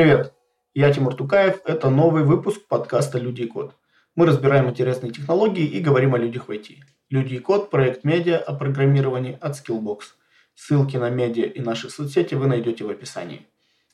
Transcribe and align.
Привет, 0.00 0.32
я 0.72 0.90
Тимур 0.90 1.14
Тукаев. 1.14 1.60
Это 1.66 1.90
новый 1.90 2.24
выпуск 2.24 2.62
подкаста 2.68 3.18
«Люди 3.18 3.42
и 3.42 3.46
код». 3.46 3.74
Мы 4.16 4.24
разбираем 4.24 4.70
интересные 4.70 5.12
технологии 5.12 5.66
и 5.66 5.78
говорим 5.78 6.14
о 6.14 6.18
людях 6.18 6.48
в 6.48 6.50
IT. 6.50 6.76
«Люди 7.10 7.34
и 7.34 7.38
код»– 7.38 7.68
проект 7.70 8.02
медиа 8.02 8.38
о 8.38 8.54
программировании 8.54 9.36
от 9.38 9.60
Skillbox. 9.60 9.98
Ссылки 10.54 10.96
на 10.96 11.10
медиа 11.10 11.44
и 11.44 11.60
наши 11.60 11.90
соцсети 11.90 12.34
вы 12.34 12.46
найдете 12.46 12.84
в 12.84 12.88
описании. 12.88 13.46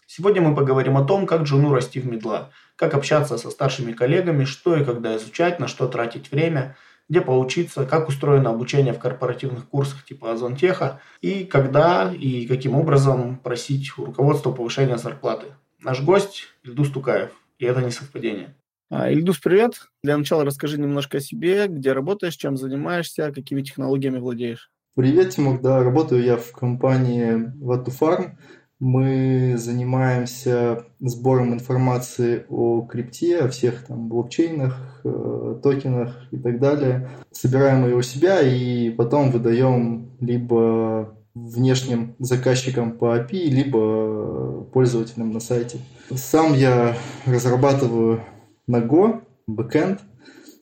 Сегодня 0.07 0.43
мы 0.43 0.55
поговорим 0.55 0.97
о 0.97 1.05
том, 1.05 1.27
как 1.27 1.43
джуну 1.43 1.75
расти 1.75 1.99
в 1.99 2.07
медла, 2.07 2.53
как 2.77 2.95
общаться 2.95 3.37
со 3.37 3.51
старшими 3.51 3.91
коллегами, 3.91 4.45
что 4.45 4.77
и 4.77 4.85
когда 4.85 5.17
изучать, 5.17 5.59
на 5.59 5.67
что 5.67 5.89
тратить 5.89 6.31
время, 6.31 6.77
где 7.09 7.21
поучиться, 7.21 7.85
как 7.85 8.07
устроено 8.07 8.51
обучение 8.51 8.93
в 8.93 9.01
корпоративных 9.01 9.69
курсах 9.69 10.05
типа 10.05 10.31
Озонтеха 10.31 11.01
и 11.21 11.43
когда 11.43 12.15
и 12.15 12.47
каким 12.47 12.77
образом 12.77 13.39
просить 13.39 13.99
у 13.99 14.05
руководства 14.05 14.53
повышения 14.53 14.99
зарплаты. 14.99 15.47
Наш 15.87 16.03
гость 16.03 16.49
Ильдус 16.65 16.91
Тукаев, 16.91 17.31
и 17.61 17.65
это 17.65 17.81
не 17.81 17.93
совпадение. 17.93 18.57
А, 18.91 19.09
Ильдус, 19.09 19.39
привет. 19.39 19.83
Для 20.03 20.19
начала 20.19 20.45
расскажи 20.45 20.81
немножко 20.81 21.19
о 21.19 21.21
себе, 21.21 21.69
где 21.69 21.93
работаешь, 21.93 22.35
чем 22.35 22.57
занимаешься, 22.57 23.31
какими 23.31 23.63
технологиями 23.63 24.19
владеешь. 24.19 24.73
Привет, 24.97 25.31
Тимур. 25.31 25.61
Да, 25.61 25.85
работаю 25.85 26.25
я 26.25 26.39
в 26.39 26.51
компании 26.51 27.53
Vatufarm. 27.65 28.33
Мы 28.81 29.55
занимаемся 29.59 30.87
сбором 30.99 31.55
информации 31.55 32.47
о 32.49 32.85
крипте, 32.85 33.43
о 33.43 33.49
всех 33.49 33.87
там 33.87 34.09
блокчейнах, 34.09 35.03
э, 35.05 35.61
токенах 35.63 36.17
и 36.33 36.37
так 36.37 36.59
далее. 36.59 37.09
Собираем 37.31 37.85
ее 37.85 37.95
у 37.95 38.03
себя 38.03 38.41
и 38.43 38.91
потом 38.91 39.31
выдаем 39.31 40.11
либо 40.19 41.16
внешним 41.37 42.17
заказчикам 42.19 42.99
по 42.99 43.17
API, 43.17 43.45
либо 43.45 44.65
пользователям 44.73 45.33
на 45.33 45.41
сайте. 45.41 45.79
Сам 46.15 46.55
я 46.55 46.97
разрабатываю 47.27 48.23
на 48.67 48.79
Go, 48.79 49.23
backend, 49.49 50.01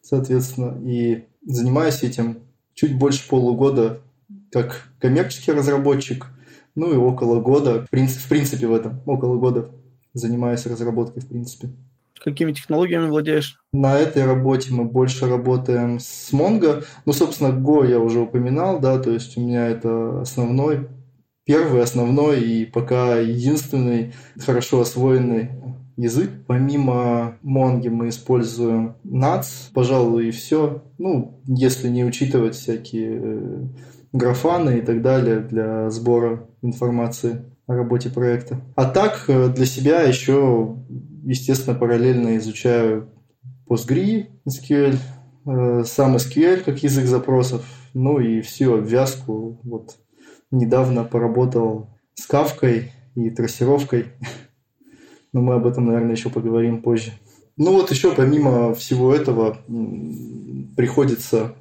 соответственно, 0.03 0.79
и 0.85 1.25
занимаюсь 1.47 2.03
этим 2.03 2.41
чуть 2.75 2.99
больше 2.99 3.29
полугода 3.29 4.01
как 4.51 4.89
коммерческий 4.99 5.53
разработчик– 5.53 6.27
ну 6.75 6.93
и 6.93 6.97
около 6.97 7.41
года, 7.41 7.87
в 7.87 7.91
принципе 7.91 8.67
в 8.67 8.75
этом, 8.75 9.01
около 9.07 9.39
года 9.39 9.71
занимаюсь 10.13 10.67
разработкой, 10.67 11.23
в 11.23 11.29
принципе. 11.29 11.71
Какими 12.25 12.53
технологиями 12.53 13.09
владеешь? 13.09 13.61
На 13.75 13.99
этой 13.99 14.25
работе 14.25 14.73
мы 14.73 14.85
больше 14.85 15.29
работаем 15.29 15.99
с 16.01 16.33
Mongo. 16.33 16.83
Ну, 17.05 17.13
собственно, 17.13 17.49
Go 17.49 17.87
я 17.87 18.01
уже 18.01 18.21
упоминал, 18.21 18.81
да, 18.81 18.99
то 18.99 19.11
есть 19.11 19.37
у 19.37 19.43
меня 19.43 19.67
это 19.69 20.23
основной, 20.23 20.89
первый, 21.45 21.83
основной 21.83 22.41
и 22.41 22.65
пока 22.65 23.17
единственный 23.19 24.15
хорошо 24.39 24.81
освоенный 24.81 25.51
язык. 25.99 26.31
Помимо 26.47 27.37
Монги 27.43 27.89
мы 27.89 28.09
используем 28.09 28.97
NATS, 29.05 29.71
пожалуй, 29.75 30.29
и 30.29 30.31
все. 30.31 30.83
Ну, 30.97 31.43
если 31.45 31.89
не 31.89 32.07
учитывать 32.07 32.55
всякие 32.55 33.21
э, 33.23 33.67
графаны 34.15 34.79
и 34.79 34.81
так 34.81 35.03
далее 35.03 35.41
для 35.41 35.91
сбора 35.91 36.49
информации 36.63 37.43
о 37.67 37.75
работе 37.75 38.09
проекта. 38.09 38.63
А 38.77 38.87
так 38.87 39.25
э, 39.29 39.49
для 39.49 39.67
себя 39.67 40.01
еще, 40.03 40.79
естественно, 41.25 41.77
параллельно 41.77 42.37
изучаю 42.37 43.11
PostgreSQL, 43.69 44.27
SQL, 44.49 44.97
э, 45.47 45.85
сам 45.85 46.17
SQL 46.17 46.63
как 46.63 46.83
язык 46.83 47.07
запросов, 47.07 47.65
ну 47.95 48.19
и 48.19 48.41
всю 48.41 48.75
обвязку. 48.75 49.61
Вот 49.63 49.97
недавно 50.51 51.05
поработал 51.05 51.89
с 52.15 52.27
кавкой 52.27 52.93
и 53.15 53.31
трассировкой, 53.31 54.07
но 55.33 55.41
мы 55.41 55.55
об 55.55 55.67
этом, 55.67 55.87
наверное, 55.87 56.13
еще 56.13 56.31
поговорим 56.31 56.83
позже. 56.83 57.13
Ну 57.57 57.73
вот 57.73 57.91
еще 57.91 58.15
помимо 58.15 58.75
всего 58.75 59.15
этого 59.15 59.59
приходится 60.77 61.55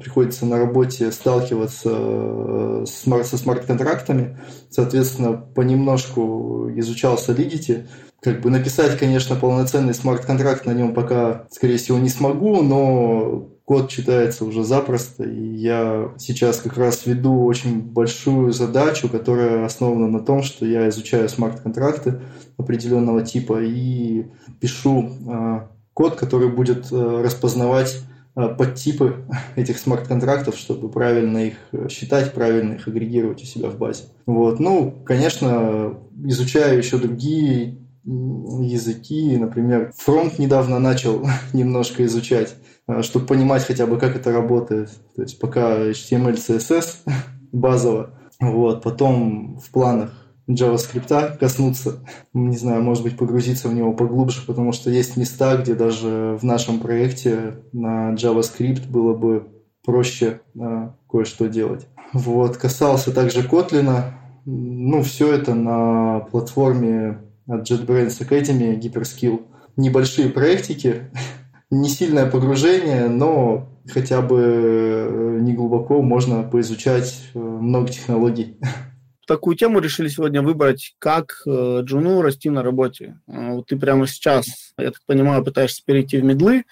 приходится 0.00 0.46
на 0.46 0.58
работе 0.58 1.12
сталкиваться 1.12 1.90
э, 1.92 2.84
со 2.86 3.36
смарт-контрактами. 3.36 4.38
Соответственно, 4.70 5.34
понемножку 5.34 6.70
изучал 6.76 7.16
Solidity. 7.16 7.86
Как 8.20 8.40
бы 8.40 8.50
написать, 8.50 8.98
конечно, 8.98 9.36
полноценный 9.36 9.94
смарт-контракт 9.94 10.66
на 10.66 10.72
нем 10.72 10.94
пока, 10.94 11.46
скорее 11.50 11.76
всего, 11.76 11.98
не 11.98 12.08
смогу, 12.08 12.62
но 12.62 13.48
код 13.64 13.90
читается 13.90 14.46
уже 14.46 14.64
запросто, 14.64 15.24
и 15.24 15.56
я 15.56 16.14
сейчас 16.16 16.56
как 16.56 16.78
раз 16.78 17.04
веду 17.04 17.44
очень 17.44 17.82
большую 17.82 18.52
задачу, 18.52 19.10
которая 19.10 19.66
основана 19.66 20.08
на 20.08 20.20
том, 20.20 20.42
что 20.42 20.64
я 20.64 20.88
изучаю 20.88 21.28
смарт-контракты 21.28 22.22
определенного 22.56 23.22
типа 23.22 23.60
и 23.62 24.24
пишу 24.58 25.10
э, 25.30 25.60
код, 25.92 26.16
который 26.16 26.48
будет 26.48 26.90
э, 26.90 27.22
распознавать 27.22 28.00
подтипы 28.46 29.24
этих 29.56 29.78
смарт-контрактов, 29.78 30.56
чтобы 30.56 30.88
правильно 30.88 31.38
их 31.38 31.54
э, 31.72 31.88
считать, 31.88 32.32
правильно 32.32 32.74
их 32.74 32.86
агрегировать 32.86 33.42
у 33.42 33.46
себя 33.46 33.68
в 33.68 33.78
базе. 33.78 34.04
Вот. 34.26 34.60
Ну, 34.60 35.02
конечно, 35.04 35.98
изучаю 36.24 36.78
еще 36.78 36.98
другие 36.98 37.78
языки, 38.04 39.36
например, 39.36 39.92
фронт 39.96 40.38
недавно 40.38 40.78
начал 40.78 41.26
немножко 41.52 42.04
изучать, 42.06 42.54
э, 42.86 43.02
чтобы 43.02 43.26
понимать 43.26 43.64
хотя 43.64 43.86
бы, 43.86 43.98
как 43.98 44.16
это 44.16 44.32
работает. 44.32 44.90
То 45.16 45.22
есть 45.22 45.38
пока 45.40 45.90
HTML, 45.90 46.34
CSS 46.36 46.98
базово, 47.52 48.18
вот, 48.40 48.82
потом 48.82 49.58
в 49.58 49.70
планах 49.70 50.27
JavaScript 50.48 51.38
коснуться, 51.38 51.98
не 52.32 52.56
знаю, 52.56 52.82
может 52.82 53.02
быть, 53.02 53.16
погрузиться 53.16 53.68
в 53.68 53.74
него 53.74 53.92
поглубже, 53.92 54.40
потому 54.46 54.72
что 54.72 54.90
есть 54.90 55.16
места, 55.16 55.56
где 55.56 55.74
даже 55.74 56.38
в 56.40 56.44
нашем 56.44 56.80
проекте 56.80 57.62
на 57.72 58.14
JavaScript 58.14 58.88
было 58.88 59.14
бы 59.14 59.48
проще 59.84 60.40
э, 60.54 60.90
кое-что 61.08 61.48
делать. 61.48 61.86
Вот, 62.12 62.56
касался 62.56 63.12
также 63.12 63.40
Kotlin. 63.40 64.12
Ну, 64.44 65.02
все 65.02 65.34
это 65.34 65.54
на 65.54 66.20
платформе 66.30 67.18
от 67.46 67.70
JetBrains 67.70 68.18
Academy, 68.20 68.78
Hyperskill. 68.80 69.42
Небольшие 69.76 70.30
проектики, 70.30 71.10
не 71.70 71.88
сильное 71.88 72.30
погружение, 72.30 73.08
но 73.08 73.68
хотя 73.86 74.22
бы 74.22 74.40
э, 74.40 75.38
не 75.40 75.52
глубоко 75.54 76.02
можно 76.02 76.42
поизучать 76.42 77.30
э, 77.34 77.38
много 77.38 77.88
технологий. 77.88 78.58
такую 79.28 79.56
тему 79.56 79.78
решили 79.78 80.08
сегодня 80.08 80.42
выбрать, 80.42 80.96
как 80.98 81.42
э, 81.46 81.80
джуну 81.82 82.22
расти 82.22 82.48
на 82.50 82.62
работе. 82.62 83.20
Э, 83.28 83.52
вот 83.52 83.66
ты 83.66 83.76
прямо 83.78 84.06
сейчас, 84.06 84.72
я 84.78 84.90
так 84.90 85.02
понимаю, 85.06 85.44
пытаешься 85.44 85.82
перейти 85.84 86.16
в 86.18 86.24
медлы. 86.24 86.64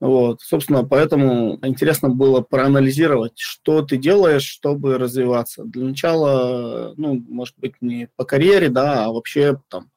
Вот, 0.00 0.40
собственно, 0.40 0.82
поэтому 0.82 1.58
интересно 1.62 2.08
было 2.08 2.40
проанализировать, 2.40 3.34
что 3.36 3.82
ты 3.82 3.98
делаешь, 3.98 4.44
чтобы 4.44 4.96
развиваться. 4.96 5.62
Для 5.64 5.84
начала, 5.84 6.94
ну, 6.96 7.22
может 7.28 7.54
быть, 7.58 7.74
не 7.82 8.08
по 8.16 8.24
карьере, 8.24 8.70
да, 8.70 9.04
а 9.04 9.12
вообще 9.12 9.60
там 9.68 9.90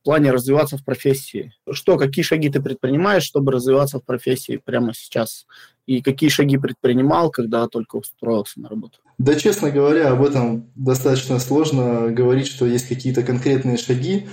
в 0.00 0.04
плане 0.04 0.32
развиваться 0.32 0.76
в 0.76 0.84
профессии. 0.84 1.54
Что, 1.70 1.96
какие 1.96 2.22
шаги 2.22 2.50
ты 2.50 2.60
предпринимаешь, 2.60 3.22
чтобы 3.22 3.52
развиваться 3.52 4.00
в 4.00 4.04
профессии 4.04 4.60
прямо 4.62 4.92
сейчас? 4.92 5.46
И 5.86 6.02
какие 6.02 6.28
шаги 6.28 6.58
предпринимал, 6.58 7.30
когда 7.30 7.66
только 7.68 7.96
устроился 7.96 8.60
на 8.60 8.68
работу? 8.68 8.98
Да, 9.18 9.34
честно 9.34 9.70
говоря, 9.70 10.12
об 10.12 10.22
этом 10.24 10.70
достаточно 10.76 11.40
сложно 11.40 12.10
говорить, 12.10 12.46
что 12.46 12.66
есть 12.66 12.88
какие-то 12.88 13.24
конкретные 13.24 13.76
шаги. 13.76 14.28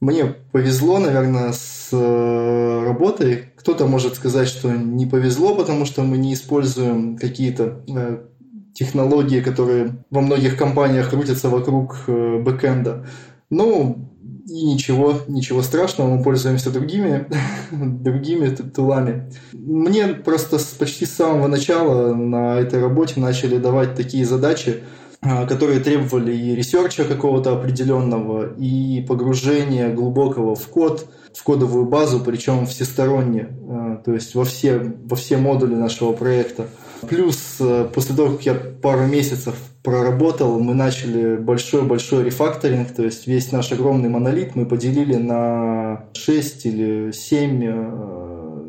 Мне 0.00 0.26
повезло, 0.52 0.98
наверное, 0.98 1.52
с 1.52 1.88
э, 1.92 2.84
работой. 2.84 3.52
Кто-то 3.56 3.86
может 3.86 4.14
сказать, 4.14 4.48
что 4.48 4.70
не 4.70 5.06
повезло, 5.06 5.56
потому 5.56 5.84
что 5.84 6.02
мы 6.02 6.18
не 6.18 6.34
используем 6.34 7.16
какие-то 7.16 7.84
э, 7.88 8.24
технологии, 8.74 9.40
которые 9.40 10.04
во 10.10 10.20
многих 10.20 10.56
компаниях 10.56 11.10
крутятся 11.10 11.48
вокруг 11.48 12.04
э, 12.06 12.38
бэкэнда. 12.38 13.06
Ну, 13.50 14.11
и 14.52 14.64
ничего, 14.64 15.14
ничего 15.28 15.62
страшного, 15.62 16.14
мы 16.14 16.22
пользуемся 16.22 16.70
другими, 16.70 17.26
другими 17.70 18.54
тулами. 18.54 19.32
Мне 19.52 20.08
просто 20.08 20.58
почти 20.78 21.06
с 21.06 21.12
самого 21.12 21.46
начала 21.46 22.14
на 22.14 22.58
этой 22.58 22.80
работе 22.80 23.18
начали 23.18 23.56
давать 23.56 23.94
такие 23.94 24.26
задачи, 24.26 24.82
а, 25.22 25.46
которые 25.46 25.80
требовали 25.80 26.36
и 26.36 26.54
research 26.54 26.98
а 26.98 27.04
какого-то 27.04 27.52
определенного, 27.52 28.52
и 28.58 29.00
погружения 29.08 29.94
глубокого 29.94 30.54
в 30.54 30.66
код, 30.68 31.08
в 31.32 31.42
кодовую 31.42 31.86
базу, 31.86 32.20
причем 32.20 32.66
всесторонне, 32.66 33.48
а, 33.68 34.02
то 34.04 34.12
есть 34.12 34.34
во 34.34 34.44
все, 34.44 34.94
во 35.04 35.16
все 35.16 35.38
модули 35.38 35.74
нашего 35.74 36.12
проекта. 36.12 36.66
Плюс 37.08 37.56
э, 37.60 37.88
после 37.92 38.14
того, 38.14 38.32
как 38.32 38.46
я 38.46 38.54
пару 38.54 39.06
месяцев 39.06 39.54
проработал, 39.82 40.58
мы 40.60 40.74
начали 40.74 41.36
большой-большой 41.36 42.24
рефакторинг, 42.24 42.92
то 42.92 43.02
есть 43.02 43.26
весь 43.26 43.50
наш 43.50 43.72
огромный 43.72 44.08
монолит 44.08 44.54
мы 44.54 44.66
поделили 44.66 45.16
на 45.16 46.04
6 46.14 46.66
или 46.66 47.10
7 47.12 47.64
э, 47.64 48.12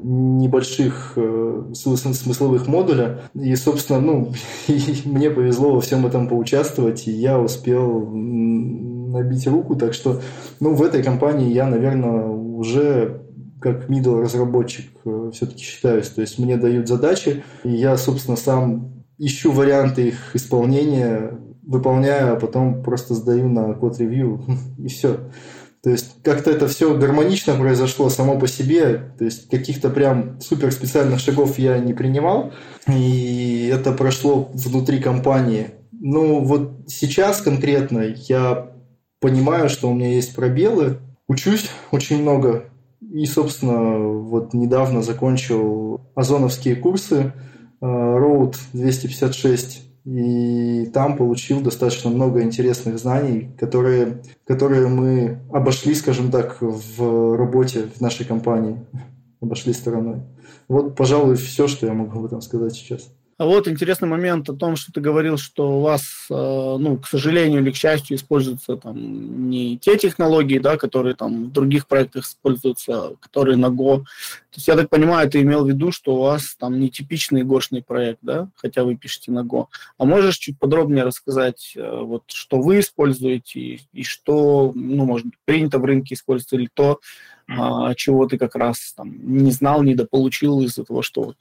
небольших 0.04 1.14
э, 1.16 1.72
смысловых 1.74 2.68
модуля. 2.68 3.22
И, 3.36 3.56
собственно, 3.56 4.02
ну, 4.02 4.34
мне 5.06 5.30
повезло 5.30 5.76
во 5.76 5.82
всем 5.82 6.06
этом 6.06 6.28
поучаствовать, 6.28 7.08
и 7.08 7.12
я 7.12 7.40
успел 7.40 8.10
набить 8.10 9.48
руку. 9.48 9.76
Так 9.76 9.94
что, 9.94 10.22
ну, 10.60 10.74
в 10.74 10.84
этой 10.84 11.04
компании 11.04 11.54
я, 11.54 11.68
наверное, 11.68 12.26
уже 12.26 13.23
как 13.64 13.90
middle 13.90 14.22
разработчик 14.22 14.92
э, 15.06 15.32
все-таки 15.34 15.64
считаюсь. 15.64 16.10
То 16.10 16.22
есть 16.22 16.38
мне 16.38 16.58
дают 16.58 16.88
задачи, 16.88 17.44
и 17.64 17.70
я, 17.70 17.98
собственно, 17.98 18.36
сам 18.36 19.06
ищу 19.18 19.52
варианты 19.52 20.10
их 20.10 20.36
исполнения, 20.36 21.40
выполняю, 21.66 22.34
а 22.34 22.36
потом 22.36 22.84
просто 22.84 23.14
сдаю 23.14 23.48
на 23.48 23.74
код-ревью, 23.74 24.42
и 24.78 24.88
все. 24.88 25.20
То 25.82 25.90
есть 25.90 26.22
как-то 26.24 26.52
это 26.52 26.68
все 26.68 26.98
гармонично 26.98 27.56
произошло 27.56 28.10
само 28.10 28.38
по 28.38 28.48
себе, 28.48 29.14
то 29.18 29.26
есть 29.26 29.50
каких-то 29.50 29.90
прям 29.90 30.40
супер 30.40 30.72
специальных 30.72 31.20
шагов 31.20 31.58
я 31.58 31.78
не 31.78 31.94
принимал, 31.94 32.54
и 32.88 33.70
это 33.72 33.92
прошло 33.92 34.50
внутри 34.54 35.00
компании. 35.00 35.72
Ну 35.92 36.40
вот 36.42 36.86
сейчас 36.88 37.42
конкретно 37.42 38.14
я 38.28 38.72
понимаю, 39.20 39.70
что 39.70 39.90
у 39.90 39.94
меня 39.94 40.14
есть 40.14 40.36
пробелы, 40.36 41.00
учусь 41.28 41.70
очень 41.92 42.22
много, 42.22 42.66
и, 43.12 43.26
собственно, 43.26 43.98
вот 44.20 44.54
недавно 44.54 45.02
закончил 45.02 46.02
озоновские 46.16 46.76
курсы 46.76 47.34
э, 47.82 47.86
Road 47.86 48.56
256 48.74 49.82
и 50.06 50.86
там 50.94 51.16
получил 51.16 51.62
достаточно 51.62 52.10
много 52.10 52.44
интересных 52.44 53.00
знаний, 53.00 53.56
которые, 53.58 54.22
которые 54.46 54.88
мы 54.88 55.40
обошли, 55.52 55.96
скажем 55.96 56.30
так, 56.30 56.58
в 56.60 57.38
работе 57.38 57.88
в 57.96 58.02
нашей 58.02 58.26
компании, 58.26 58.86
обошли 59.40 59.74
стороной. 59.74 60.24
Вот, 60.68 60.96
пожалуй, 60.96 61.36
все, 61.36 61.68
что 61.68 61.86
я 61.86 61.94
могу 61.94 62.20
об 62.20 62.26
этом 62.26 62.42
сказать 62.42 62.74
сейчас. 62.74 63.14
А 63.44 63.46
вот 63.46 63.68
интересный 63.68 64.08
момент 64.08 64.50
о 64.50 64.54
том, 64.54 64.78
что 64.78 64.94
ты 64.94 65.02
говорил, 65.02 65.38
что 65.38 65.80
у 65.80 65.82
вас, 65.82 66.28
э, 66.30 66.34
ну, 66.34 66.98
к 66.98 67.06
сожалению 67.06 67.60
или 67.60 67.72
к 67.72 67.76
счастью, 67.76 68.16
используются 68.16 68.78
там 68.78 69.50
не 69.50 69.78
те 69.78 69.98
технологии, 69.98 70.60
да, 70.60 70.78
которые 70.78 71.14
там 71.14 71.48
в 71.48 71.52
других 71.52 71.88
проектах 71.88 72.24
используются, 72.24 73.18
которые 73.20 73.58
на 73.58 73.66
Go. 73.66 73.98
То 73.98 74.56
есть, 74.56 74.70
я 74.70 74.78
так 74.78 74.90
понимаю, 74.90 75.30
ты 75.30 75.42
имел 75.42 75.66
в 75.66 75.68
виду, 75.68 75.92
что 75.92 76.16
у 76.16 76.22
вас 76.22 76.56
там 76.58 76.80
нетипичный 76.80 77.44
гошный 77.44 77.84
проект, 77.84 78.20
да, 78.22 78.48
хотя 78.56 78.86
вы 78.86 78.96
пишете 78.96 79.34
на 79.34 79.44
Go. 79.44 79.66
А 79.98 80.06
можешь 80.06 80.38
чуть 80.38 80.58
подробнее 80.58 81.04
рассказать, 81.04 81.74
э, 81.76 82.00
вот, 82.02 82.24
что 82.28 82.62
вы 82.62 82.80
используете 82.80 83.60
и, 83.60 83.82
и 83.92 84.04
что, 84.04 84.72
ну, 84.74 85.04
может 85.04 85.26
быть, 85.26 85.40
принято 85.44 85.80
в 85.80 85.84
рынке 85.84 86.16
использовать, 86.16 86.54
или 86.54 86.70
то, 86.74 87.02
а, 87.50 87.94
чего 87.96 88.26
ты 88.26 88.38
как 88.38 88.56
раз 88.56 88.94
там 88.96 89.12
не 89.22 89.52
знал, 89.52 89.84
недополучил 89.84 90.62
из-за 90.62 90.86
того, 90.86 91.02
что 91.02 91.24
вот 91.24 91.38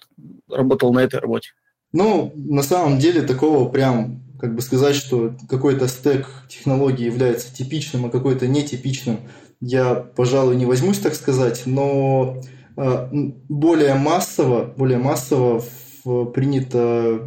работал 0.48 0.92
на 0.92 0.98
этой 0.98 1.20
работе? 1.20 1.52
Ну, 1.92 2.32
на 2.34 2.62
самом 2.62 2.98
деле 2.98 3.22
такого 3.22 3.68
прям, 3.68 4.22
как 4.40 4.54
бы 4.54 4.62
сказать, 4.62 4.96
что 4.96 5.34
какой-то 5.48 5.88
стек 5.88 6.26
технологий 6.48 7.04
является 7.04 7.54
типичным, 7.54 8.06
а 8.06 8.10
какой-то 8.10 8.46
нетипичным, 8.46 9.20
я, 9.60 9.94
пожалуй, 9.94 10.56
не 10.56 10.66
возьмусь 10.66 10.98
так 10.98 11.14
сказать, 11.14 11.62
но 11.66 12.40
э, 12.76 13.08
более 13.48 13.94
массово, 13.94 14.72
более 14.76 14.98
массово 14.98 15.62
принято 16.34 17.24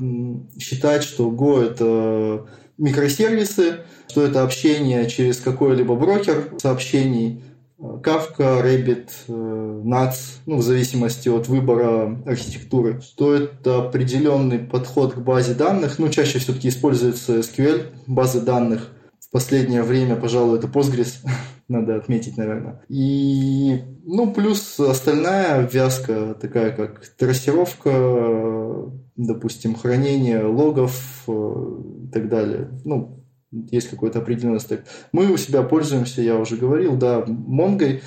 считать, 0.59 1.03
что 1.03 1.29
Go 1.29 1.63
это 1.63 2.45
микросервисы, 2.77 3.77
что 4.09 4.23
это 4.23 4.43
общение 4.43 5.09
через 5.09 5.37
какой-либо 5.39 5.95
брокер 5.95 6.49
сообщений, 6.57 7.41
Kafka, 7.77 8.61
Rabbit, 8.63 9.09
э, 9.27 9.81
NATS, 9.83 10.39
ну, 10.45 10.57
в 10.57 10.61
зависимости 10.61 11.27
от 11.27 11.47
выбора 11.47 12.21
архитектуры, 12.25 13.01
что 13.01 13.35
это 13.35 13.79
определенный 13.79 14.59
подход 14.59 15.13
к 15.13 15.17
базе 15.17 15.53
данных. 15.55 15.99
Ну, 15.99 16.09
чаще 16.09 16.39
все-таки 16.39 16.69
используется 16.69 17.39
SQL, 17.39 17.87
базы 18.07 18.41
данных. 18.41 18.91
В 19.19 19.29
последнее 19.29 19.83
время, 19.83 20.15
пожалуй, 20.15 20.57
это 20.57 20.67
Postgres, 20.67 21.25
надо 21.67 21.97
отметить, 21.97 22.37
наверное. 22.37 22.81
И, 22.87 23.81
ну, 24.05 24.31
плюс 24.31 24.79
остальная 24.79 25.67
вязка, 25.67 26.35
такая 26.39 26.71
как 26.71 27.05
трассировка, 27.17 28.89
допустим, 29.17 29.75
хранение 29.75 30.45
логов 30.45 31.25
э, 31.27 31.31
и 32.05 32.07
так 32.07 32.29
далее. 32.29 32.69
Ну, 32.85 33.24
есть 33.71 33.89
какой-то 33.89 34.19
определенный 34.19 34.59
стек. 34.59 34.85
Мы 35.11 35.31
у 35.31 35.37
себя 35.37 35.63
пользуемся, 35.63 36.21
я 36.21 36.35
уже 36.35 36.57
говорил, 36.57 36.95
да, 36.95 37.23
Монгой, 37.27 38.01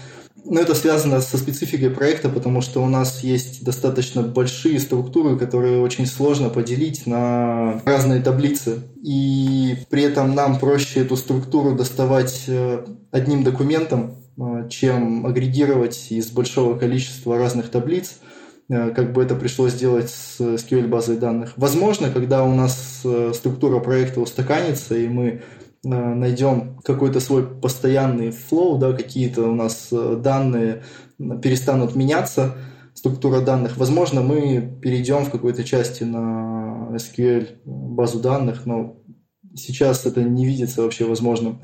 но 0.45 0.61
это 0.61 0.75
связано 0.75 1.21
со 1.21 1.37
спецификой 1.37 1.91
проекта, 1.91 2.29
потому 2.29 2.63
что 2.63 2.83
у 2.83 2.89
нас 2.89 3.23
есть 3.23 3.65
достаточно 3.65 4.23
большие 4.23 4.79
структуры, 4.79 5.37
которые 5.37 5.81
очень 5.81 6.07
сложно 6.07 6.49
поделить 6.49 7.07
на 7.07 7.83
разные 7.85 8.23
таблицы. 8.23 8.83
И 9.03 9.77
при 9.91 10.03
этом 10.05 10.35
нам 10.35 10.59
проще 10.59 11.01
эту 11.01 11.17
структуру 11.17 11.75
доставать 11.75 12.45
э, 12.47 12.85
одним 13.11 13.43
документом, 13.45 14.25
э, 14.39 14.69
чем 14.71 15.27
агрегировать 15.27 16.07
из 16.11 16.31
большого 16.31 16.79
количества 16.79 17.37
разных 17.37 17.69
таблиц. 17.69 18.17
Э, 18.69 18.91
как 18.91 19.13
бы 19.13 19.23
это 19.23 19.35
пришлось 19.35 19.73
сделать 19.73 20.11
с 20.11 20.41
SQL 20.41 20.89
базой 20.89 21.17
данных. 21.17 21.55
Возможно, 21.57 22.11
когда 22.11 22.45
у 22.45 22.55
нас 22.55 23.01
э, 23.05 23.33
структура 23.35 23.81
проекта 23.81 24.21
устаканится, 24.21 24.97
и 24.97 25.09
мы 25.09 25.27
э, 25.27 25.39
найдем 25.83 26.79
какой-то 26.85 27.21
свой 27.21 27.47
постоянный 27.47 28.31
флоу, 28.31 28.79
да, 28.79 28.93
какие-то 28.93 29.49
у 29.49 29.55
нас 29.55 29.89
данные 29.91 30.83
перестанут 31.19 31.97
меняться, 31.97 32.57
структура 32.95 33.41
данных. 33.41 33.77
Возможно, 33.77 34.23
мы 34.23 34.79
перейдем 34.83 35.25
в 35.25 35.31
какой-то 35.31 35.65
части 35.65 36.05
на 36.05 36.91
SQL 36.95 37.61
базу 37.65 38.21
данных, 38.21 38.67
но 38.67 39.01
сейчас 39.55 40.05
это 40.05 40.23
не 40.23 40.45
видится 40.45 40.83
вообще 40.83 41.05
возможным 41.05 41.61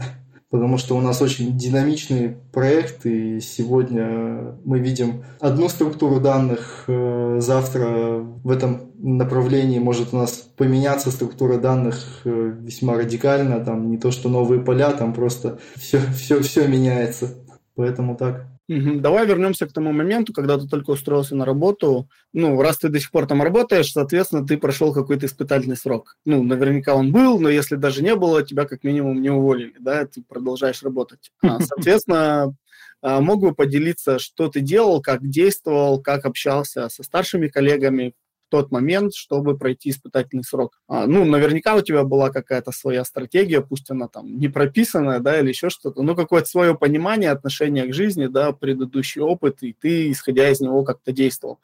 потому 0.54 0.78
что 0.78 0.96
у 0.96 1.00
нас 1.00 1.20
очень 1.20 1.58
динамичный 1.58 2.36
проект, 2.52 3.06
и 3.06 3.40
сегодня 3.40 4.54
мы 4.64 4.78
видим 4.78 5.24
одну 5.40 5.68
структуру 5.68 6.20
данных, 6.20 6.84
э, 6.86 7.38
завтра 7.40 8.20
в 8.20 8.48
этом 8.52 8.92
направлении 8.98 9.80
может 9.80 10.14
у 10.14 10.16
нас 10.16 10.48
поменяться 10.56 11.10
структура 11.10 11.58
данных 11.58 12.20
э, 12.24 12.54
весьма 12.60 12.94
радикально, 12.94 13.64
там 13.64 13.90
не 13.90 13.98
то 13.98 14.12
что 14.12 14.28
новые 14.28 14.60
поля, 14.60 14.92
там 14.92 15.12
просто 15.12 15.58
все, 15.74 15.98
все, 16.16 16.40
все 16.40 16.68
меняется. 16.68 17.34
Поэтому 17.74 18.14
так. 18.14 18.46
Угу. 18.68 19.00
Давай 19.00 19.26
вернемся 19.26 19.66
к 19.66 19.72
тому 19.72 19.92
моменту, 19.92 20.32
когда 20.32 20.58
ты 20.58 20.66
только 20.66 20.90
устроился 20.90 21.36
на 21.36 21.44
работу. 21.44 22.08
Ну, 22.32 22.60
раз 22.62 22.78
ты 22.78 22.88
до 22.88 22.98
сих 22.98 23.10
пор 23.10 23.26
там 23.26 23.42
работаешь, 23.42 23.92
соответственно, 23.92 24.46
ты 24.46 24.56
прошел 24.56 24.94
какой-то 24.94 25.26
испытательный 25.26 25.76
срок. 25.76 26.16
Ну, 26.24 26.42
наверняка 26.42 26.94
он 26.94 27.12
был, 27.12 27.38
но 27.38 27.50
если 27.50 27.76
даже 27.76 28.02
не 28.02 28.14
было, 28.16 28.42
тебя 28.42 28.64
как 28.64 28.82
минимум 28.82 29.20
не 29.20 29.30
уволили, 29.30 29.74
да, 29.78 30.06
ты 30.06 30.22
продолжаешь 30.22 30.82
работать. 30.82 31.30
А, 31.42 31.60
соответственно, 31.60 32.54
а, 33.02 33.20
мог 33.20 33.42
бы 33.42 33.54
поделиться, 33.54 34.18
что 34.18 34.48
ты 34.48 34.60
делал, 34.60 35.02
как 35.02 35.28
действовал, 35.28 36.00
как 36.00 36.24
общался 36.24 36.88
со 36.88 37.02
старшими 37.02 37.48
коллегами 37.48 38.14
тот 38.48 38.70
момент, 38.70 39.14
чтобы 39.14 39.56
пройти 39.56 39.90
испытательный 39.90 40.44
срок. 40.44 40.80
А, 40.88 41.06
ну, 41.06 41.24
наверняка 41.24 41.74
у 41.74 41.80
тебя 41.80 42.04
была 42.04 42.30
какая-то 42.30 42.72
своя 42.72 43.04
стратегия, 43.04 43.60
пусть 43.60 43.90
она 43.90 44.08
там 44.08 44.38
не 44.38 44.48
прописанная, 44.48 45.20
да, 45.20 45.40
или 45.40 45.48
еще 45.48 45.70
что-то, 45.70 46.02
но 46.02 46.14
какое-то 46.14 46.48
свое 46.48 46.74
понимание, 46.74 47.30
отношение 47.30 47.86
к 47.86 47.94
жизни, 47.94 48.26
да, 48.26 48.52
предыдущий 48.52 49.20
опыт, 49.20 49.62
и 49.62 49.72
ты, 49.72 50.10
исходя 50.10 50.50
из 50.50 50.60
него, 50.60 50.84
как-то 50.84 51.12
действовал. 51.12 51.60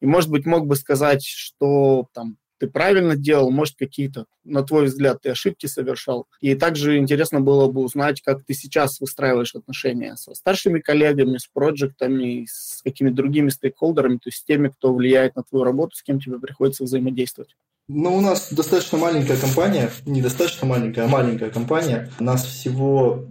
И, 0.00 0.06
может 0.06 0.30
быть, 0.30 0.46
мог 0.46 0.66
бы 0.66 0.76
сказать, 0.76 1.24
что 1.24 2.08
там 2.12 2.36
ты 2.62 2.68
правильно 2.68 3.16
делал, 3.16 3.50
может, 3.50 3.74
какие-то, 3.76 4.26
на 4.44 4.62
твой 4.62 4.84
взгляд, 4.84 5.20
ты 5.20 5.30
ошибки 5.30 5.66
совершал. 5.66 6.28
И 6.40 6.54
также 6.54 6.96
интересно 6.96 7.40
было 7.40 7.66
бы 7.66 7.80
узнать, 7.80 8.20
как 8.22 8.44
ты 8.44 8.54
сейчас 8.54 9.00
выстраиваешь 9.00 9.56
отношения 9.56 10.14
со 10.14 10.32
старшими 10.32 10.78
коллегами, 10.78 11.38
с 11.38 11.48
проектами, 11.52 12.46
с 12.48 12.80
какими-то 12.84 13.16
другими 13.16 13.48
стейкхолдерами, 13.48 14.18
то 14.18 14.28
есть 14.28 14.38
с 14.38 14.44
теми, 14.44 14.68
кто 14.68 14.94
влияет 14.94 15.34
на 15.34 15.42
твою 15.42 15.64
работу, 15.64 15.96
с 15.96 16.04
кем 16.04 16.20
тебе 16.20 16.38
приходится 16.38 16.84
взаимодействовать. 16.84 17.56
Ну, 17.88 18.14
у 18.14 18.20
нас 18.20 18.52
достаточно 18.52 18.96
маленькая 18.96 19.36
компания, 19.36 19.90
недостаточно 20.06 20.64
маленькая, 20.64 21.06
а 21.06 21.08
маленькая 21.08 21.50
компания. 21.50 22.12
У 22.20 22.22
нас 22.22 22.44
всего 22.44 23.24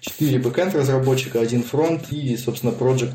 4 0.00 0.38
бэкэнд 0.38 0.74
разработчика, 0.74 1.42
один 1.42 1.62
фронт 1.62 2.10
и, 2.10 2.34
собственно, 2.38 2.72
проект 2.72 3.12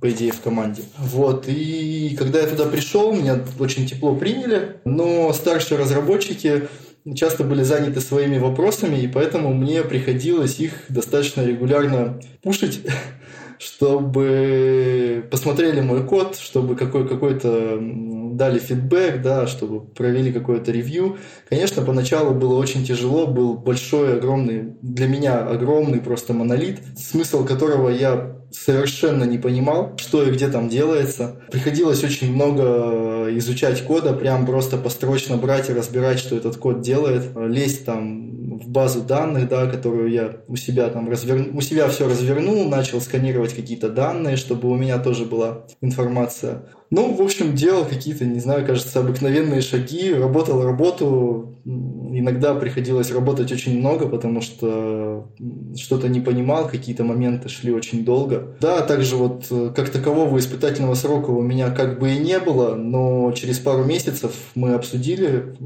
по 0.00 0.10
идее, 0.10 0.32
в 0.32 0.40
команде. 0.40 0.82
Вот, 0.98 1.46
и 1.48 2.14
когда 2.18 2.40
я 2.40 2.46
туда 2.46 2.66
пришел, 2.66 3.12
меня 3.12 3.40
очень 3.58 3.86
тепло 3.86 4.14
приняли, 4.14 4.76
но 4.84 5.32
старшие 5.32 5.78
разработчики 5.78 6.68
часто 7.14 7.44
были 7.44 7.62
заняты 7.62 8.00
своими 8.00 8.38
вопросами, 8.38 8.96
и 8.96 9.08
поэтому 9.08 9.52
мне 9.52 9.82
приходилось 9.82 10.58
их 10.58 10.72
достаточно 10.88 11.42
регулярно 11.42 12.18
пушить, 12.42 12.80
чтобы 13.58 15.26
посмотрели 15.30 15.80
мой 15.80 16.04
код, 16.04 16.36
чтобы 16.36 16.76
какой- 16.76 17.08
какой-то 17.08 17.78
дали 17.80 18.58
фидбэк, 18.58 19.22
да, 19.22 19.46
чтобы 19.46 19.80
провели 19.80 20.32
какое-то 20.32 20.72
ревью. 20.72 21.18
Конечно, 21.48 21.82
поначалу 21.82 22.34
было 22.34 22.56
очень 22.56 22.84
тяжело, 22.84 23.26
был 23.26 23.54
большой, 23.54 24.16
огромный, 24.18 24.74
для 24.82 25.06
меня 25.06 25.38
огромный 25.46 26.00
просто 26.00 26.32
монолит, 26.32 26.80
смысл 26.96 27.44
которого 27.44 27.90
я 27.90 28.36
совершенно 28.54 29.24
не 29.24 29.38
понимал, 29.38 29.94
что 29.96 30.22
и 30.22 30.30
где 30.30 30.48
там 30.48 30.68
делается. 30.68 31.36
Приходилось 31.50 32.04
очень 32.04 32.32
много 32.32 33.28
изучать 33.38 33.82
кода, 33.84 34.12
прям 34.12 34.46
просто 34.46 34.76
построчно 34.76 35.36
брать 35.36 35.70
и 35.70 35.72
разбирать, 35.74 36.18
что 36.18 36.36
этот 36.36 36.56
код 36.56 36.80
делает, 36.80 37.30
лезть 37.36 37.84
там 37.84 38.43
в 38.58 38.68
базу 38.68 39.02
данных, 39.02 39.48
да, 39.48 39.66
которую 39.66 40.10
я 40.10 40.36
у 40.48 40.56
себя 40.56 40.88
там 40.88 41.10
развернул, 41.10 41.56
у 41.56 41.60
себя 41.60 41.88
все 41.88 42.08
развернул, 42.08 42.64
начал 42.68 43.00
сканировать 43.00 43.54
какие-то 43.54 43.88
данные, 43.88 44.36
чтобы 44.36 44.70
у 44.70 44.74
меня 44.74 44.98
тоже 44.98 45.24
была 45.24 45.66
информация. 45.80 46.62
Ну, 46.90 47.12
в 47.12 47.22
общем, 47.22 47.54
делал 47.54 47.84
какие-то, 47.84 48.24
не 48.24 48.38
знаю, 48.38 48.64
кажется, 48.64 49.00
обыкновенные 49.00 49.62
шаги, 49.62 50.12
работал 50.14 50.62
работу. 50.62 51.58
Иногда 51.64 52.54
приходилось 52.54 53.10
работать 53.10 53.50
очень 53.50 53.78
много, 53.80 54.08
потому 54.08 54.40
что 54.40 55.28
что-то 55.76 56.08
не 56.08 56.20
понимал, 56.20 56.68
какие-то 56.68 57.02
моменты 57.02 57.48
шли 57.48 57.72
очень 57.72 58.04
долго. 58.04 58.56
Да, 58.60 58.82
также 58.82 59.16
вот 59.16 59.46
э, 59.50 59.72
как 59.74 59.90
такового 59.90 60.38
испытательного 60.38 60.94
срока 60.94 61.30
у 61.30 61.42
меня 61.42 61.70
как 61.70 61.98
бы 61.98 62.12
и 62.12 62.18
не 62.18 62.38
было, 62.38 62.76
но 62.76 63.32
через 63.32 63.58
пару 63.58 63.82
месяцев 63.84 64.32
мы 64.54 64.74
обсудили 64.74 65.56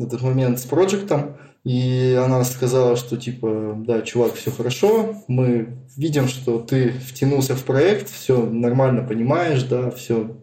этот 0.00 0.22
момент 0.22 0.60
с 0.60 0.64
проектом, 0.64 1.36
и 1.64 2.18
она 2.22 2.42
сказала, 2.44 2.96
что 2.96 3.16
типа, 3.16 3.74
да, 3.86 4.00
чувак, 4.02 4.34
все 4.34 4.50
хорошо, 4.50 5.14
мы 5.28 5.76
видим, 5.96 6.26
что 6.26 6.58
ты 6.58 6.90
втянулся 6.90 7.54
в 7.54 7.64
проект, 7.64 8.10
все 8.10 8.44
нормально 8.46 9.02
понимаешь, 9.02 9.62
да, 9.64 9.90
все 9.90 10.36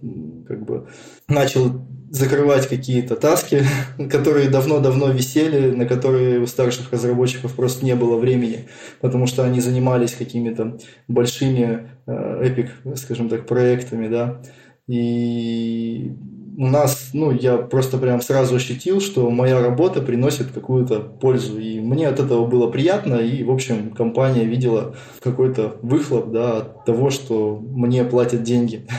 как 0.48 0.66
бы 0.66 0.88
начал 1.28 1.72
закрывать 2.12 2.68
какие-то 2.68 3.16
таски, 3.16 3.64
которые 4.10 4.50
давно-давно 4.50 5.10
висели, 5.10 5.72
на 5.72 5.86
которые 5.86 6.40
у 6.40 6.48
старших 6.48 6.92
разработчиков 6.92 7.54
просто 7.54 7.84
не 7.84 7.96
было 7.96 8.18
времени, 8.18 8.68
потому 9.02 9.26
что 9.26 9.44
они 9.44 9.60
занимались 9.60 10.14
какими-то 10.14 10.78
большими 11.08 11.90
эпик, 12.06 12.72
скажем 12.96 13.28
так, 13.28 13.48
проектами, 13.48 14.08
да, 14.08 14.42
и 14.88 16.16
нас, 16.58 17.12
ну, 17.14 17.32
я 17.32 17.58
просто 17.58 18.00
прям 18.00 18.20
сразу 18.20 18.56
ощутил, 18.56 19.00
что 19.00 19.30
моя 19.30 19.62
работа 19.62 20.02
приносит 20.02 20.52
какую-то 20.52 21.00
пользу. 21.00 21.60
И 21.60 21.80
мне 21.80 22.08
от 22.08 22.20
этого 22.20 22.48
было 22.48 22.70
приятно, 22.70 23.16
и, 23.16 23.44
в 23.44 23.52
общем, 23.52 23.92
компания 23.92 24.44
видела 24.44 24.96
какой-то 25.22 25.78
выхлоп, 25.84 26.32
да, 26.32 26.58
от 26.58 26.86
того, 26.86 27.12
что 27.12 27.60
мне 27.62 28.04
платят 28.04 28.44
деньги. 28.44 28.88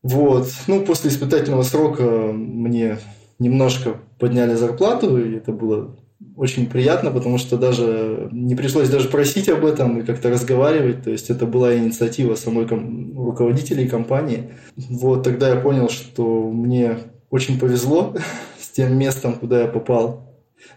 Вот. 0.00 0.46
Ну, 0.68 0.84
после 0.84 1.10
испытательного 1.10 1.62
срока 1.62 2.04
мне 2.04 2.98
немножко 3.40 3.96
подняли 4.20 4.54
зарплату, 4.54 5.18
и 5.18 5.36
это 5.36 5.50
было 5.50 5.96
очень 6.36 6.66
приятно, 6.66 7.10
потому 7.10 7.38
что 7.38 7.56
даже 7.56 8.28
не 8.32 8.54
пришлось 8.54 8.88
даже 8.88 9.08
просить 9.08 9.48
об 9.48 9.64
этом 9.64 10.00
и 10.00 10.04
как-то 10.04 10.30
разговаривать. 10.30 11.04
То 11.04 11.10
есть 11.10 11.30
это 11.30 11.46
была 11.46 11.76
инициатива 11.76 12.34
самой 12.34 12.66
ком- 12.66 13.16
руководителей 13.16 13.88
компании. 13.88 14.50
Вот 14.76 15.22
тогда 15.22 15.50
я 15.50 15.56
понял, 15.56 15.88
что 15.88 16.50
мне 16.50 16.98
очень 17.30 17.58
повезло 17.58 18.14
с 18.60 18.68
тем 18.68 18.96
местом, 18.98 19.34
куда 19.34 19.62
я 19.62 19.66
попал. 19.68 20.28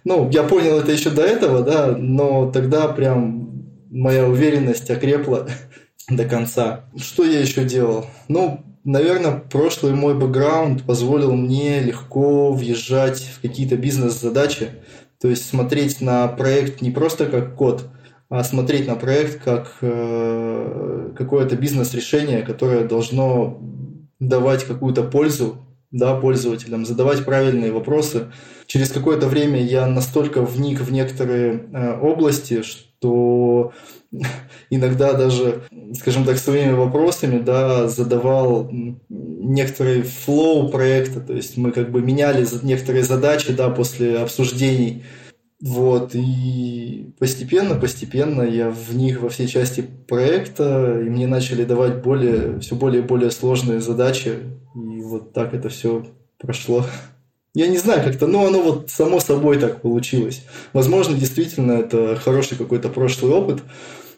Ну, 0.03 0.29
я 0.29 0.43
понял 0.43 0.77
это 0.77 0.91
еще 0.91 1.10
до 1.10 1.24
этого, 1.24 1.62
да, 1.63 1.95
но 1.98 2.51
тогда 2.51 2.88
прям 2.88 3.65
моя 3.89 4.27
уверенность 4.27 4.89
окрепла 4.91 5.48
до 6.10 6.25
конца. 6.25 6.86
Что 6.95 7.24
я 7.24 7.39
еще 7.39 7.63
делал? 7.65 8.05
Ну, 8.27 8.63
наверное, 8.83 9.43
прошлый 9.50 9.93
мой 9.93 10.13
бэкграунд 10.13 10.83
позволил 10.83 11.33
мне 11.33 11.81
легко 11.81 12.51
въезжать 12.51 13.27
в 13.36 13.41
какие-то 13.41 13.75
бизнес-задачи, 13.75 14.69
то 15.21 15.27
есть 15.27 15.47
смотреть 15.47 16.01
на 16.01 16.27
проект 16.27 16.81
не 16.81 16.89
просто 16.89 17.27
как 17.27 17.55
код, 17.55 17.87
а 18.29 18.43
смотреть 18.43 18.87
на 18.87 18.95
проект 18.95 19.43
как 19.43 19.77
э, 19.81 21.11
какое-то 21.15 21.55
бизнес-решение, 21.55 22.41
которое 22.41 22.87
должно 22.87 23.61
давать 24.19 24.63
какую-то 24.63 25.03
пользу 25.03 25.57
да, 25.91 26.15
пользователям, 26.15 26.85
задавать 26.85 27.25
правильные 27.25 27.71
вопросы. 27.71 28.31
Через 28.65 28.89
какое-то 28.91 29.27
время 29.27 29.61
я 29.61 29.85
настолько 29.85 30.41
вник 30.41 30.79
в 30.79 30.91
некоторые 30.91 31.65
э, 31.71 31.99
области, 31.99 32.63
что 32.63 33.73
иногда 34.69 35.13
даже, 35.13 35.63
скажем 35.93 36.25
так, 36.25 36.37
своими 36.37 36.73
вопросами 36.73 37.39
да, 37.39 37.87
задавал 37.87 38.69
некоторый 39.09 40.03
флоу 40.03 40.69
проекта, 40.69 41.19
то 41.19 41.33
есть 41.33 41.57
мы 41.57 41.71
как 41.71 41.91
бы 41.91 42.01
меняли 42.01 42.45
некоторые 42.63 43.03
задачи 43.03 43.53
да, 43.53 43.69
после 43.69 44.17
обсуждений. 44.17 45.03
Вот, 45.61 46.15
и 46.15 47.13
постепенно, 47.19 47.75
постепенно 47.75 48.41
я 48.41 48.71
в 48.71 48.95
них 48.95 49.21
во 49.21 49.29
все 49.29 49.47
части 49.47 49.81
проекта, 50.07 50.99
и 50.99 51.07
мне 51.07 51.27
начали 51.27 51.65
давать 51.65 52.01
более, 52.01 52.59
все 52.61 52.75
более 52.75 53.03
и 53.03 53.05
более 53.05 53.29
сложные 53.29 53.79
задачи, 53.79 54.39
и 54.73 55.01
вот 55.01 55.33
так 55.33 55.53
это 55.53 55.69
все 55.69 56.03
прошло. 56.39 56.83
Я 57.53 57.67
не 57.67 57.77
знаю, 57.77 58.03
как-то, 58.03 58.27
но 58.27 58.46
оно 58.46 58.62
вот 58.62 58.89
само 58.89 59.20
собой 59.20 59.60
так 59.60 59.81
получилось. 59.81 60.46
Возможно, 60.72 61.17
действительно, 61.17 61.74
это 61.74 62.15
хороший 62.15 62.58
какой-то 62.58 62.88
прошлый 62.89 63.34
опыт, 63.34 63.62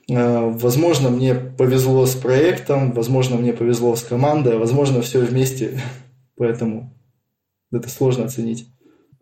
Э, 0.10 0.50
возможно, 0.50 1.10
мне 1.10 1.34
повезло 1.36 2.06
с 2.06 2.16
проектом, 2.16 2.92
возможно, 2.92 3.38
мне 3.38 3.54
повезло 3.54 3.96
с 3.96 4.04
командой, 4.04 4.56
а 4.56 4.60
возможно, 4.60 5.02
все 5.02 5.20
вместе. 5.20 5.80
Поэтому 6.38 6.94
это 7.72 7.90
сложно 7.90 8.25
оценить. 8.25 8.68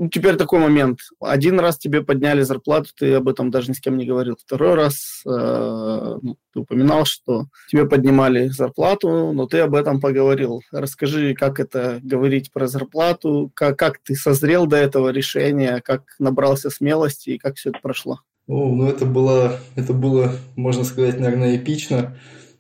Ну, 0.01 0.09
теперь 0.09 0.35
такой 0.35 0.57
момент. 0.57 0.97
Один 1.19 1.59
раз 1.59 1.77
тебе 1.77 2.01
подняли 2.01 2.41
зарплату, 2.41 2.89
ты 2.97 3.13
об 3.13 3.29
этом 3.29 3.51
даже 3.51 3.69
ни 3.69 3.75
с 3.75 3.79
кем 3.79 3.99
не 3.99 4.07
говорил. 4.07 4.35
Второй 4.35 4.73
раз 4.73 5.21
э, 5.27 5.29
ну, 5.29 6.37
ты 6.51 6.59
упоминал, 6.59 7.05
что 7.05 7.45
тебе 7.69 7.85
поднимали 7.85 8.47
зарплату, 8.47 9.31
но 9.31 9.45
ты 9.45 9.59
об 9.59 9.75
этом 9.75 10.01
поговорил. 10.01 10.63
Расскажи, 10.71 11.35
как 11.35 11.59
это 11.59 11.99
говорить 12.01 12.51
про 12.51 12.65
зарплату, 12.65 13.51
как, 13.53 13.77
как 13.77 13.99
ты 14.03 14.15
созрел 14.15 14.65
до 14.65 14.77
этого 14.77 15.09
решения, 15.09 15.83
как 15.85 16.15
набрался 16.17 16.71
смелости 16.71 17.29
и 17.29 17.37
как 17.37 17.57
все 17.57 17.69
это 17.69 17.77
прошло. 17.79 18.21
О, 18.47 18.73
ну 18.73 18.87
это 18.87 19.05
было, 19.05 19.59
это 19.75 19.93
было, 19.93 20.33
можно 20.55 20.83
сказать, 20.83 21.19
наверное, 21.19 21.57
эпично. 21.57 22.17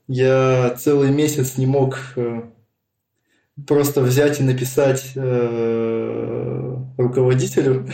Я 0.07 0.75
целый 0.77 1.09
месяц 1.09 1.57
не 1.57 1.65
мог 1.65 1.97
э, 2.15 2.43
просто 3.67 4.01
взять 4.01 4.39
и 4.39 4.43
написать 4.43 5.11
э, 5.15 6.75
руководителю, 6.97 7.87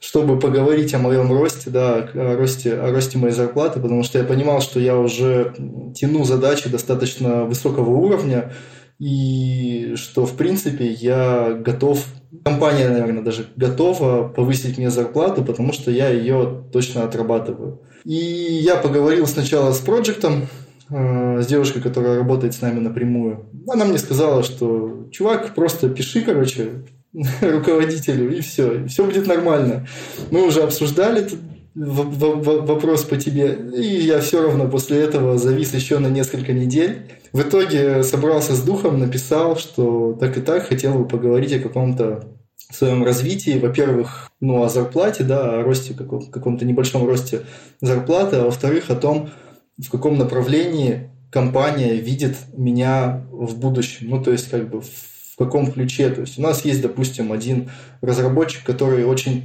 чтобы 0.00 0.38
поговорить 0.38 0.94
о 0.94 0.98
моем 0.98 1.32
росте, 1.32 1.70
да, 1.70 1.96
о 1.96 2.36
росте, 2.36 2.74
о 2.74 2.90
росте 2.90 3.18
моей 3.18 3.34
зарплаты, 3.34 3.80
потому 3.80 4.02
что 4.02 4.18
я 4.18 4.24
понимал, 4.24 4.60
что 4.60 4.80
я 4.80 4.96
уже 4.96 5.54
тяну 5.94 6.24
задачи 6.24 6.68
достаточно 6.68 7.44
высокого 7.44 7.90
уровня, 7.90 8.52
и 8.98 9.94
что, 9.94 10.26
в 10.26 10.36
принципе, 10.36 10.86
я 10.86 11.52
готов 11.52 12.04
компания, 12.44 12.88
наверное, 12.88 13.22
даже 13.22 13.46
готова 13.54 14.28
повысить 14.28 14.76
мне 14.76 14.90
зарплату, 14.90 15.44
потому 15.44 15.72
что 15.72 15.90
я 15.90 16.08
ее 16.08 16.64
точно 16.72 17.04
отрабатываю. 17.04 17.82
И 18.04 18.14
я 18.14 18.76
поговорил 18.76 19.26
сначала 19.26 19.72
с 19.72 19.78
проектом, 19.78 20.48
э, 20.90 21.40
с 21.42 21.46
девушкой, 21.46 21.80
которая 21.80 22.18
работает 22.18 22.54
с 22.54 22.60
нами 22.60 22.80
напрямую. 22.80 23.46
Она 23.68 23.84
мне 23.84 23.98
сказала, 23.98 24.42
что 24.42 25.08
чувак, 25.10 25.54
просто 25.54 25.88
пиши, 25.88 26.22
короче, 26.22 26.84
руководителю, 27.40 28.36
и 28.36 28.40
все, 28.40 28.84
и 28.84 28.88
все 28.88 29.04
будет 29.04 29.26
нормально. 29.26 29.86
Мы 30.30 30.46
уже 30.46 30.62
обсуждали 30.62 31.22
этот 31.22 31.38
вопрос 31.74 33.04
по 33.04 33.16
тебе, 33.16 33.56
и 33.76 34.00
я 34.00 34.20
все 34.20 34.42
равно 34.42 34.68
после 34.68 34.98
этого 34.98 35.38
завис 35.38 35.74
еще 35.74 35.98
на 35.98 36.08
несколько 36.08 36.52
недель. 36.52 37.10
В 37.32 37.42
итоге 37.42 38.02
собрался 38.02 38.54
с 38.54 38.62
духом, 38.62 38.98
написал, 38.98 39.56
что 39.56 40.16
так 40.18 40.36
и 40.38 40.40
так 40.40 40.66
хотел 40.66 40.94
бы 40.94 41.06
поговорить 41.06 41.52
о 41.52 41.60
каком-то 41.60 42.24
своем 42.70 43.04
развитии. 43.04 43.58
Во-первых, 43.58 44.30
ну, 44.40 44.62
о 44.62 44.68
зарплате, 44.68 45.24
да, 45.24 45.58
о 45.58 45.62
росте, 45.62 45.94
каком- 45.94 46.30
каком-то 46.30 46.64
небольшом 46.64 47.06
росте 47.06 47.42
зарплаты, 47.80 48.36
а 48.36 48.44
во-вторых, 48.44 48.90
о 48.90 48.96
том, 48.96 49.30
в 49.78 49.90
каком 49.90 50.18
направлении 50.18 51.10
компания 51.30 51.94
видит 51.94 52.36
меня 52.56 53.26
в 53.30 53.58
будущем. 53.58 54.08
Ну, 54.10 54.22
то 54.22 54.32
есть, 54.32 54.50
как 54.50 54.70
бы, 54.70 54.80
в 54.80 55.36
каком 55.36 55.70
ключе. 55.70 56.10
То 56.10 56.22
есть, 56.22 56.38
у 56.38 56.42
нас 56.42 56.64
есть, 56.64 56.82
допустим, 56.82 57.32
один 57.32 57.70
разработчик, 58.00 58.64
который 58.64 59.04
очень 59.04 59.44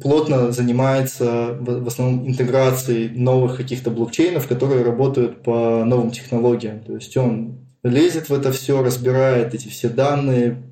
плотно 0.00 0.52
занимается 0.52 1.56
в 1.60 1.86
основном 1.86 2.26
интеграцией 2.26 3.10
новых 3.10 3.56
каких-то 3.56 3.90
блокчейнов, 3.90 4.48
которые 4.48 4.84
работают 4.84 5.42
по 5.42 5.84
новым 5.84 6.10
технологиям. 6.10 6.80
То 6.80 6.94
есть 6.94 7.14
он 7.16 7.58
лезет 7.82 8.30
в 8.30 8.34
это 8.34 8.52
все, 8.52 8.82
разбирает 8.82 9.54
эти 9.54 9.68
все 9.68 9.88
данные, 9.88 10.62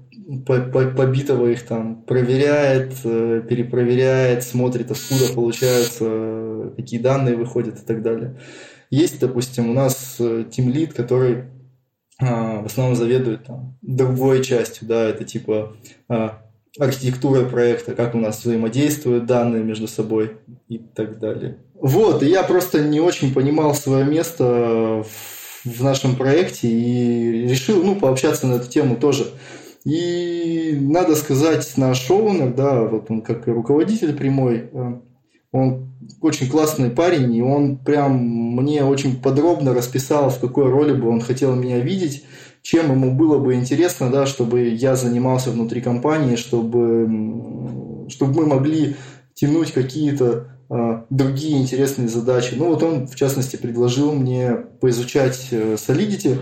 побитого 0.46 1.48
их 1.48 1.66
там 1.66 2.02
проверяет, 2.02 2.92
э, 3.04 3.42
перепроверяет, 3.48 4.44
смотрит, 4.44 4.90
откуда 4.90 5.34
получаются, 5.34 6.72
какие 6.76 7.00
данные 7.00 7.36
выходят 7.36 7.78
и 7.78 7.84
так 7.84 8.02
далее. 8.02 8.36
Есть, 8.90 9.20
допустим, 9.20 9.70
у 9.70 9.72
нас 9.72 10.16
э, 10.18 10.44
который 10.94 11.44
а, 12.20 12.60
в 12.60 12.66
основном 12.66 12.96
заведует 12.96 13.44
там, 13.44 13.78
другой 13.80 14.44
частью, 14.44 14.86
да, 14.86 15.08
это 15.08 15.24
типа 15.24 15.74
а, 16.08 16.42
архитектура 16.78 17.44
проекта, 17.44 17.94
как 17.94 18.14
у 18.14 18.18
нас 18.18 18.44
взаимодействуют 18.44 19.26
данные 19.26 19.62
между 19.62 19.88
собой 19.88 20.38
и 20.68 20.78
так 20.78 21.18
далее. 21.18 21.58
Вот, 21.74 22.22
и 22.22 22.28
я 22.28 22.42
просто 22.42 22.82
не 22.82 23.00
очень 23.00 23.32
понимал 23.32 23.74
свое 23.74 24.04
место 24.04 25.04
в 25.64 25.82
нашем 25.82 26.16
проекте 26.16 26.68
и 26.68 27.48
решил, 27.48 27.82
ну, 27.82 27.96
пообщаться 27.96 28.46
на 28.46 28.54
эту 28.54 28.68
тему 28.68 28.96
тоже. 28.96 29.26
И 29.84 30.76
надо 30.78 31.16
сказать, 31.16 31.72
наш 31.76 32.10
оунер, 32.10 32.52
да, 32.52 32.82
вот 32.82 33.10
он 33.10 33.22
как 33.22 33.46
руководитель 33.46 34.14
прямой, 34.14 34.68
э, 34.70 35.00
Он 35.52 35.90
очень 36.20 36.48
классный 36.48 36.90
парень, 36.90 37.34
и 37.34 37.42
он 37.42 37.76
прям 37.76 38.18
мне 38.18 38.84
очень 38.84 39.20
подробно 39.20 39.74
расписал, 39.74 40.30
в 40.30 40.38
какой 40.38 40.70
роли 40.70 40.92
бы 40.92 41.08
он 41.08 41.20
хотел 41.20 41.54
меня 41.54 41.80
видеть, 41.80 42.24
чем 42.62 42.90
ему 42.90 43.12
было 43.12 43.38
бы 43.38 43.54
интересно, 43.54 44.10
да, 44.10 44.26
чтобы 44.26 44.68
я 44.68 44.96
занимался 44.96 45.50
внутри 45.50 45.80
компании, 45.80 46.36
чтобы, 46.36 48.08
чтобы 48.08 48.34
мы 48.34 48.46
могли 48.46 48.96
тянуть 49.34 49.72
какие-то 49.72 50.58
э, 50.68 51.02
другие 51.08 51.60
интересные 51.60 52.08
задачи. 52.08 52.54
Ну 52.56 52.68
вот 52.68 52.82
он, 52.82 53.06
в 53.06 53.16
частности, 53.16 53.56
предложил 53.56 54.12
мне 54.12 54.52
поизучать 54.80 55.48
э, 55.50 55.74
Solidity, 55.74 56.38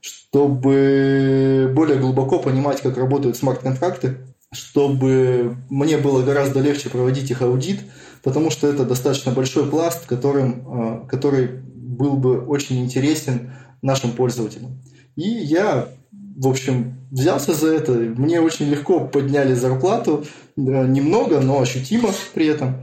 чтобы 0.00 1.70
более 1.74 1.98
глубоко 1.98 2.38
понимать, 2.38 2.80
как 2.80 2.96
работают 2.96 3.36
смарт-контракты, 3.36 4.18
чтобы 4.52 5.56
мне 5.68 5.98
было 5.98 6.22
гораздо 6.22 6.60
легче 6.60 6.88
проводить 6.88 7.30
их 7.30 7.42
аудит, 7.42 7.80
потому 8.28 8.50
что 8.50 8.68
это 8.68 8.84
достаточно 8.84 9.32
большой 9.32 9.70
пласт, 9.70 10.04
которым, 10.04 10.62
а, 10.66 11.06
который 11.08 11.48
был 11.48 12.12
бы 12.12 12.44
очень 12.44 12.78
интересен 12.84 13.52
нашим 13.80 14.12
пользователям. 14.12 14.82
И 15.16 15.22
я, 15.22 15.88
в 16.36 16.46
общем, 16.46 16.98
взялся 17.10 17.54
за 17.54 17.72
это. 17.72 17.92
Мне 17.92 18.42
очень 18.42 18.66
легко 18.66 19.00
подняли 19.00 19.54
зарплату, 19.54 20.26
немного, 20.56 21.40
но 21.40 21.58
ощутимо 21.58 22.10
при 22.34 22.48
этом. 22.48 22.74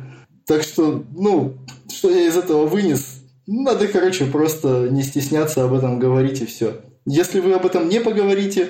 Так 0.47 0.63
что, 0.63 1.03
ну, 1.15 1.53
что 1.93 2.09
я 2.09 2.25
из 2.27 2.35
этого 2.35 2.65
вынес? 2.65 3.21
Надо, 3.45 3.87
короче, 3.87 4.25
просто 4.25 4.87
не 4.89 5.03
стесняться 5.03 5.63
об 5.63 5.75
этом 5.75 5.99
говорить 5.99 6.41
и 6.41 6.47
все. 6.47 6.81
Если 7.05 7.39
вы 7.39 7.53
об 7.53 7.67
этом 7.67 7.87
не 7.87 7.99
поговорите, 7.99 8.69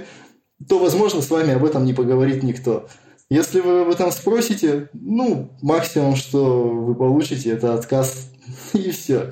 то, 0.68 0.78
возможно, 0.78 1.22
с 1.22 1.30
вами 1.30 1.54
об 1.54 1.64
этом 1.64 1.86
не 1.86 1.94
поговорит 1.94 2.44
никто. 2.44 2.90
Если 3.30 3.60
вы 3.60 3.82
об 3.82 3.90
этом 3.90 4.12
спросите, 4.12 4.90
ну, 4.94 5.50
максимум, 5.62 6.16
что 6.16 6.70
вы 6.70 6.94
получите, 6.94 7.52
это 7.52 7.74
отказ, 7.74 8.32
и 8.74 8.92
все. 8.92 9.32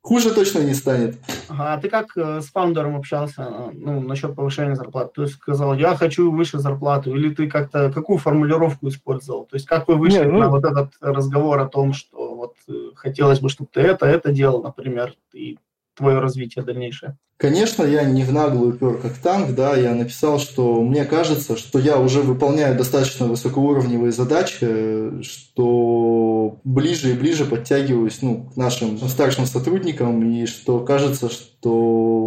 Хуже 0.00 0.32
точно 0.32 0.60
не 0.60 0.72
станет. 0.72 1.18
Ага, 1.48 1.74
а 1.74 1.78
ты 1.78 1.90
как 1.90 2.16
э, 2.16 2.40
с 2.40 2.46
фаундером 2.46 2.96
общался 2.96 3.42
э, 3.42 3.70
ну, 3.74 4.00
насчет 4.00 4.34
повышения 4.34 4.76
зарплаты? 4.76 5.10
То 5.16 5.22
есть 5.22 5.34
сказал, 5.34 5.74
я 5.74 5.96
хочу 5.96 6.30
выше 6.30 6.60
зарплату, 6.60 7.14
или 7.14 7.34
ты 7.34 7.48
как-то 7.48 7.92
какую 7.92 8.18
формулировку 8.18 8.88
использовал? 8.88 9.44
То 9.44 9.56
есть 9.56 9.66
как 9.66 9.88
вы 9.88 9.96
вышли 9.96 10.20
не, 10.20 10.30
ну... 10.30 10.38
на 10.38 10.48
вот 10.48 10.64
этот 10.64 10.92
разговор 11.00 11.58
о 11.58 11.68
том, 11.68 11.92
что 11.92 12.34
вот 12.36 12.54
э, 12.68 12.92
хотелось 12.94 13.40
бы, 13.40 13.48
чтобы 13.48 13.68
ты 13.72 13.80
это, 13.80 14.06
это 14.06 14.30
делал, 14.30 14.62
например, 14.62 15.14
и 15.34 15.58
твое 15.98 16.18
развитие 16.18 16.64
дальнейшее? 16.64 17.16
Конечно, 17.36 17.84
я 17.84 18.02
не 18.02 18.24
в 18.24 18.32
наглую 18.32 18.72
пер 18.72 18.98
как 18.98 19.12
танк, 19.14 19.54
да, 19.54 19.76
я 19.76 19.94
написал, 19.94 20.40
что 20.40 20.82
мне 20.82 21.04
кажется, 21.04 21.56
что 21.56 21.78
я 21.78 21.98
уже 21.98 22.20
выполняю 22.20 22.76
достаточно 22.76 23.26
высокоуровневые 23.26 24.10
задачи, 24.10 25.22
что 25.22 26.58
ближе 26.64 27.10
и 27.10 27.18
ближе 27.18 27.44
подтягиваюсь 27.44 28.22
ну, 28.22 28.50
к 28.52 28.56
нашим 28.56 28.98
старшим 28.98 29.46
сотрудникам, 29.46 30.32
и 30.32 30.46
что 30.46 30.80
кажется, 30.80 31.30
что 31.30 32.26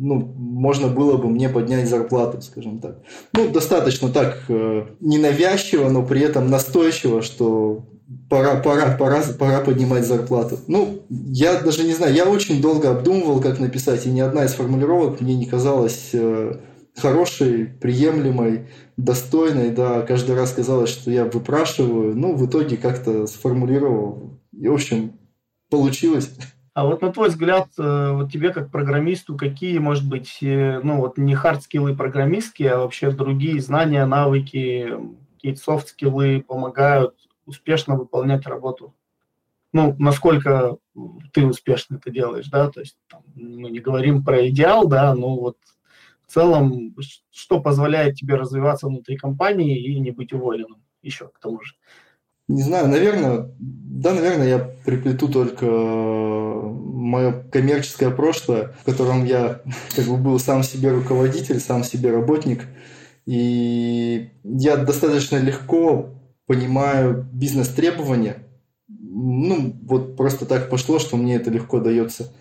ну, 0.00 0.34
можно 0.36 0.88
было 0.88 1.16
бы 1.16 1.28
мне 1.28 1.48
поднять 1.48 1.88
зарплату, 1.88 2.40
скажем 2.40 2.80
так. 2.80 3.02
Ну, 3.32 3.50
достаточно 3.50 4.08
так 4.08 4.44
э, 4.48 4.86
ненавязчиво, 4.98 5.88
но 5.88 6.02
при 6.02 6.22
этом 6.22 6.50
настойчиво, 6.50 7.22
что 7.22 7.89
пора, 8.28 8.56
пора, 8.56 8.96
пора, 8.96 9.22
пора 9.38 9.60
поднимать 9.60 10.06
зарплату. 10.06 10.58
Ну, 10.66 11.02
я 11.08 11.60
даже 11.60 11.84
не 11.84 11.94
знаю, 11.94 12.14
я 12.14 12.26
очень 12.26 12.60
долго 12.60 12.90
обдумывал, 12.90 13.40
как 13.40 13.58
написать, 13.60 14.06
и 14.06 14.10
ни 14.10 14.20
одна 14.20 14.44
из 14.44 14.54
формулировок 14.54 15.20
мне 15.20 15.36
не 15.36 15.46
казалась 15.46 16.10
э, 16.12 16.56
хорошей, 16.96 17.66
приемлемой, 17.66 18.68
достойной, 18.96 19.70
да, 19.70 20.02
каждый 20.02 20.36
раз 20.36 20.52
казалось, 20.52 20.90
что 20.90 21.10
я 21.10 21.24
выпрашиваю, 21.24 22.16
ну, 22.16 22.34
в 22.34 22.46
итоге 22.46 22.76
как-то 22.76 23.26
сформулировал, 23.26 24.38
и, 24.52 24.68
в 24.68 24.74
общем, 24.74 25.12
получилось. 25.70 26.30
А 26.72 26.86
вот 26.86 27.02
на 27.02 27.12
твой 27.12 27.28
взгляд, 27.28 27.68
э, 27.78 28.12
вот 28.12 28.32
тебе 28.32 28.52
как 28.52 28.70
программисту, 28.70 29.36
какие, 29.36 29.78
может 29.78 30.08
быть, 30.08 30.38
э, 30.40 30.80
ну 30.82 30.98
вот 30.98 31.18
не 31.18 31.34
hard 31.34 31.59
skill 31.59 31.90
ы 31.90 31.96
программистские, 31.96 32.72
а 32.72 32.78
вообще 32.78 33.10
другие 33.10 33.60
знания, 33.60 34.06
навыки, 34.06 34.88
какие-то 35.34 35.60
софт-скиллы 35.60 36.44
помогают 36.46 37.14
успешно 37.46 37.96
выполнять 37.96 38.46
работу. 38.46 38.94
Ну, 39.72 39.94
насколько 39.98 40.78
ты 41.32 41.46
успешно 41.46 41.96
это 41.96 42.10
делаешь, 42.10 42.48
да, 42.48 42.70
то 42.70 42.80
есть 42.80 42.96
там, 43.08 43.22
мы 43.34 43.70
не 43.70 43.78
говорим 43.78 44.24
про 44.24 44.48
идеал, 44.48 44.88
да, 44.88 45.14
но 45.14 45.36
вот 45.36 45.58
в 46.26 46.32
целом, 46.32 46.94
что 47.30 47.60
позволяет 47.60 48.16
тебе 48.16 48.34
развиваться 48.34 48.88
внутри 48.88 49.16
компании 49.16 49.78
и 49.78 49.98
не 50.00 50.10
быть 50.10 50.32
уволенным 50.32 50.82
еще 51.02 51.28
к 51.28 51.38
тому 51.38 51.62
же. 51.62 51.74
Не 52.48 52.62
знаю, 52.62 52.88
наверное, 52.88 53.48
да, 53.60 54.12
наверное, 54.12 54.48
я 54.48 54.58
приплету 54.84 55.28
только 55.28 55.66
мое 55.66 57.44
коммерческое 57.52 58.10
прошлое, 58.10 58.74
в 58.80 58.84
котором 58.84 59.24
я 59.24 59.60
как 59.96 60.06
бы 60.06 60.16
был 60.16 60.38
сам 60.40 60.64
себе 60.64 60.90
руководитель, 60.90 61.60
сам 61.60 61.84
себе 61.84 62.10
работник. 62.10 62.66
И 63.24 64.30
я 64.42 64.76
достаточно 64.76 65.36
легко 65.36 66.10
понимаю 66.50 67.28
бизнес-требования. 67.32 68.38
Ну, 68.88 69.72
вот 69.84 70.16
просто 70.16 70.46
так 70.46 70.68
пошло, 70.68 70.98
что 70.98 71.16
мне 71.16 71.36
это 71.36 71.48
легко 71.48 71.78
дается. 71.78 72.32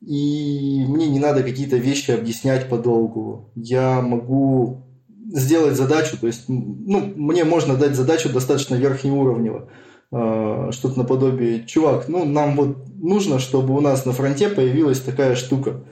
И 0.00 0.84
мне 0.86 1.08
не 1.08 1.18
надо 1.18 1.42
какие-то 1.42 1.76
вещи 1.76 2.12
объяснять 2.12 2.68
подолгу. 2.68 3.50
Я 3.56 4.02
могу 4.02 4.86
сделать 5.32 5.74
задачу, 5.74 6.16
то 6.16 6.28
есть, 6.28 6.44
ну, 6.46 7.12
мне 7.16 7.42
можно 7.42 7.74
дать 7.74 7.96
задачу 7.96 8.32
достаточно 8.32 8.76
верхнеуровнево. 8.76 9.68
Э, 10.12 10.68
что-то 10.70 10.98
наподобие, 10.98 11.66
чувак, 11.66 12.06
ну, 12.06 12.24
нам 12.24 12.54
вот 12.54 12.76
нужно, 13.02 13.40
чтобы 13.40 13.76
у 13.76 13.80
нас 13.80 14.06
на 14.06 14.12
фронте 14.12 14.48
появилась 14.48 15.00
такая 15.00 15.34
штука. 15.34 15.82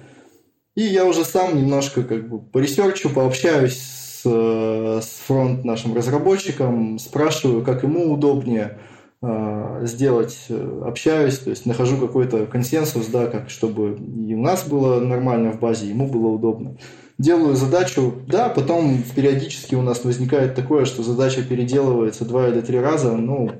И 0.76 0.82
я 0.82 1.06
уже 1.06 1.24
сам 1.24 1.56
немножко 1.56 2.04
как 2.04 2.28
бы 2.28 2.38
по 2.38 2.50
research 2.50 2.98
у, 2.98 3.10
пообщаюсь 3.10 3.97
с 4.22 5.20
фронт 5.26 5.64
нашим 5.64 5.94
разработчиком, 5.94 6.98
спрашиваю, 6.98 7.64
как 7.64 7.82
ему 7.82 8.12
удобнее 8.12 8.78
э, 9.22 9.80
сделать, 9.84 10.38
э, 10.48 10.82
общаюсь, 10.86 11.38
то 11.38 11.50
есть 11.50 11.66
нахожу 11.66 11.96
какой-то 11.98 12.46
консенсус, 12.46 13.06
да, 13.06 13.26
как 13.26 13.50
чтобы 13.50 13.96
и 13.96 14.34
у 14.34 14.40
нас 14.40 14.66
было 14.66 15.00
нормально 15.00 15.52
в 15.52 15.60
базе, 15.60 15.88
ему 15.88 16.08
было 16.08 16.28
удобно. 16.28 16.76
Делаю 17.18 17.56
задачу, 17.56 18.14
да, 18.26 18.48
потом 18.48 19.02
периодически 19.14 19.74
у 19.74 19.82
нас 19.82 20.04
возникает 20.04 20.54
такое, 20.54 20.84
что 20.84 21.02
задача 21.02 21.42
переделывается 21.42 22.24
два 22.24 22.48
или 22.48 22.60
три 22.60 22.78
раза, 22.78 23.16
ну, 23.16 23.50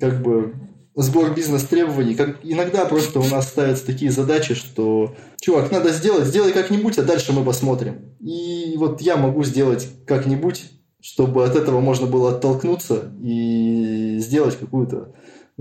как 0.00 0.22
бы 0.22 0.54
сбор 1.02 1.32
бизнес-требований. 1.32 2.14
Как 2.14 2.38
иногда 2.42 2.84
просто 2.84 3.20
у 3.20 3.24
нас 3.24 3.48
ставятся 3.48 3.86
такие 3.86 4.10
задачи, 4.10 4.54
что, 4.54 5.14
чувак, 5.40 5.70
надо 5.70 5.92
сделать, 5.92 6.26
сделай 6.26 6.52
как-нибудь, 6.52 6.98
а 6.98 7.02
дальше 7.02 7.32
мы 7.32 7.44
посмотрим. 7.44 8.16
И 8.20 8.74
вот 8.76 9.00
я 9.00 9.16
могу 9.16 9.44
сделать 9.44 9.88
как-нибудь, 10.06 10.64
чтобы 11.00 11.44
от 11.44 11.54
этого 11.54 11.80
можно 11.80 12.06
было 12.06 12.32
оттолкнуться 12.32 13.12
и 13.22 14.16
сделать 14.18 14.58
какую-то 14.58 15.14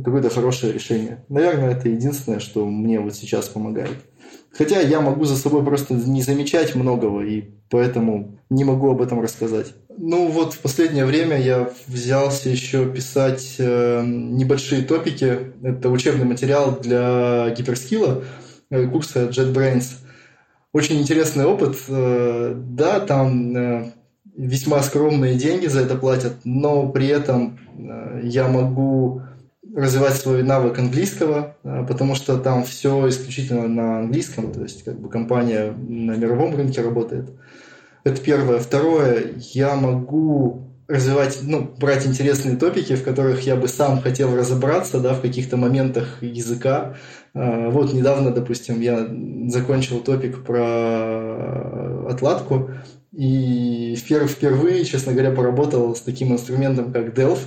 какое-то 0.04 0.30
хорошее 0.30 0.74
решение. 0.74 1.26
Наверное, 1.28 1.72
это 1.72 1.90
единственное, 1.90 2.40
что 2.40 2.66
мне 2.66 3.00
вот 3.00 3.16
сейчас 3.16 3.48
помогает. 3.48 3.98
Хотя 4.52 4.80
я 4.80 5.02
могу 5.02 5.26
за 5.26 5.36
собой 5.36 5.64
просто 5.64 5.94
не 5.94 6.22
замечать 6.22 6.76
многого, 6.76 7.22
и 7.26 7.46
поэтому 7.70 8.37
не 8.50 8.64
могу 8.64 8.92
об 8.92 9.02
этом 9.02 9.22
рассказать. 9.22 9.74
Ну 9.98 10.28
вот 10.28 10.54
в 10.54 10.60
последнее 10.60 11.06
время 11.06 11.40
я 11.40 11.70
взялся 11.88 12.50
еще 12.50 12.90
писать 12.90 13.56
э, 13.58 14.04
небольшие 14.06 14.84
топики. 14.84 15.54
Это 15.64 15.90
учебный 15.90 16.26
материал 16.26 16.80
для 16.80 17.50
гиперскилла, 17.58 18.24
э, 18.70 18.88
курса 18.88 19.26
JetBrains. 19.26 19.86
Очень 20.72 21.02
интересный 21.02 21.46
опыт. 21.46 21.78
Э, 21.90 22.54
да, 22.56 23.00
там 23.00 23.58
э, 23.58 23.92
весьма 24.38 24.82
скромные 24.84 25.36
деньги 25.36 25.68
за 25.68 25.82
это 25.82 25.96
платят, 25.96 26.34
но 26.44 26.88
при 26.90 27.08
этом 27.08 27.60
э, 27.78 28.22
я 28.24 28.48
могу 28.48 29.24
развивать 29.76 30.14
свой 30.14 30.44
навык 30.44 30.80
английского, 30.80 31.56
э, 31.64 31.86
потому 31.88 32.16
что 32.16 32.38
там 32.38 32.64
все 32.64 33.10
исключительно 33.10 33.68
на 33.68 34.00
английском, 34.00 34.52
то 34.52 34.62
есть 34.62 34.84
как 34.84 35.00
бы 35.00 35.10
компания 35.10 35.72
на 35.72 36.16
мировом 36.16 36.56
рынке 36.56 36.82
работает. 36.82 37.30
Это 38.08 38.22
первое. 38.22 38.60
Второе, 38.60 39.34
я 39.54 39.76
могу 39.76 40.72
развивать, 40.88 41.40
ну, 41.42 41.70
брать 41.78 42.08
интересные 42.08 42.56
топики, 42.56 42.96
в 42.96 43.04
которых 43.04 43.42
я 43.42 43.58
бы 43.58 43.68
сам 43.68 44.02
хотел 44.02 44.34
разобраться, 44.34 45.02
да, 45.02 45.14
в 45.14 45.20
каких-то 45.20 45.58
моментах 45.58 46.24
языка. 46.24 46.96
Э, 47.34 47.70
вот 47.70 47.92
недавно, 47.92 48.32
допустим, 48.32 48.80
я 48.80 49.06
закончил 49.50 50.00
топик 50.00 50.46
про 50.46 52.08
отладку, 52.10 52.70
и 53.12 53.98
впервые, 53.98 54.86
честно 54.86 55.12
говоря, 55.12 55.32
поработал 55.32 55.94
с 55.94 56.00
таким 56.00 56.32
инструментом, 56.32 56.94
как 56.94 57.14
Delph, 57.14 57.42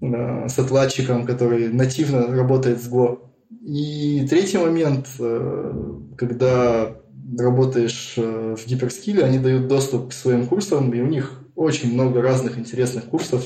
э, 0.00 0.48
с 0.48 0.58
отладчиком, 0.58 1.26
который 1.26 1.68
нативно 1.68 2.34
работает 2.34 2.82
с 2.82 2.90
Go. 2.90 3.18
И 3.66 4.26
третий 4.26 4.56
момент, 4.56 5.06
э, 5.18 5.72
когда 6.16 6.96
работаешь 7.38 8.14
э, 8.16 8.56
в 8.58 8.66
гиперскиле, 8.66 9.24
они 9.24 9.38
дают 9.38 9.68
доступ 9.68 10.10
к 10.10 10.12
своим 10.12 10.46
курсам, 10.46 10.92
и 10.92 11.00
у 11.00 11.06
них 11.06 11.42
очень 11.54 11.92
много 11.92 12.22
разных 12.22 12.58
интересных 12.58 13.04
курсов. 13.04 13.44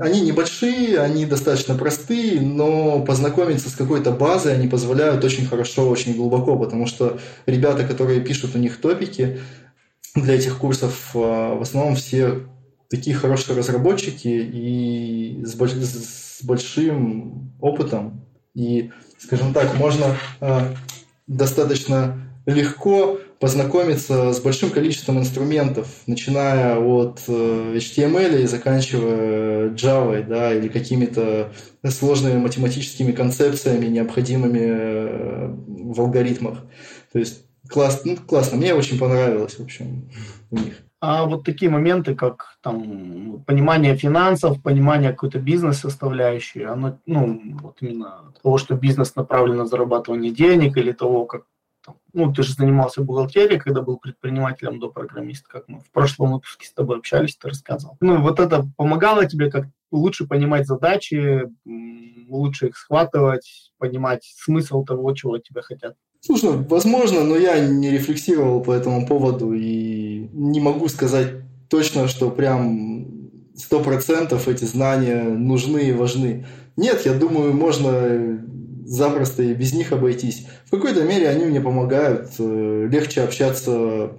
они 0.00 0.20
небольшие, 0.20 0.98
они 0.98 1.26
достаточно 1.26 1.74
простые, 1.74 2.40
но 2.40 3.00
познакомиться 3.04 3.70
с 3.70 3.74
какой-то 3.74 4.12
базой 4.12 4.54
они 4.54 4.68
позволяют 4.68 5.24
очень 5.24 5.46
хорошо, 5.46 5.88
очень 5.88 6.14
глубоко, 6.14 6.58
потому 6.58 6.86
что 6.86 7.18
ребята, 7.46 7.86
которые 7.86 8.20
пишут 8.20 8.54
у 8.54 8.58
них 8.58 8.80
топики 8.80 9.38
для 10.14 10.34
этих 10.34 10.58
курсов, 10.58 11.10
а, 11.14 11.54
в 11.56 11.62
основном 11.62 11.96
все 11.96 12.42
такие 12.90 13.16
хорошие 13.16 13.56
разработчики 13.56 14.28
и 14.28 15.42
с, 15.44 15.54
больш... 15.54 15.72
с 15.72 16.44
большим 16.44 17.52
опытом. 17.58 18.26
И, 18.54 18.90
скажем 19.18 19.54
так, 19.54 19.78
можно 19.78 20.14
э, 20.42 20.74
достаточно 21.26 22.31
легко 22.46 23.18
познакомиться 23.38 24.32
с 24.32 24.40
большим 24.40 24.70
количеством 24.70 25.18
инструментов, 25.18 25.88
начиная 26.06 26.78
от 26.78 27.22
э, 27.28 27.74
HTML 27.76 28.42
и 28.42 28.46
заканчивая 28.46 29.70
Java, 29.70 30.24
да, 30.24 30.54
или 30.54 30.68
какими-то 30.68 31.52
сложными 31.88 32.38
математическими 32.38 33.12
концепциями, 33.12 33.86
необходимыми 33.86 34.60
э, 34.60 35.54
в 35.66 36.00
алгоритмах. 36.00 36.58
То 37.12 37.18
есть 37.18 37.44
класс, 37.68 38.02
ну, 38.04 38.16
классно, 38.16 38.58
мне 38.58 38.74
очень 38.74 38.98
понравилось, 38.98 39.58
в 39.58 39.62
общем, 39.62 40.08
у 40.50 40.56
них. 40.56 40.74
А 41.00 41.26
вот 41.26 41.42
такие 41.42 41.68
моменты, 41.68 42.14
как 42.14 42.58
там 42.62 43.42
понимание 43.44 43.96
финансов, 43.96 44.62
понимание 44.62 45.10
какой-то 45.10 45.40
бизнес-составляющей, 45.40 46.62
оно, 46.62 47.00
ну, 47.06 47.40
вот 47.60 47.78
именно 47.80 48.32
того, 48.40 48.56
что 48.56 48.76
бизнес 48.76 49.16
направлен 49.16 49.56
на 49.56 49.66
зарабатывание 49.66 50.30
денег 50.30 50.76
или 50.76 50.92
того, 50.92 51.24
как 51.24 51.42
ну, 52.12 52.32
ты 52.32 52.42
же 52.42 52.54
занимался 52.54 53.02
бухгалтерией, 53.02 53.60
когда 53.60 53.82
был 53.82 53.98
предпринимателем 53.98 54.78
до 54.78 54.88
программиста, 54.88 55.48
как 55.48 55.68
мы 55.68 55.80
в 55.80 55.90
прошлом 55.90 56.32
выпуске 56.32 56.66
с 56.66 56.72
тобой 56.72 56.98
общались, 56.98 57.36
ты 57.36 57.48
рассказывал. 57.48 57.96
Ну, 58.00 58.20
вот 58.20 58.40
это 58.40 58.68
помогало 58.76 59.26
тебе 59.26 59.50
как 59.50 59.66
лучше 59.90 60.26
понимать 60.26 60.66
задачи, 60.66 61.48
лучше 62.28 62.68
их 62.68 62.76
схватывать, 62.76 63.72
понимать 63.78 64.24
смысл 64.24 64.84
того, 64.84 65.12
чего 65.12 65.34
от 65.34 65.44
тебя 65.44 65.62
хотят. 65.62 65.94
Слушай, 66.20 66.50
ну, 66.50 66.64
возможно, 66.64 67.24
но 67.24 67.36
я 67.36 67.58
не 67.58 67.90
рефлексировал 67.90 68.62
по 68.62 68.72
этому 68.72 69.06
поводу 69.06 69.52
и 69.52 70.28
не 70.32 70.60
могу 70.60 70.88
сказать 70.88 71.34
точно, 71.68 72.06
что 72.06 72.30
прям 72.30 73.06
сто 73.56 73.80
процентов 73.80 74.46
эти 74.46 74.64
знания 74.64 75.24
нужны 75.24 75.88
и 75.88 75.92
важны. 75.92 76.46
Нет, 76.76 77.04
я 77.04 77.14
думаю, 77.14 77.52
можно 77.52 78.40
запросто 78.84 79.42
и 79.42 79.54
без 79.54 79.72
них 79.72 79.92
обойтись. 79.92 80.46
В 80.66 80.70
какой-то 80.70 81.04
мере 81.04 81.28
они 81.28 81.44
мне 81.44 81.60
помогают 81.60 82.30
э, 82.38 82.88
легче 82.90 83.22
общаться 83.22 84.12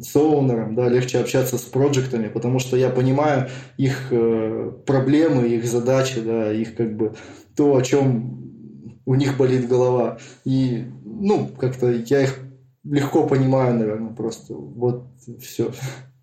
с 0.00 0.14
оунером, 0.16 0.74
да, 0.74 0.88
легче 0.88 1.18
общаться 1.18 1.58
с 1.58 1.62
проектами, 1.62 2.28
потому 2.28 2.58
что 2.58 2.76
я 2.76 2.90
понимаю 2.90 3.48
их 3.76 4.08
э, 4.10 4.72
проблемы, 4.84 5.48
их 5.48 5.64
задачи, 5.64 6.20
да, 6.20 6.52
их 6.52 6.76
как 6.76 6.96
бы 6.96 7.14
то, 7.56 7.76
о 7.76 7.82
чем 7.82 9.00
у 9.06 9.14
них 9.14 9.36
болит 9.36 9.68
голова. 9.68 10.18
И, 10.44 10.84
ну, 11.04 11.48
как-то 11.58 11.90
я 11.90 12.22
их 12.22 12.38
легко 12.84 13.26
понимаю, 13.26 13.74
наверное, 13.74 14.12
просто. 14.12 14.54
Вот 14.54 15.06
все. 15.40 15.70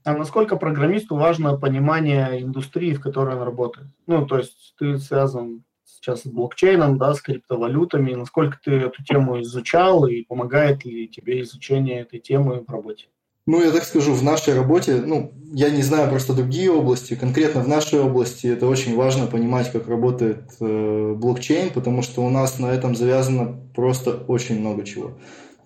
А 0.03 0.13
насколько 0.13 0.57
программисту 0.57 1.15
важно 1.15 1.57
понимание 1.57 2.41
индустрии, 2.41 2.93
в 2.93 3.01
которой 3.01 3.36
он 3.36 3.43
работает? 3.43 3.88
Ну, 4.05 4.25
то 4.25 4.38
есть 4.38 4.75
ты 4.77 4.97
связан 4.97 5.63
сейчас 6.03 6.23
с 6.23 6.25
блокчейном, 6.25 6.97
да, 6.97 7.13
с 7.13 7.21
криптовалютами. 7.21 8.13
Насколько 8.13 8.57
ты 8.63 8.71
эту 8.71 9.03
тему 9.03 9.41
изучал 9.41 10.05
и 10.05 10.23
помогает 10.23 10.85
ли 10.85 11.07
тебе 11.07 11.41
изучение 11.41 12.01
этой 12.01 12.19
темы 12.19 12.63
в 12.67 12.71
работе? 12.71 13.05
Ну, 13.45 13.61
я 13.61 13.71
так 13.71 13.83
скажу, 13.83 14.13
в 14.13 14.23
нашей 14.23 14.53
работе, 14.53 15.03
ну, 15.05 15.33
я 15.51 15.69
не 15.69 15.81
знаю 15.81 16.09
просто 16.09 16.33
другие 16.33 16.71
области, 16.71 17.15
конкретно 17.15 17.61
в 17.61 17.67
нашей 17.67 17.99
области 17.99 18.47
это 18.47 18.67
очень 18.67 18.95
важно 18.95 19.27
понимать, 19.27 19.69
как 19.69 19.89
работает 19.89 20.43
э, 20.61 21.13
блокчейн, 21.17 21.69
потому 21.71 22.03
что 22.03 22.21
у 22.21 22.29
нас 22.29 22.59
на 22.59 22.67
этом 22.67 22.95
завязано 22.95 23.59
просто 23.75 24.11
очень 24.11 24.61
много 24.61 24.85
чего. 24.85 25.17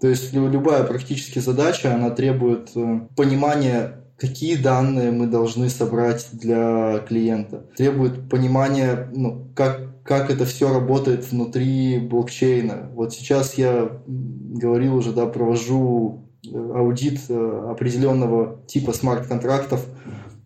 То 0.01 0.07
есть 0.07 0.33
любая 0.33 0.83
практически 0.85 1.37
задача, 1.37 1.93
она 1.93 2.09
требует 2.09 2.71
э, 2.75 3.01
понимания 3.15 4.03
какие 4.17 4.55
данные 4.55 5.11
мы 5.11 5.27
должны 5.27 5.69
собрать 5.69 6.29
для 6.33 6.99
клиента. 7.07 7.65
Требует 7.77 8.29
понимания, 8.29 9.09
ну, 9.13 9.47
как, 9.55 9.96
как 10.07 10.31
это 10.31 10.45
все 10.45 10.73
работает 10.73 11.29
внутри 11.29 11.99
блокчейна. 11.99 12.89
Вот 12.93 13.13
сейчас 13.13 13.55
я 13.55 13.91
говорил 14.07 14.95
уже, 14.95 15.11
да, 15.11 15.25
провожу 15.25 16.23
аудит 16.53 17.19
э, 17.27 17.67
определенного 17.69 18.63
типа 18.67 18.93
смарт-контрактов, 18.93 19.85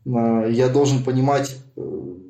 э, 0.06 0.48
я 0.50 0.68
должен 0.68 1.04
понимать, 1.04 1.58
э, 1.76 1.82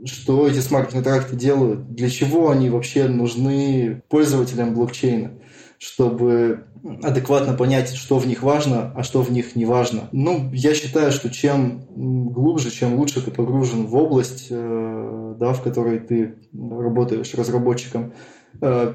что 0.03 0.45
эти 0.45 0.59
смарт-контракты 0.59 1.37
делают, 1.37 1.93
для 1.93 2.09
чего 2.09 2.49
они 2.49 2.69
вообще 2.69 3.07
нужны 3.07 4.01
пользователям 4.09 4.73
блокчейна, 4.73 5.31
чтобы 5.77 6.65
адекватно 7.03 7.53
понять, 7.53 7.93
что 7.93 8.17
в 8.17 8.27
них 8.27 8.43
важно, 8.43 8.91
а 8.95 9.03
что 9.03 9.21
в 9.21 9.31
них 9.31 9.55
не 9.55 9.65
важно. 9.65 10.09
Ну, 10.11 10.49
я 10.53 10.73
считаю, 10.73 11.11
что 11.11 11.29
чем 11.29 11.85
глубже, 12.31 12.71
чем 12.71 12.95
лучше 12.95 13.23
ты 13.23 13.31
погружен 13.31 13.85
в 13.85 13.95
область, 13.95 14.47
да, 14.49 15.53
в 15.53 15.61
которой 15.61 15.99
ты 15.99 16.35
работаешь 16.53 17.33
разработчиком, 17.33 18.13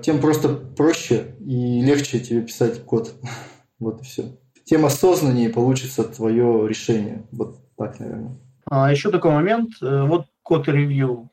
тем 0.03 0.21
просто 0.21 0.49
проще 0.49 1.37
и 1.41 1.81
легче 1.81 2.21
тебе 2.21 2.43
писать 2.43 2.85
код. 2.85 3.15
Вот 3.79 4.01
и 4.01 4.05
все 4.05 4.25
тем 4.67 4.85
осознаннее 4.85 5.49
получится 5.49 6.05
твое 6.05 6.69
решение. 6.69 7.25
Вот 7.31 7.57
так, 7.77 7.99
наверное. 8.01 8.37
А 8.69 8.91
еще 8.91 9.11
такой 9.11 9.31
момент. 9.31 9.71
Э, 9.81 10.03
вот 10.03 10.27
код-ревью. 10.47 11.29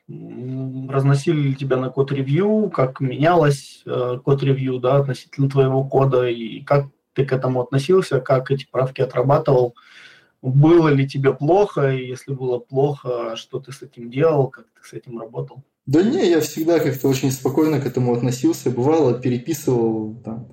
Разносили 0.90 1.40
ли 1.50 1.56
тебя 1.56 1.78
на 1.78 1.90
код-ревью? 1.90 2.72
Как 2.74 3.00
менялось 3.00 3.84
э, 3.86 4.18
код-ревью 4.26 4.80
да, 4.80 4.96
относительно 4.96 5.48
твоего 5.48 5.84
кода? 5.84 6.28
И 6.28 6.62
как 6.62 6.88
ты 7.14 7.24
к 7.24 7.32
этому 7.32 7.62
относился? 7.62 8.20
Как 8.20 8.50
эти 8.50 8.66
правки 8.72 9.02
отрабатывал? 9.02 9.76
Было 10.42 10.88
ли 10.88 11.08
тебе 11.08 11.32
плохо? 11.32 11.92
И 11.92 12.08
если 12.08 12.34
было 12.34 12.58
плохо, 12.58 13.36
что 13.36 13.60
ты 13.60 13.72
с 13.72 13.84
этим 13.84 14.10
делал? 14.10 14.48
Как 14.48 14.66
ты 14.66 14.90
с 14.90 14.94
этим 14.94 15.20
работал? 15.20 15.64
Да 15.86 16.02
не, 16.02 16.32
я 16.32 16.42
всегда 16.42 16.80
как-то 16.80 17.08
очень 17.08 17.30
спокойно 17.30 17.80
к 17.80 17.86
этому 17.86 18.16
относился. 18.16 18.72
Бывало, 18.72 19.14
переписывал 19.14 20.16
там, 20.26 20.48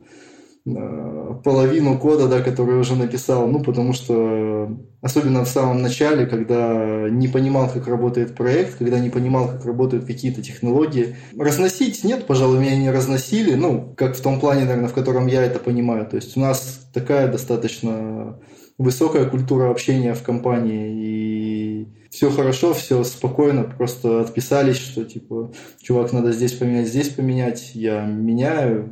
половину 1.44 1.98
кода, 1.98 2.28
да, 2.28 2.40
который 2.40 2.78
уже 2.78 2.96
написал, 2.96 3.46
ну, 3.46 3.62
потому 3.62 3.92
что, 3.92 4.76
особенно 5.00 5.44
в 5.44 5.48
самом 5.48 5.82
начале, 5.82 6.26
когда 6.26 7.08
не 7.10 7.28
понимал, 7.28 7.68
как 7.68 7.86
работает 7.86 8.34
проект, 8.34 8.76
когда 8.76 8.98
не 8.98 9.10
понимал, 9.10 9.48
как 9.48 9.64
работают 9.64 10.04
какие-то 10.04 10.42
технологии. 10.42 11.16
Разносить 11.38 12.04
нет, 12.04 12.26
пожалуй, 12.26 12.58
меня 12.58 12.76
не 12.76 12.90
разносили, 12.90 13.54
ну, 13.54 13.94
как 13.96 14.16
в 14.16 14.20
том 14.20 14.40
плане, 14.40 14.64
наверное, 14.64 14.88
в 14.88 14.94
котором 14.94 15.26
я 15.26 15.42
это 15.42 15.58
понимаю. 15.58 16.06
То 16.06 16.16
есть 16.16 16.36
у 16.36 16.40
нас 16.40 16.88
такая 16.92 17.30
достаточно 17.30 18.38
высокая 18.78 19.26
культура 19.26 19.70
общения 19.70 20.14
в 20.14 20.22
компании, 20.22 20.90
и 20.94 21.88
все 22.10 22.30
хорошо, 22.30 22.74
все 22.74 23.04
спокойно, 23.04 23.62
просто 23.64 24.20
отписались, 24.20 24.76
что 24.76 25.04
типа, 25.04 25.52
чувак, 25.80 26.12
надо 26.12 26.32
здесь 26.32 26.52
поменять, 26.52 26.88
здесь 26.88 27.08
поменять, 27.10 27.72
я 27.74 28.04
меняю, 28.04 28.90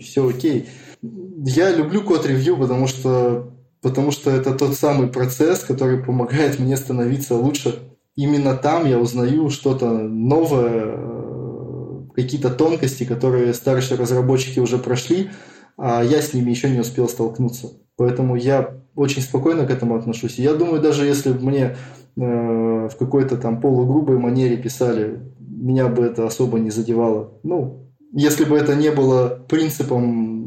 все 0.00 0.28
окей. 0.28 0.66
Я 1.02 1.74
люблю 1.74 2.02
код-ревью, 2.02 2.56
потому 2.56 2.86
что, 2.86 3.54
потому 3.80 4.10
что 4.10 4.30
это 4.30 4.54
тот 4.54 4.74
самый 4.74 5.08
процесс, 5.08 5.60
который 5.60 6.02
помогает 6.02 6.58
мне 6.58 6.76
становиться 6.76 7.34
лучше. 7.34 7.78
Именно 8.16 8.54
там 8.54 8.86
я 8.86 8.98
узнаю 8.98 9.48
что-то 9.50 9.90
новое, 9.90 10.94
э, 10.96 12.00
какие-то 12.14 12.50
тонкости, 12.50 13.04
которые 13.04 13.54
старшие 13.54 13.98
разработчики 13.98 14.58
уже 14.58 14.78
прошли, 14.78 15.30
а 15.78 16.02
я 16.04 16.20
с 16.20 16.34
ними 16.34 16.50
еще 16.50 16.68
не 16.68 16.80
успел 16.80 17.08
столкнуться. 17.08 17.68
Поэтому 17.96 18.36
я 18.36 18.80
очень 18.94 19.22
спокойно 19.22 19.66
к 19.66 19.70
этому 19.70 19.96
отношусь. 19.96 20.38
Я 20.38 20.54
думаю, 20.54 20.82
даже 20.82 21.06
если 21.06 21.32
бы 21.32 21.40
мне 21.42 21.76
э, 22.16 22.88
в 22.88 22.92
какой-то 22.98 23.38
там 23.38 23.60
полугрубой 23.60 24.18
манере 24.18 24.58
писали, 24.58 25.20
меня 25.38 25.88
бы 25.88 26.04
это 26.04 26.26
особо 26.26 26.58
не 26.58 26.70
задевало. 26.70 27.38
Ну, 27.42 27.90
если 28.12 28.44
бы 28.44 28.56
это 28.56 28.74
не 28.74 28.90
было 28.90 29.28
принципом 29.48 30.39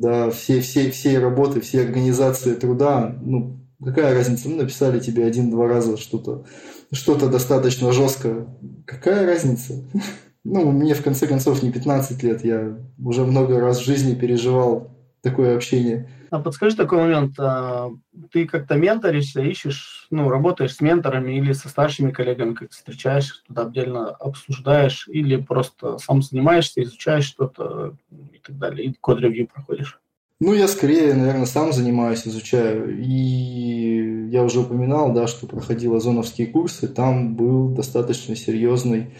да, 0.00 0.30
всей, 0.30 0.60
всей, 0.62 0.90
всей 0.90 1.18
работы, 1.18 1.60
всей 1.60 1.84
организации 1.84 2.54
труда, 2.54 3.14
ну, 3.20 3.60
какая 3.84 4.14
разница, 4.14 4.48
ну, 4.48 4.56
написали 4.56 4.98
тебе 4.98 5.26
один-два 5.26 5.68
раза 5.68 5.98
что-то, 5.98 6.46
что-то 6.90 7.28
достаточно 7.28 7.92
жесткое, 7.92 8.46
какая 8.86 9.26
разница? 9.26 9.74
Ну, 10.42 10.70
мне 10.72 10.94
в 10.94 11.04
конце 11.04 11.26
концов 11.26 11.62
не 11.62 11.70
15 11.70 12.22
лет, 12.22 12.42
я 12.46 12.78
уже 12.98 13.26
много 13.26 13.60
раз 13.60 13.78
в 13.78 13.84
жизни 13.84 14.14
переживал 14.14 14.90
такое 15.20 15.54
общение. 15.54 16.08
А 16.30 16.40
подскажи 16.40 16.76
такой 16.76 16.96
момент, 16.96 17.34
а, 17.38 17.90
ты 18.32 18.46
как-то 18.46 18.76
менторишься, 18.76 19.42
ищешь, 19.42 20.06
ну, 20.10 20.30
работаешь 20.30 20.74
с 20.74 20.80
менторами 20.80 21.32
или 21.32 21.52
со 21.52 21.68
старшими 21.68 22.10
коллегами, 22.10 22.54
как 22.54 22.70
встречаешь, 22.70 23.42
что-то 23.44 23.66
отдельно 23.66 24.12
обсуждаешь, 24.12 25.08
или 25.08 25.36
просто 25.36 25.98
сам 25.98 26.22
занимаешься, 26.22 26.82
изучаешь 26.82 27.26
что-то 27.26 27.96
так 28.42 28.58
далее, 28.58 28.88
и 28.88 28.94
код-ревью 28.94 29.48
проходишь? 29.48 30.00
Ну, 30.40 30.54
я 30.54 30.68
скорее, 30.68 31.12
наверное, 31.14 31.44
сам 31.44 31.72
занимаюсь, 31.72 32.26
изучаю. 32.26 32.98
И 32.98 34.28
я 34.30 34.42
уже 34.42 34.60
упоминал, 34.60 35.12
да, 35.12 35.26
что 35.26 35.46
проходил 35.46 35.94
озоновские 35.94 36.46
курсы, 36.46 36.88
там 36.88 37.34
был 37.36 37.68
достаточно 37.68 38.34
серьезный 38.34 39.14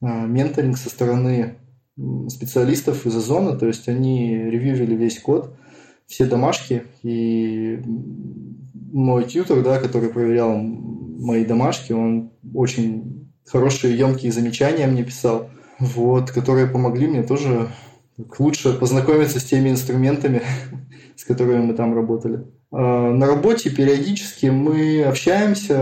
а, 0.00 0.26
менторинг 0.26 0.78
со 0.78 0.88
стороны 0.88 1.58
специалистов 2.28 3.06
из 3.06 3.16
Озона, 3.16 3.56
то 3.56 3.66
есть 3.66 3.88
они 3.88 4.36
ревьювили 4.36 4.94
весь 4.94 5.20
код, 5.20 5.56
все 6.06 6.26
домашки, 6.26 6.84
и 7.02 7.80
мой 8.92 9.24
тьютер, 9.24 9.62
да, 9.62 9.78
который 9.78 10.08
проверял 10.08 10.56
мои 10.56 11.44
домашки, 11.44 11.92
он 11.92 12.32
очень 12.54 13.30
хорошие, 13.46 13.96
емкие 13.96 14.32
замечания 14.32 14.86
мне 14.86 15.04
писал, 15.04 15.50
вот, 15.78 16.30
которые 16.30 16.66
помогли 16.66 17.06
мне 17.06 17.22
тоже 17.22 17.68
лучше 18.38 18.72
познакомиться 18.74 19.40
с 19.40 19.44
теми 19.44 19.70
инструментами, 19.70 20.42
с 21.16 21.24
которыми 21.24 21.62
мы 21.62 21.74
там 21.74 21.94
работали. 21.94 22.44
А, 22.70 23.10
на 23.10 23.26
работе 23.26 23.70
периодически 23.70 24.46
мы 24.46 25.04
общаемся 25.04 25.74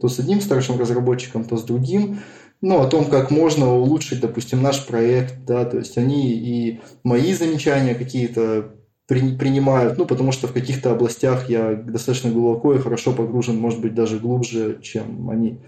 то 0.00 0.08
с 0.08 0.18
одним 0.18 0.40
старшим 0.40 0.78
разработчиком, 0.78 1.44
то 1.44 1.56
с 1.56 1.64
другим, 1.64 2.20
ну, 2.60 2.80
о 2.80 2.86
том, 2.86 3.04
как 3.06 3.30
можно 3.30 3.72
улучшить, 3.72 4.20
допустим, 4.20 4.62
наш 4.62 4.86
проект, 4.86 5.44
да, 5.44 5.64
то 5.64 5.78
есть 5.78 5.96
они 5.96 6.32
и 6.32 6.80
мои 7.04 7.32
замечания 7.32 7.94
какие-то 7.94 8.74
при, 9.06 9.36
принимают, 9.36 9.96
ну, 9.96 10.06
потому 10.06 10.32
что 10.32 10.48
в 10.48 10.52
каких-то 10.52 10.92
областях 10.92 11.48
я 11.48 11.74
достаточно 11.74 12.30
глубоко 12.30 12.74
и 12.74 12.78
хорошо 12.78 13.12
погружен, 13.12 13.56
может 13.56 13.80
быть, 13.80 13.94
даже 13.94 14.18
глубже, 14.18 14.80
чем 14.82 15.30
они. 15.30 15.60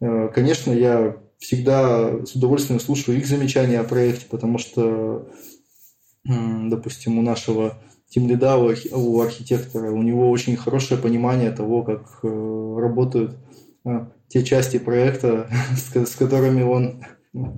Э, 0.00 0.28
конечно, 0.32 0.72
я 0.72 1.16
всегда 1.38 2.24
с 2.26 2.34
удовольствием 2.34 2.80
слушаю 2.80 3.18
их 3.18 3.26
замечания 3.26 3.78
о 3.80 3.84
проекте, 3.84 4.26
потому 4.28 4.58
что, 4.58 5.28
допустим, 6.24 7.18
у 7.18 7.22
нашего 7.22 7.78
тимлида, 8.08 8.56
у 8.56 9.20
архитектора, 9.20 9.90
у 9.90 10.02
него 10.02 10.30
очень 10.30 10.56
хорошее 10.56 11.00
понимание 11.00 11.50
того, 11.50 11.82
как 11.82 12.20
э, 12.22 12.76
работают 12.80 13.36
э, 13.84 14.06
те 14.28 14.42
части 14.44 14.78
проекта, 14.78 15.48
с 15.94 16.14
которыми 16.16 16.62
он 16.62 17.02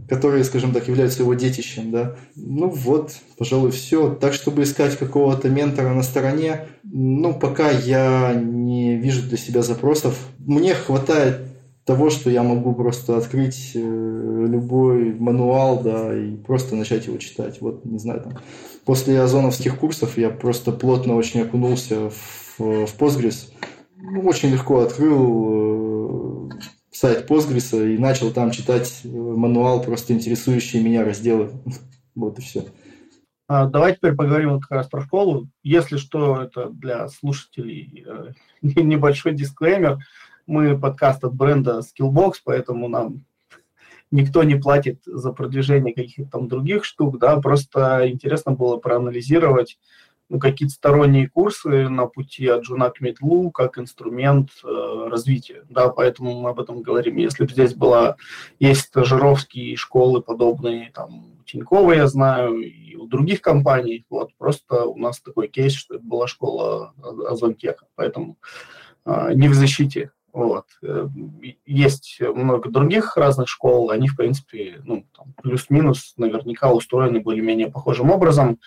которые, 0.08 0.44
скажем 0.44 0.72
так, 0.72 0.88
являются 0.88 1.22
его 1.22 1.34
детищем, 1.34 1.90
да. 1.90 2.16
Ну 2.34 2.68
вот, 2.68 3.14
пожалуй, 3.38 3.70
все. 3.70 4.10
Так, 4.14 4.34
чтобы 4.34 4.64
искать 4.64 4.96
какого-то 4.98 5.48
ментора 5.48 5.94
на 5.94 6.02
стороне, 6.02 6.66
ну, 6.82 7.32
пока 7.32 7.70
я 7.70 8.34
не 8.34 8.96
вижу 8.96 9.22
для 9.22 9.38
себя 9.38 9.62
запросов. 9.62 10.18
Мне 10.38 10.74
хватает 10.74 11.49
того, 11.90 12.08
что 12.08 12.30
я 12.30 12.44
могу 12.44 12.72
просто 12.72 13.16
открыть 13.16 13.72
э, 13.74 13.80
любой 13.80 15.12
мануал, 15.14 15.82
да, 15.82 16.16
и 16.16 16.36
просто 16.36 16.76
начать 16.76 17.08
его 17.08 17.18
читать. 17.18 17.60
Вот, 17.60 17.84
не 17.84 17.98
знаю, 17.98 18.20
там, 18.20 18.38
после 18.84 19.20
озоновских 19.20 19.76
курсов 19.76 20.16
я 20.16 20.30
просто 20.30 20.70
плотно 20.70 21.16
очень 21.16 21.40
окунулся 21.40 22.10
в, 22.10 22.60
в 22.60 22.96
Postgres. 22.96 23.50
Ну, 23.96 24.20
очень 24.20 24.50
легко 24.50 24.82
открыл 24.82 26.48
э, 26.48 26.60
сайт 26.92 27.28
Postgres 27.28 27.92
и 27.92 27.98
начал 27.98 28.30
там 28.30 28.52
читать 28.52 29.00
э, 29.02 29.08
мануал, 29.08 29.82
просто 29.82 30.12
интересующие 30.12 30.84
меня 30.84 31.04
разделы. 31.04 31.50
Вот 32.14 32.38
и 32.38 32.42
все. 32.42 32.66
А, 33.48 33.66
давай 33.66 33.96
теперь 33.96 34.14
поговорим 34.14 34.60
как 34.60 34.70
раз 34.70 34.88
про 34.88 35.00
школу. 35.00 35.48
Если 35.64 35.96
что, 35.96 36.42
это 36.42 36.68
для 36.70 37.08
слушателей 37.08 38.04
небольшой 38.62 39.34
дисклеймер– 39.34 39.98
мы 40.50 40.76
подкаст 40.76 41.22
от 41.24 41.32
бренда 41.32 41.78
Skillbox, 41.78 42.34
поэтому 42.44 42.88
нам 42.88 43.24
никто 44.10 44.42
не 44.42 44.56
платит 44.56 45.00
за 45.06 45.32
продвижение 45.32 45.94
каких-то 45.94 46.28
там 46.28 46.48
других 46.48 46.84
штук, 46.84 47.18
да, 47.18 47.40
просто 47.40 48.10
интересно 48.10 48.52
было 48.52 48.76
проанализировать 48.76 49.78
ну, 50.28 50.40
какие-то 50.40 50.74
сторонние 50.74 51.28
курсы 51.28 51.88
на 51.88 52.06
пути 52.06 52.48
от 52.48 52.62
джуна 52.62 52.90
к 52.90 53.00
мидлу 53.00 53.50
как 53.52 53.78
инструмент 53.78 54.50
э, 54.64 55.08
развития, 55.08 55.62
да, 55.68 55.88
поэтому 55.88 56.40
мы 56.40 56.50
об 56.50 56.58
этом 56.58 56.82
говорим. 56.82 57.16
Если 57.16 57.44
бы 57.44 57.50
здесь 57.50 57.74
была, 57.74 58.16
есть 58.58 58.82
стажировские 58.82 59.76
школы 59.76 60.20
подобные, 60.20 60.90
там, 60.92 61.26
Тинькова, 61.46 61.92
я 61.92 62.08
знаю, 62.08 62.58
и 62.58 62.96
у 62.96 63.06
других 63.06 63.40
компаний, 63.40 64.04
вот, 64.10 64.30
просто 64.36 64.84
у 64.84 64.96
нас 64.98 65.20
такой 65.20 65.46
кейс, 65.46 65.74
что 65.74 65.94
это 65.94 66.04
была 66.04 66.26
школа 66.26 66.92
Ozon 67.28 67.51
Tech 67.51 67.75
а, 67.75 67.86
поэтому 67.94 68.36
э, 69.04 69.34
не 69.34 69.48
в 69.48 69.54
защите 69.54 70.10
вот. 70.32 70.66
Э, 70.82 71.08
есть 71.66 72.18
много 72.20 72.70
других 72.70 73.16
разных 73.16 73.48
школ, 73.48 73.90
они, 73.90 74.08
в 74.08 74.16
принципе, 74.16 74.80
ну, 74.84 75.06
плюс-минус 75.42 76.14
наверняка 76.16 76.72
устроены 76.72 77.20
более-менее 77.20 77.70
похожим 77.70 78.10
образом 78.10 78.58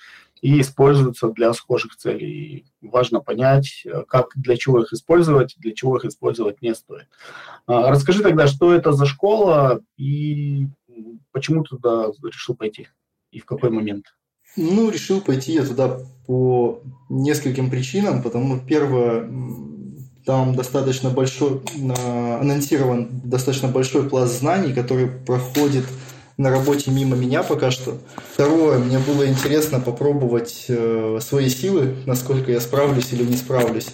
и 0.42 0.60
используются 0.60 1.30
для 1.30 1.54
схожих 1.54 1.96
целей. 1.96 2.66
Важно 2.82 3.22
понять, 3.22 3.84
э, 3.86 4.04
как, 4.08 4.32
для 4.36 4.58
чего 4.58 4.82
их 4.82 4.92
использовать, 4.92 5.56
для 5.58 5.74
чего 5.74 5.98
их 5.98 6.06
использовать 6.06 6.62
не 6.62 6.76
стоит. 6.76 7.08
А, 7.66 7.90
расскажи 7.90 8.22
тогда, 8.22 8.48
что 8.48 8.74
это 8.74 8.92
за 8.92 9.06
школа 9.06 9.82
и 9.98 10.68
почему 11.32 11.64
туда 11.64 12.12
решил 12.24 12.56
пойти 12.56 12.90
и 13.32 13.40
в 13.40 13.46
какой 13.46 13.70
момент? 13.70 14.06
Ну, 14.56 14.90
решил 14.90 15.22
пойти 15.22 15.54
я 15.54 15.66
туда 15.66 16.00
по 16.28 16.82
нескольким 17.10 17.70
причинам, 17.70 18.22
потому 18.22 18.60
первое, 18.60 19.28
там 20.26 20.56
достаточно 20.56 21.10
большой, 21.10 21.62
анонсирован 21.76 23.10
достаточно 23.24 23.68
большой 23.68 24.08
пласт 24.10 24.40
знаний, 24.40 24.74
который 24.74 25.08
проходит 25.08 25.86
на 26.38 26.50
работе 26.50 26.92
мимо 26.92 27.16
меня 27.16 27.44
пока 27.44 27.72
что. 27.72 27.98
Второе, 28.34 28.80
мне 28.80 29.00
было 29.00 29.28
интересно 29.28 29.80
попробовать 29.80 30.66
э, 30.68 31.20
свои 31.22 31.50
силы, 31.50 31.96
насколько 32.06 32.52
я 32.52 32.60
справлюсь 32.60 33.14
или 33.14 33.24
не 33.24 33.38
справлюсь. 33.38 33.90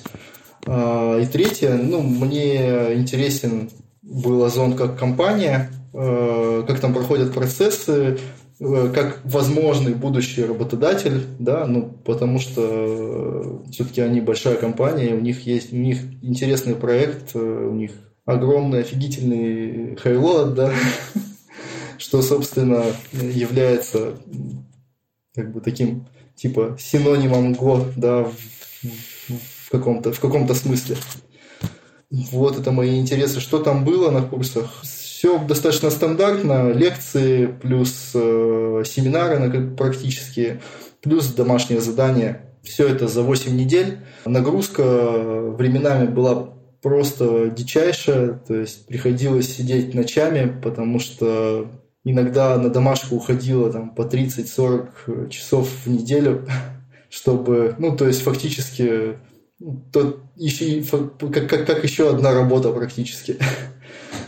Э, 0.66 1.20
и 1.22 1.26
третье, 1.26 1.74
ну, 1.74 2.02
мне 2.02 2.94
интересен 2.94 3.70
был 4.02 4.44
Озон 4.44 4.76
как 4.76 4.98
компания, 4.98 5.70
э, 5.94 6.64
как 6.66 6.80
там 6.80 6.94
проходят 6.94 7.34
процессы, 7.34 8.20
как 8.60 9.22
возможный 9.24 9.94
будущий 9.94 10.44
работодатель, 10.44 11.24
да, 11.40 11.66
ну, 11.66 11.98
потому 12.04 12.40
что 12.40 12.62
э, 12.62 13.72
все-таки 13.72 14.02
они 14.02 14.20
большая 14.20 14.58
компания, 14.58 15.16
у 15.16 15.22
них 15.22 15.46
есть, 15.46 15.72
у 15.72 15.78
них 15.78 16.00
интересный 16.22 16.76
проект, 16.76 17.36
э, 17.36 17.40
у 17.40 17.74
них 17.74 17.92
огромный, 18.26 18.82
офигительный 18.82 19.96
хайлот, 19.96 20.56
да, 20.56 20.74
что, 21.98 22.22
собственно, 22.22 22.84
является 23.14 24.16
как 25.34 25.54
бы 25.54 25.62
таким, 25.62 26.08
типа, 26.36 26.76
синонимом 26.78 27.54
Go, 27.54 27.94
да, 27.96 28.26
в 28.84 29.72
каком-то 29.72 30.12
в 30.12 30.20
каком-то 30.20 30.54
смысле. 30.54 30.98
Вот 32.10 32.60
это 32.60 32.72
мои 32.72 33.00
интересы. 33.00 33.40
Что 33.40 33.60
там 33.60 33.86
было 33.86 34.10
на 34.10 34.22
курсах? 34.22 34.84
Все 35.20 35.38
достаточно 35.38 35.90
стандартно, 35.90 36.72
лекции 36.72 37.48
плюс 37.48 38.12
э, 38.14 38.84
семинары 38.86 39.38
на, 39.38 39.76
практически, 39.76 40.62
плюс 41.02 41.34
домашнее 41.34 41.82
задание. 41.82 42.54
Все 42.64 42.88
это 42.88 43.10
за 43.10 43.22
8 43.24 43.54
недель. 43.54 43.98
Нагрузка 44.24 44.82
временами 44.82 46.08
была 46.08 46.54
просто 46.82 47.50
дичайшая, 47.50 48.40
то 48.48 48.56
есть 48.56 48.88
приходилось 48.88 49.54
сидеть 49.54 49.94
ночами, 49.94 50.58
потому 50.64 51.00
что 51.00 51.70
иногда 52.06 52.56
на 52.56 52.70
домашку 52.70 53.18
уходило 53.18 53.70
там 53.74 53.90
по 53.90 54.04
30-40 54.04 55.28
часов 55.28 55.70
в 55.84 55.90
неделю, 55.90 56.48
чтобы, 57.10 57.76
ну, 57.78 57.94
то 57.94 58.08
есть 58.08 58.22
фактически 58.22 59.18
ну, 59.60 59.84
то 59.92 60.22
еще, 60.38 60.82
как, 61.20 61.50
как, 61.50 61.66
как 61.68 61.84
еще 61.84 62.10
одна 62.10 62.34
работа 62.34 62.72
практически. 62.72 63.36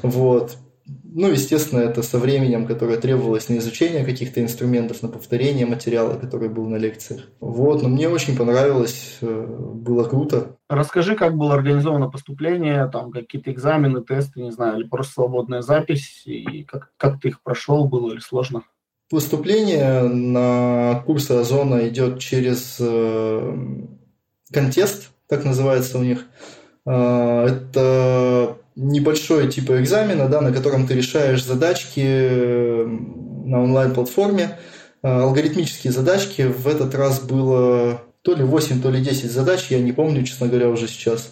Вот. 0.04 0.58
Ну, 0.86 1.30
естественно, 1.30 1.80
это 1.80 2.04
со 2.04 2.18
временем, 2.20 2.66
которое 2.66 2.98
требовалось 2.98 3.50
на 3.50 3.58
изучение 3.58 4.04
каких-то 4.04 4.42
инструментов, 4.42 5.04
на 5.04 5.10
повторение 5.10 5.66
материала, 5.66 6.18
который 6.18 6.50
был 6.50 6.68
на 6.68 6.78
лекциях. 6.78 7.28
Вот, 7.40 7.82
но 7.82 7.90
мне 7.90 8.10
очень 8.10 8.38
понравилось, 8.38 9.18
э, 9.22 9.46
было 9.48 10.04
круто. 10.06 10.58
Расскажи, 10.70 11.16
как 11.16 11.36
было 11.36 11.54
организовано 11.54 12.10
поступление, 12.10 12.88
там 12.88 13.12
какие-то 13.12 13.52
экзамены, 13.52 14.04
тесты, 14.04 14.42
не 14.42 14.52
знаю, 14.52 14.80
или 14.80 14.88
просто 14.88 15.14
свободная 15.14 15.62
запись, 15.62 16.24
и 16.26 16.64
как, 16.64 16.92
как 16.98 17.20
ты 17.20 17.30
их 17.30 17.42
прошел, 17.42 17.86
было 17.86 18.14
или 18.14 18.20
сложно? 18.20 18.64
Поступление 19.10 20.04
на 20.04 21.04
курсы 21.06 21.34
Озона 21.34 21.90
идет 21.90 22.20
через 22.20 22.78
э, 22.80 23.58
контест, 24.52 25.12
так 25.28 25.44
называется 25.44 26.00
у 26.00 26.04
них. 26.04 26.26
Э, 26.86 27.48
это 27.48 28.58
небольшой 28.82 29.48
типа 29.48 29.80
экзамена, 29.82 30.28
да, 30.28 30.42
на 30.42 30.52
котором 30.52 30.88
ты 30.88 30.96
решаешь 30.96 31.46
задачки 31.46 32.02
э, 32.04 32.86
на 33.46 33.64
онлайн-платформе, 33.64 34.58
э, 35.04 35.08
алгоритмические 35.08 35.94
задачки. 35.94 36.42
В 36.44 36.68
этот 36.68 36.96
раз 36.96 37.20
было 37.20 38.02
то 38.24 38.34
ли 38.34 38.44
8, 38.44 38.82
то 38.82 38.90
ли 38.90 39.02
10 39.02 39.32
задач, 39.32 39.68
я 39.70 39.80
не 39.80 39.92
помню, 39.92 40.24
честно 40.24 40.48
говоря, 40.48 40.70
уже 40.70 40.88
сейчас, 40.88 41.32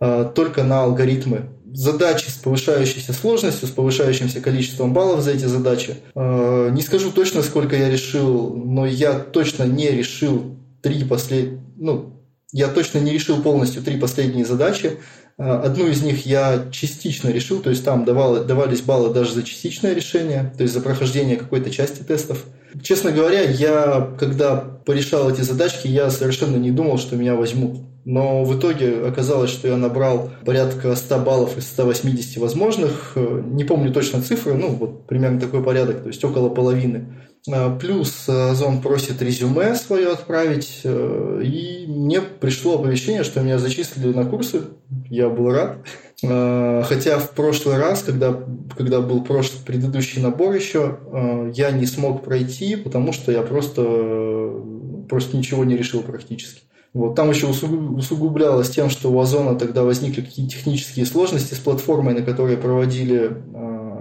э, 0.00 0.30
только 0.34 0.62
на 0.62 0.82
алгоритмы. 0.84 1.46
Задачи 1.72 2.30
с 2.30 2.34
повышающейся 2.34 3.12
сложностью, 3.12 3.66
с 3.66 3.72
повышающимся 3.72 4.40
количеством 4.40 4.92
баллов 4.94 5.22
за 5.22 5.32
эти 5.32 5.46
задачи. 5.46 5.96
Не 6.14 6.82
скажу 6.82 7.10
точно, 7.10 7.42
сколько 7.42 7.74
я 7.74 7.90
решил, 7.90 8.54
но 8.54 8.86
я 8.86 9.14
точно 9.14 9.64
не 9.64 9.90
решил 9.90 10.56
три 10.82 11.02
послед... 11.02 11.58
ну, 11.76 12.14
Я 12.52 12.68
точно 12.68 12.98
не 12.98 13.12
решил 13.12 13.42
полностью 13.42 13.82
три 13.82 13.98
последние 13.98 14.44
задачи. 14.44 14.98
А, 15.36 15.62
одну 15.62 15.86
из 15.88 16.02
них 16.02 16.26
я 16.26 16.68
частично 16.70 17.28
решил, 17.30 17.60
то 17.60 17.70
есть 17.70 17.84
там 17.84 18.04
давало, 18.04 18.44
давались 18.44 18.82
баллы 18.82 19.12
даже 19.12 19.32
за 19.32 19.42
частичное 19.42 19.94
решение, 19.94 20.52
то 20.56 20.62
есть 20.62 20.72
за 20.72 20.80
прохождение 20.80 21.36
какой-то 21.36 21.70
части 21.70 22.02
тестов. 22.02 22.44
Честно 22.82 23.12
говоря, 23.12 23.40
я, 23.40 24.14
когда 24.18 24.56
порешал 24.56 25.30
эти 25.30 25.40
задачки, 25.40 25.86
я 25.88 26.10
совершенно 26.10 26.56
не 26.56 26.70
думал, 26.70 26.98
что 26.98 27.16
меня 27.16 27.34
возьмут. 27.34 27.78
Но 28.04 28.44
в 28.44 28.58
итоге 28.58 29.06
оказалось, 29.06 29.50
что 29.50 29.66
я 29.68 29.76
набрал 29.76 30.30
порядка 30.44 30.94
100 30.94 31.18
баллов 31.20 31.56
из 31.56 31.66
180 31.66 32.36
возможных. 32.36 33.16
Не 33.16 33.64
помню 33.64 33.92
точно 33.92 34.22
цифры, 34.22 34.54
ну 34.54 34.68
вот 34.68 35.06
примерно 35.06 35.40
такой 35.40 35.62
порядок, 35.62 36.02
то 36.02 36.08
есть 36.08 36.22
около 36.22 36.50
половины. 36.50 37.06
А, 37.50 37.76
плюс 37.76 38.28
Озон 38.28 38.80
просит 38.80 39.20
резюме 39.20 39.74
свое 39.74 40.12
отправить, 40.12 40.80
э, 40.84 41.42
и 41.44 41.86
мне 41.86 42.20
пришло 42.20 42.76
оповещение, 42.76 43.24
что 43.24 43.40
меня 43.40 43.58
зачислили 43.58 44.12
на 44.12 44.24
курсы. 44.24 44.62
Я 45.10 45.28
был 45.28 45.50
рад. 45.50 45.78
Хотя 46.22 47.18
в 47.18 47.32
прошлый 47.32 47.76
раз, 47.76 48.02
когда, 48.02 48.34
когда 48.78 49.02
был 49.02 49.22
прошлый, 49.24 49.60
предыдущий 49.66 50.22
набор 50.22 50.54
еще, 50.54 50.98
я 51.54 51.70
не 51.70 51.84
смог 51.84 52.24
пройти, 52.24 52.76
потому 52.76 53.12
что 53.12 53.30
я 53.30 53.42
просто, 53.42 53.82
просто 55.10 55.36
ничего 55.36 55.64
не 55.64 55.76
решил 55.76 56.00
практически. 56.00 56.62
Вот. 56.94 57.16
Там 57.16 57.28
еще 57.28 57.48
усугублялось 57.48 58.70
тем, 58.70 58.88
что 58.88 59.10
у 59.10 59.18
Озона 59.18 59.58
тогда 59.58 59.82
возникли 59.82 60.22
какие-то 60.22 60.52
технические 60.52 61.04
сложности 61.04 61.52
с 61.52 61.58
платформой, 61.58 62.14
на 62.14 62.22
которой 62.22 62.56
проводили 62.56 63.36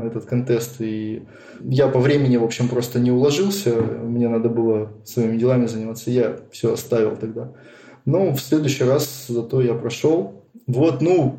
этот 0.05 0.25
контест, 0.25 0.81
и 0.81 1.23
я 1.61 1.87
по 1.87 1.99
времени, 1.99 2.37
в 2.37 2.43
общем, 2.43 2.67
просто 2.67 2.99
не 2.99 3.11
уложился, 3.11 3.75
мне 3.75 4.27
надо 4.27 4.49
было 4.49 4.91
своими 5.05 5.37
делами 5.37 5.65
заниматься, 5.65 6.11
я 6.11 6.39
все 6.51 6.73
оставил 6.73 7.15
тогда. 7.15 7.51
Но 8.05 8.33
в 8.33 8.39
следующий 8.39 8.83
раз 8.83 9.27
зато 9.27 9.61
я 9.61 9.73
прошел. 9.73 10.43
Вот, 10.67 11.01
ну, 11.01 11.37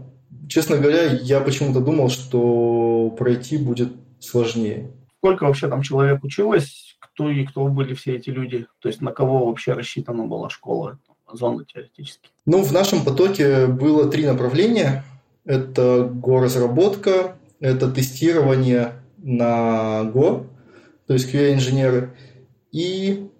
честно 0.48 0.76
говоря, 0.76 1.04
я 1.04 1.40
почему-то 1.40 1.80
думал, 1.80 2.08
что 2.08 3.14
пройти 3.18 3.56
будет 3.56 3.92
сложнее. 4.18 4.90
Сколько 5.18 5.44
вообще 5.44 5.68
там 5.68 5.82
человек 5.82 6.22
училось? 6.24 6.96
Кто 7.00 7.30
и 7.30 7.44
кто 7.46 7.66
были 7.68 7.94
все 7.94 8.16
эти 8.16 8.30
люди? 8.30 8.66
То 8.80 8.88
есть 8.88 9.00
на 9.00 9.12
кого 9.12 9.46
вообще 9.46 9.72
рассчитана 9.72 10.26
была 10.26 10.50
школа, 10.50 10.98
зона 11.32 11.64
теоретически? 11.64 12.28
Ну, 12.46 12.62
в 12.62 12.72
нашем 12.72 13.04
потоке 13.04 13.66
было 13.66 14.10
три 14.10 14.26
направления. 14.26 15.04
Это 15.44 16.10
горазработка, 16.10 17.36
это 17.64 17.90
тестирование 17.90 18.92
на 19.16 20.02
Go, 20.12 20.46
то 21.06 21.14
есть 21.14 21.32
QA-инженеры, 21.32 22.14
и 22.72 23.30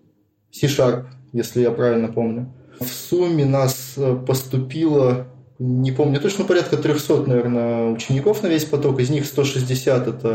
C-Sharp, 0.51 1.05
если 1.33 1.61
я 1.61 1.71
правильно 1.71 2.09
помню. 2.09 2.51
В 2.81 2.87
сумме 2.87 3.45
нас 3.45 3.95
э, 3.99 4.17
поступило, 4.27 5.27
не 5.59 5.93
помню 5.93 6.21
точно, 6.21 6.45
порядка 6.45 6.79
300, 6.79 7.27
наверное, 7.27 7.91
учеников 7.91 8.43
на 8.43 8.47
весь 8.47 8.65
поток, 8.65 8.99
из 8.99 9.11
них 9.11 9.27
160 9.27 10.09
это 10.09 10.29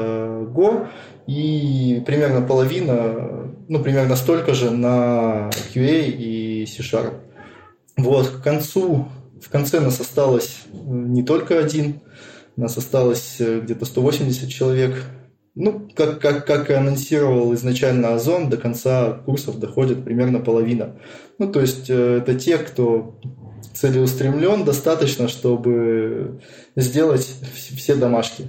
Go, 0.53 0.87
и 1.25 2.03
примерно 2.05 2.45
половина, 2.45 3.51
ну, 3.67 3.79
примерно 3.81 4.15
столько 4.15 4.53
же 4.53 4.69
на 4.69 5.49
QA 5.73 6.11
и 6.11 6.67
C-Sharp. 6.67 7.13
Вот, 7.97 8.27
к 8.27 8.43
концу, 8.43 9.07
в 9.41 9.49
конце 9.49 9.79
нас 9.79 9.99
осталось 9.99 10.61
э, 10.71 10.77
не 10.77 11.23
только 11.23 11.57
один, 11.57 12.01
нас 12.59 12.77
осталось 12.77 13.37
э, 13.39 13.61
где-то 13.61 13.85
180 13.85 14.49
человек. 14.49 15.03
Ну, 15.55 15.89
как, 15.95 16.19
как, 16.19 16.45
как 16.45 16.69
и 16.69 16.73
анонсировал 16.73 17.53
изначально 17.53 18.13
Озон, 18.13 18.49
до 18.49 18.57
конца 18.57 19.13
курсов 19.25 19.59
доходит 19.59 20.03
примерно 20.03 20.39
половина. 20.39 20.95
Ну, 21.37 21.51
то 21.51 21.61
есть 21.61 21.89
э, 21.89 22.17
это 22.17 22.35
те, 22.35 22.57
кто 22.57 23.19
целеустремлен 23.73 24.65
достаточно, 24.65 25.27
чтобы 25.27 26.41
сделать 26.75 27.25
все 27.53 27.95
домашки, 27.95 28.47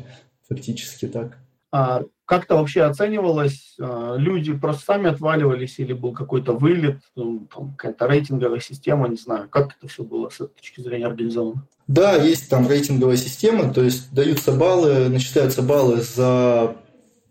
фактически 0.49 1.07
так. 1.07 1.39
А 1.73 2.03
как-то 2.25 2.57
вообще 2.57 2.83
оценивалось, 2.83 3.77
а, 3.81 4.17
люди 4.17 4.53
просто 4.53 4.85
сами 4.85 5.09
отваливались 5.09 5.79
или 5.79 5.93
был 5.93 6.13
какой-то 6.13 6.53
вылет, 6.53 7.01
ну, 7.15 7.47
какая-то 7.77 8.07
рейтинговая 8.07 8.61
система, 8.61 9.09
не 9.09 9.17
знаю, 9.17 9.49
как 9.49 9.77
это 9.77 9.89
все 9.89 10.03
было 10.03 10.29
с 10.29 10.41
этой 10.41 10.55
точки 10.55 10.81
зрения 10.81 11.07
организовано? 11.07 11.67
Да, 11.91 12.15
есть 12.15 12.49
там 12.49 12.69
рейтинговая 12.69 13.17
система, 13.17 13.75
то 13.75 13.83
есть 13.83 14.15
даются 14.15 14.53
баллы, 14.53 15.09
начисляются 15.09 15.61
баллы 15.61 16.01
за 16.03 16.77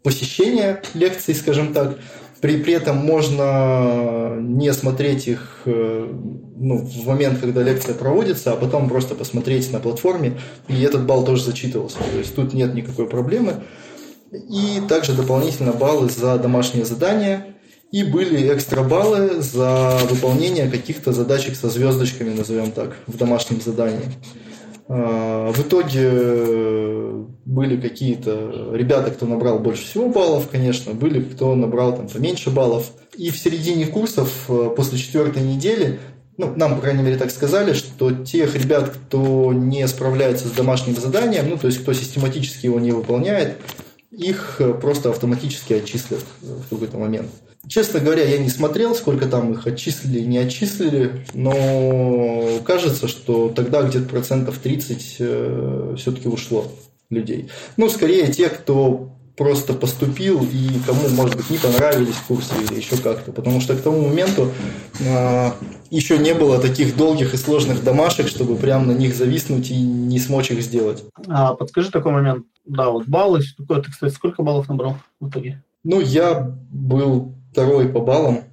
посещение 0.04 0.82
лекций, 0.94 1.34
скажем 1.34 1.74
так. 1.74 1.98
При, 2.42 2.58
при 2.58 2.74
этом 2.74 2.98
можно 2.98 4.36
не 4.42 4.74
смотреть 4.74 5.30
их 5.30 5.62
э, 5.64 6.14
ну, 6.58 6.78
в 6.78 7.08
момент, 7.08 7.40
когда 7.40 7.64
лекция 7.64 7.96
проводится, 7.96 8.52
а 8.52 8.58
потом 8.58 8.90
просто 8.90 9.16
посмотреть 9.16 9.72
на 9.72 9.80
платформе, 9.80 10.38
и 10.68 10.82
этот 10.82 11.06
балл 11.06 11.24
тоже 11.24 11.46
зачитывался. 11.46 12.00
То 12.00 12.18
есть 12.18 12.36
тут 12.36 12.54
нет 12.54 12.74
никакой 12.74 13.08
проблемы. 13.08 13.64
И 14.34 14.82
также 14.90 15.14
дополнительно 15.14 15.72
баллы 15.72 16.10
за 16.10 16.38
домашние 16.38 16.84
задания. 16.84 17.56
И 17.94 18.04
были 18.04 18.54
экстра 18.54 18.84
баллы 18.84 19.42
за 19.42 19.98
выполнение 20.10 20.70
каких-то 20.70 21.14
задачек 21.14 21.56
со 21.56 21.70
звездочками, 21.70 22.36
назовем 22.36 22.72
так, 22.72 22.98
в 23.08 23.16
домашнем 23.16 23.62
задании. 23.62 24.04
А, 24.92 25.52
в 25.52 25.62
итоге 25.62 26.02
э, 26.02 27.26
были 27.46 27.80
какие-то 27.80 28.72
ребята, 28.74 29.12
кто 29.12 29.28
набрал 29.28 29.60
больше 29.60 29.86
всего 29.86 30.10
баллов, 30.10 30.50
конечно, 30.50 30.96
были, 30.96 31.22
кто 31.22 31.54
набрал 31.54 31.96
там 31.96 32.08
поменьше 32.08 32.50
баллов. 32.50 32.92
И 33.16 33.30
в 33.30 33.38
середине 33.38 33.86
курсов, 33.86 34.46
э, 34.50 34.74
после 34.76 34.98
четвертой 34.98 35.44
недели, 35.44 36.00
ну, 36.38 36.52
нам, 36.56 36.76
по 36.76 36.82
крайней 36.82 37.04
мере, 37.04 37.18
так 37.18 37.30
сказали, 37.30 37.74
что 37.74 38.12
тех 38.12 38.56
ребят, 38.56 38.90
кто 38.90 39.54
не 39.54 39.88
справляется 39.88 40.48
с 40.48 40.52
домашним 40.52 40.96
заданием, 40.96 41.48
ну, 41.50 41.58
то 41.58 41.68
есть 41.68 41.84
кто 41.84 41.94
систематически 41.94 42.66
его 42.66 42.80
не 42.80 42.92
выполняет, 42.92 43.58
их 44.10 44.56
э, 44.58 44.74
просто 44.74 45.12
автоматически 45.12 45.74
отчислят 45.74 46.24
в 46.42 46.68
какой-то 46.68 46.98
момент. 46.98 47.30
Честно 47.68 48.00
говоря, 48.00 48.24
я 48.24 48.38
не 48.38 48.50
смотрел, 48.50 48.96
сколько 48.96 49.28
там 49.28 49.52
их 49.54 49.68
отчислили, 49.68 50.22
не 50.22 50.38
отчислили, 50.38 51.26
но 51.34 52.60
кажется, 52.66 53.08
что 53.08 53.50
тогда 53.50 53.84
где-то 53.84 54.08
процентов 54.08 54.58
30 54.60 55.16
э, 55.20 55.96
все-таки 55.98 56.28
ушло 56.28 56.72
людей. 57.10 57.50
Ну, 57.78 57.90
скорее 57.90 58.32
те, 58.32 58.50
кто 58.50 59.12
просто 59.40 59.74
поступил 59.74 60.44
и 60.44 60.80
кому, 60.86 61.08
может 61.10 61.38
быть, 61.38 61.50
не 61.50 61.58
понравились 61.58 62.16
курсы 62.28 62.54
или 62.62 62.80
еще 62.80 62.98
как-то. 62.98 63.32
Потому 63.32 63.62
что 63.62 63.74
к 63.74 63.82
тому 63.82 64.08
моменту 64.08 64.52
э, 65.00 65.52
еще 65.90 66.18
не 66.18 66.34
было 66.34 66.60
таких 66.60 66.98
долгих 66.98 67.34
и 67.34 67.38
сложных 67.38 67.82
домашек, 67.82 68.28
чтобы 68.28 68.58
прямо 68.58 68.86
на 68.88 68.92
них 68.92 69.16
зависнуть 69.16 69.72
и 69.72 69.82
не 69.82 70.20
смочь 70.20 70.52
их 70.52 70.62
сделать. 70.62 71.06
А, 71.28 71.54
подскажи 71.54 71.90
такой 71.90 72.12
момент. 72.12 72.46
Да, 72.66 72.90
вот 72.90 73.08
баллы, 73.08 73.40
такое, 73.58 73.82
ты, 73.82 73.90
кстати, 73.90 74.14
сколько 74.14 74.44
баллов 74.44 74.68
набрал 74.68 74.98
в 75.22 75.30
итоге? 75.30 75.64
Ну, 75.86 76.02
я 76.02 76.54
был 76.70 77.39
второй 77.52 77.90
по 77.90 78.00
баллам. 78.00 78.44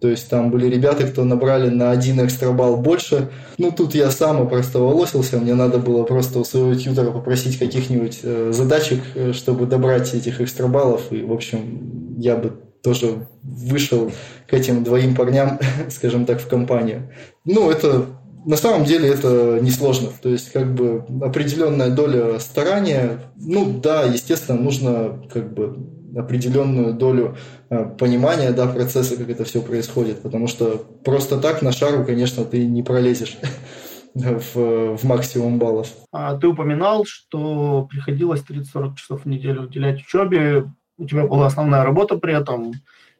То 0.00 0.08
есть 0.08 0.28
там 0.28 0.50
были 0.50 0.66
ребята, 0.66 1.06
кто 1.06 1.24
набрали 1.24 1.68
на 1.68 1.90
один 1.90 2.24
экстра 2.24 2.52
балл 2.52 2.76
больше. 2.76 3.30
Ну, 3.58 3.72
тут 3.72 3.94
я 3.94 4.10
сам 4.10 4.46
просто 4.48 4.78
волосился, 4.78 5.38
мне 5.38 5.54
надо 5.54 5.78
было 5.78 6.02
просто 6.02 6.38
у 6.38 6.44
своего 6.44 6.74
тьютера 6.74 7.10
попросить 7.10 7.58
каких-нибудь 7.58 8.20
э, 8.22 8.52
задачек, 8.52 9.00
э, 9.14 9.32
чтобы 9.32 9.66
добрать 9.66 10.12
этих 10.14 10.40
экстра 10.40 10.66
баллов. 10.66 11.10
И, 11.10 11.22
в 11.22 11.32
общем, 11.32 12.18
я 12.18 12.36
бы 12.36 12.52
тоже 12.82 13.26
вышел 13.42 14.12
к 14.46 14.54
этим 14.54 14.84
двоим 14.84 15.14
парням, 15.14 15.58
скажем 15.90 16.26
так, 16.26 16.40
в 16.40 16.46
компанию. 16.46 17.10
Ну, 17.44 17.70
это 17.70 18.06
на 18.44 18.56
самом 18.56 18.84
деле 18.84 19.08
это 19.08 19.58
несложно. 19.60 20.10
То 20.22 20.28
есть, 20.28 20.52
как 20.52 20.74
бы 20.74 21.04
определенная 21.22 21.90
доля 21.90 22.38
старания. 22.38 23.22
Ну 23.36 23.80
да, 23.82 24.04
естественно, 24.04 24.60
нужно 24.60 25.20
как 25.32 25.52
бы 25.52 25.76
определенную 26.16 26.94
долю 26.94 27.36
э, 27.70 27.84
понимания 27.98 28.52
да, 28.52 28.66
процесса, 28.66 29.16
как 29.16 29.28
это 29.28 29.44
все 29.44 29.60
происходит. 29.60 30.22
Потому 30.22 30.46
что 30.46 30.84
просто 31.04 31.38
так 31.38 31.62
на 31.62 31.72
шару, 31.72 32.04
конечно, 32.04 32.44
ты 32.44 32.66
не 32.66 32.82
пролезешь 32.82 33.38
в, 34.14 34.96
в 34.96 35.04
максимум 35.04 35.58
баллов. 35.58 35.88
А 36.12 36.36
ты 36.36 36.48
упоминал, 36.48 37.04
что 37.04 37.86
приходилось 37.90 38.42
30-40 38.42 38.96
часов 38.96 39.22
в 39.24 39.26
неделю 39.26 39.62
уделять 39.62 40.00
учебе. 40.00 40.70
У 40.98 41.06
тебя 41.06 41.26
была 41.26 41.46
основная 41.46 41.84
работа 41.84 42.16
при 42.16 42.34
этом, 42.34 42.72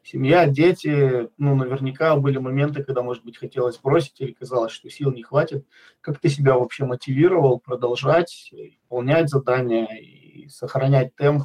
семья, 0.03 0.47
дети. 0.47 1.29
Ну, 1.37 1.55
наверняка 1.55 2.15
были 2.15 2.37
моменты, 2.37 2.83
когда, 2.83 3.03
может 3.03 3.23
быть, 3.23 3.37
хотелось 3.37 3.77
бросить 3.77 4.19
или 4.19 4.31
казалось, 4.31 4.71
что 4.71 4.89
сил 4.89 5.11
не 5.11 5.21
хватит. 5.21 5.65
Как 6.01 6.19
ты 6.19 6.29
себя 6.29 6.57
вообще 6.57 6.85
мотивировал 6.85 7.59
продолжать, 7.59 8.51
выполнять 8.81 9.29
задания 9.29 9.85
и 9.85 10.47
сохранять 10.49 11.15
темп 11.15 11.43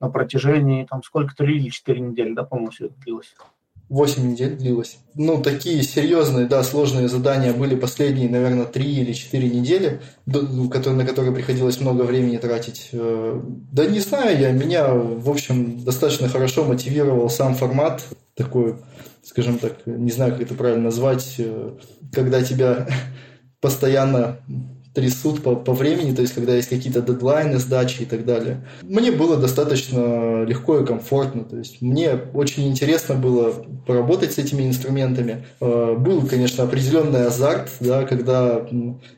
на 0.00 0.10
протяжении 0.10 0.84
там 0.84 1.02
сколько-то 1.02 1.44
или 1.44 1.70
4 1.70 2.00
недели, 2.00 2.34
да, 2.34 2.44
по-моему, 2.44 2.70
все 2.70 2.86
это 2.86 2.94
длилось? 3.00 3.34
8 3.88 4.32
недель 4.32 4.56
длилось. 4.56 4.98
Ну, 5.14 5.40
такие 5.40 5.82
серьезные, 5.82 6.46
да, 6.46 6.64
сложные 6.64 7.08
задания 7.08 7.52
были 7.52 7.76
последние, 7.76 8.28
наверное, 8.28 8.64
3 8.64 8.84
или 8.84 9.12
4 9.12 9.48
недели, 9.48 10.00
на 10.26 11.06
которые 11.06 11.32
приходилось 11.32 11.80
много 11.80 12.02
времени 12.02 12.36
тратить. 12.36 12.88
Э, 12.92 13.40
да 13.72 13.86
не 13.86 14.00
знаю 14.00 14.38
я, 14.40 14.50
меня, 14.50 14.92
в 14.92 15.30
общем, 15.30 15.84
достаточно 15.84 16.28
хорошо 16.28 16.64
мотивировал 16.64 17.30
сам 17.30 17.54
формат 17.54 18.04
такой, 18.34 18.74
скажем 19.22 19.58
так, 19.58 19.86
не 19.86 20.10
знаю, 20.10 20.32
как 20.32 20.42
это 20.42 20.54
правильно 20.54 20.84
назвать, 20.84 21.36
э, 21.38 21.76
когда 22.12 22.42
тебя 22.42 22.88
постоянно 23.60 24.40
трясут 24.96 25.42
по, 25.42 25.54
по 25.54 25.74
времени, 25.74 26.14
то 26.14 26.22
есть 26.22 26.34
когда 26.34 26.56
есть 26.56 26.70
какие-то 26.70 27.02
дедлайны 27.02 27.58
сдачи 27.58 28.00
и 28.00 28.04
так 28.06 28.24
далее. 28.24 28.64
Мне 28.80 29.12
было 29.12 29.36
достаточно 29.36 30.42
легко 30.44 30.80
и 30.80 30.86
комфортно, 30.86 31.44
то 31.44 31.58
есть 31.58 31.82
мне 31.82 32.18
очень 32.32 32.66
интересно 32.66 33.14
было 33.14 33.52
поработать 33.86 34.32
с 34.32 34.38
этими 34.38 34.66
инструментами. 34.66 35.44
Э, 35.60 35.96
был, 35.98 36.26
конечно, 36.26 36.64
определенный 36.64 37.26
азарт, 37.26 37.68
да, 37.80 38.04
когда, 38.04 38.66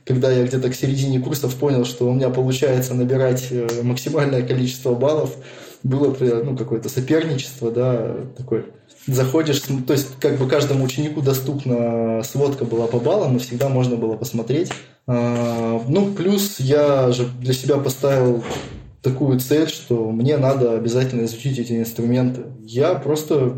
когда 0.04 0.32
я 0.32 0.44
где-то 0.44 0.68
к 0.68 0.74
середине 0.74 1.20
курсов 1.20 1.54
понял, 1.54 1.84
что 1.84 2.08
у 2.08 2.12
меня 2.12 2.30
получается 2.30 2.94
набирать 2.94 3.46
э, 3.52 3.68
максимальное 3.84 4.42
количество 4.42 4.94
баллов, 4.94 5.36
было 5.84 6.12
ну, 6.18 6.56
какое-то 6.56 6.88
соперничество, 6.88 7.70
да, 7.70 8.16
такое 8.36 8.64
заходишь, 9.06 9.62
то 9.86 9.92
есть 9.92 10.08
как 10.20 10.36
бы 10.38 10.48
каждому 10.48 10.84
ученику 10.84 11.22
доступна 11.22 12.22
сводка 12.24 12.64
была 12.64 12.88
по 12.88 12.98
баллам, 12.98 13.34
но 13.34 13.38
всегда 13.38 13.68
можно 13.68 13.96
было 13.96 14.16
посмотреть. 14.16 14.70
А, 15.10 15.82
ну, 15.88 16.12
плюс 16.12 16.60
я 16.60 17.10
же 17.12 17.26
для 17.40 17.54
себя 17.54 17.78
поставил 17.78 18.44
такую 19.02 19.40
цель, 19.40 19.68
что 19.68 20.10
мне 20.10 20.36
надо 20.36 20.74
обязательно 20.74 21.24
изучить 21.24 21.58
эти 21.58 21.80
инструменты. 21.80 22.42
Я 22.60 22.94
просто 22.94 23.54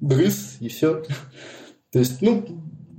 грыз 0.00 0.56
и 0.58 0.68
все. 0.68 1.04
То 1.92 2.00
есть, 2.00 2.20
ну, 2.22 2.44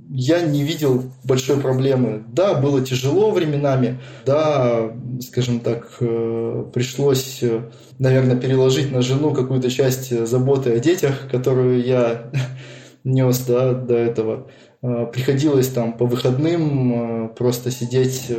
я 0.08 0.40
не 0.40 0.62
видел 0.62 1.04
большой 1.24 1.60
проблемы. 1.60 2.24
Да, 2.32 2.54
было 2.54 2.80
тяжело 2.80 3.30
временами, 3.30 4.00
да, 4.24 4.90
скажем 5.20 5.60
так, 5.60 5.96
э, 6.00 6.64
пришлось, 6.72 7.42
э, 7.42 7.70
наверное, 7.98 8.36
переложить 8.36 8.90
на 8.90 9.02
жену 9.02 9.34
какую-то 9.34 9.70
часть 9.70 10.26
заботы 10.26 10.72
о 10.72 10.78
детях, 10.78 11.28
которую 11.30 11.84
я 11.84 12.30
нес 13.04 13.40
да, 13.40 13.74
до 13.74 13.96
этого. 13.96 14.50
Э, 14.82 15.06
приходилось 15.12 15.68
там 15.68 15.92
по 15.96 16.06
выходным 16.06 17.34
просто 17.36 17.70
сидеть 17.70 18.30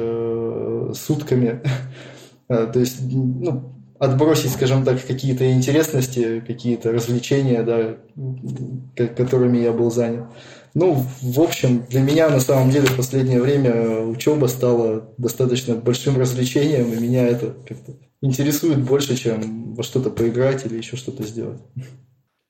сутками. 0.98 1.62
То 2.48 2.80
есть, 2.80 2.98
ну, 3.02 3.74
отбросить, 4.00 4.52
скажем 4.52 4.84
так, 4.84 5.06
какие-то 5.06 5.52
интересности, 5.52 6.44
какие-то 6.46 6.91
развлечения, 6.91 7.64
да, 7.64 9.06
которыми 9.16 9.60
я 9.60 9.72
был 9.72 9.89
занят. 9.91 10.26
Ну, 10.74 11.06
в 11.22 11.39
общем, 11.39 11.86
для 11.89 12.02
меня 12.02 12.30
на 12.30 12.39
самом 12.39 12.72
деле 12.72 12.88
в 12.88 12.98
последнее 12.98 13.41
время 13.41 14.02
учеба 14.02 14.48
стала 14.48 15.08
достаточно 15.18 15.76
большим 15.76 16.18
развлечением, 16.18 16.91
и 16.91 17.00
меня 17.00 17.28
это 17.28 17.56
как-то 17.68 17.94
интересует 18.22 18.80
больше, 18.80 19.16
чем 19.16 19.76
во 19.76 19.84
что-то 19.84 20.10
поиграть 20.10 20.66
или 20.66 20.78
еще 20.78 20.98
что-то 20.98 21.24
сделать. 21.24 21.62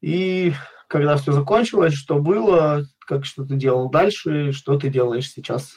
И 0.02 0.54
когда 0.88 1.18
все 1.18 1.34
закончилось, 1.34 1.94
что 1.94 2.20
было, 2.20 2.86
как 3.06 3.26
что 3.26 3.44
ты 3.44 3.56
делал 3.56 3.90
дальше, 3.90 4.52
что 4.52 4.78
ты 4.78 4.90
делаешь 4.90 5.32
сейчас? 5.32 5.74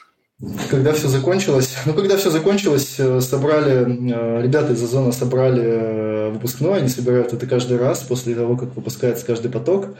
Когда 0.69 0.93
все 0.93 1.07
закончилось, 1.07 1.75
ну, 1.87 1.93
когда 1.93 2.15
все 2.15 2.29
закончилось, 2.29 2.95
э, 2.99 3.21
собрали, 3.21 3.87
э, 4.13 4.41
ребята 4.43 4.73
из 4.73 4.83
Озона 4.83 5.11
собрали 5.11 5.63
э, 5.63 6.29
выпускной, 6.29 6.77
они 6.77 6.89
собирают 6.89 7.33
это 7.33 7.47
каждый 7.47 7.79
раз 7.79 8.01
после 8.01 8.35
того, 8.35 8.55
как 8.55 8.75
выпускается 8.75 9.25
каждый 9.25 9.49
поток. 9.49 9.97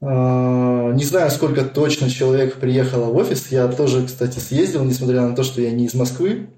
А, 0.00 0.92
не 0.92 1.04
знаю, 1.04 1.30
сколько 1.30 1.62
точно 1.62 2.08
человек 2.08 2.54
приехало 2.54 3.12
в 3.12 3.16
офис. 3.16 3.48
Я 3.50 3.68
тоже, 3.68 4.06
кстати, 4.06 4.38
съездил, 4.38 4.82
несмотря 4.82 5.20
на 5.28 5.36
то, 5.36 5.42
что 5.42 5.60
я 5.60 5.70
не 5.72 5.84
из 5.84 5.92
Москвы. 5.92 6.48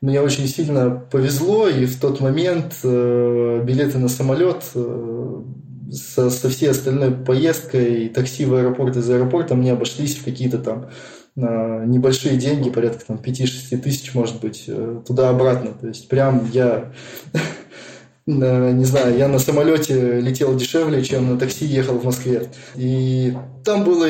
Мне 0.00 0.20
очень 0.20 0.46
сильно 0.46 0.90
повезло, 0.90 1.68
и 1.68 1.86
в 1.86 1.98
тот 1.98 2.20
момент 2.20 2.74
билеты 2.84 3.98
на 3.98 4.08
самолет 4.08 4.62
со, 5.90 6.30
со 6.30 6.48
всей 6.48 6.70
остальной 6.70 7.10
поездкой, 7.10 8.08
такси 8.08 8.44
в 8.44 8.54
аэропорт 8.54 8.96
из 8.96 9.08
аэропорта 9.08 9.54
мне 9.54 9.72
обошлись 9.72 10.16
в 10.16 10.24
какие-то 10.24 10.58
там 10.58 10.90
э, 11.36 11.84
небольшие 11.86 12.36
деньги, 12.36 12.70
порядка 12.70 13.06
там 13.06 13.16
5-6 13.16 13.76
тысяч, 13.78 14.14
может 14.14 14.40
быть, 14.40 14.64
э, 14.66 15.00
туда-обратно. 15.06 15.72
То 15.80 15.88
есть 15.88 16.08
прям 16.08 16.48
я 16.52 16.92
не 18.26 18.84
знаю, 18.84 19.16
я 19.16 19.28
на 19.28 19.38
самолете 19.38 20.20
летел 20.20 20.56
дешевле, 20.56 21.02
чем 21.04 21.30
на 21.30 21.38
такси 21.38 21.66
ехал 21.66 21.98
в 21.98 22.04
Москве. 22.04 22.48
И 22.76 23.34
там 23.64 23.84
было 23.84 24.06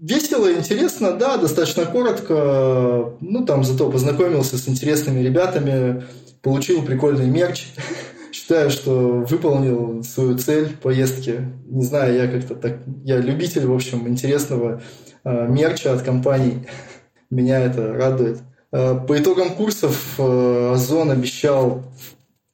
весело, 0.00 0.52
интересно, 0.52 1.12
да, 1.12 1.36
достаточно 1.36 1.84
коротко. 1.84 3.14
Ну, 3.20 3.44
там 3.44 3.64
зато 3.64 3.90
познакомился 3.90 4.58
с 4.58 4.68
интересными 4.68 5.20
ребятами, 5.20 6.04
получил 6.42 6.82
прикольный 6.82 7.26
мерч. 7.26 7.68
Считаю, 8.32 8.70
что 8.70 9.24
выполнил 9.28 10.04
свою 10.04 10.38
цель 10.38 10.76
поездки. 10.76 11.48
Не 11.66 11.84
знаю, 11.84 12.14
я 12.14 12.28
как-то 12.28 12.54
так... 12.54 12.78
Я 13.04 13.18
любитель, 13.18 13.66
в 13.66 13.74
общем, 13.74 14.06
интересного 14.08 14.82
э, 15.24 15.48
мерча 15.48 15.92
от 15.92 16.02
компаний. 16.02 16.66
Меня 17.30 17.60
это 17.60 17.92
радует. 17.92 18.38
Э, 18.72 18.98
по 19.06 19.18
итогам 19.18 19.50
курсов 19.50 20.14
э, 20.18 20.72
Озон 20.72 21.10
обещал 21.10 21.84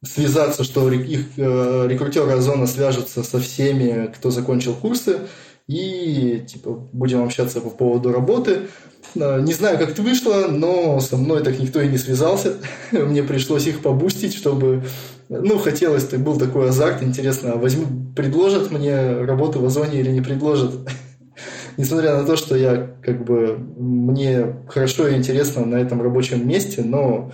связаться, 0.02 0.64
что 0.64 0.90
их 0.90 1.26
э, 1.36 1.86
рекрутеры 1.88 2.32
Озона 2.32 2.66
свяжутся 2.66 3.22
со 3.22 3.38
всеми, 3.38 4.10
кто 4.14 4.30
закончил 4.30 4.74
курсы, 4.74 5.20
и 5.66 6.44
типа 6.46 6.70
будем 6.92 7.24
общаться 7.24 7.60
по 7.60 7.70
поводу 7.70 8.12
работы. 8.12 8.68
Э, 9.14 9.40
не 9.40 9.52
знаю, 9.52 9.78
как 9.78 9.90
это 9.90 10.02
вышло, 10.02 10.46
но 10.48 11.00
со 11.00 11.16
мной 11.16 11.42
так 11.42 11.58
никто 11.58 11.80
и 11.80 11.88
не 11.88 11.98
связался. 11.98 12.56
Мне 12.92 13.22
пришлось 13.22 13.66
их 13.66 13.80
побустить, 13.80 14.34
чтобы... 14.34 14.84
Ну, 15.28 15.58
хотелось, 15.58 16.04
был 16.04 16.38
такой 16.38 16.68
азарт, 16.68 17.02
интересно, 17.02 17.52
а 17.52 17.56
возьму, 17.56 17.86
предложат 18.14 18.70
мне 18.70 19.18
работу 19.24 19.60
в 19.60 19.64
Озоне 19.64 20.00
или 20.00 20.10
не 20.10 20.20
предложат. 20.20 20.88
Несмотря 21.76 22.16
на 22.16 22.24
то, 22.24 22.36
что 22.36 22.56
я 22.56 22.96
как 23.02 23.24
бы 23.24 23.58
мне 23.76 24.56
хорошо 24.68 25.08
и 25.08 25.16
интересно 25.16 25.66
на 25.66 25.76
этом 25.76 26.00
рабочем 26.00 26.46
месте, 26.48 26.82
но 26.82 27.32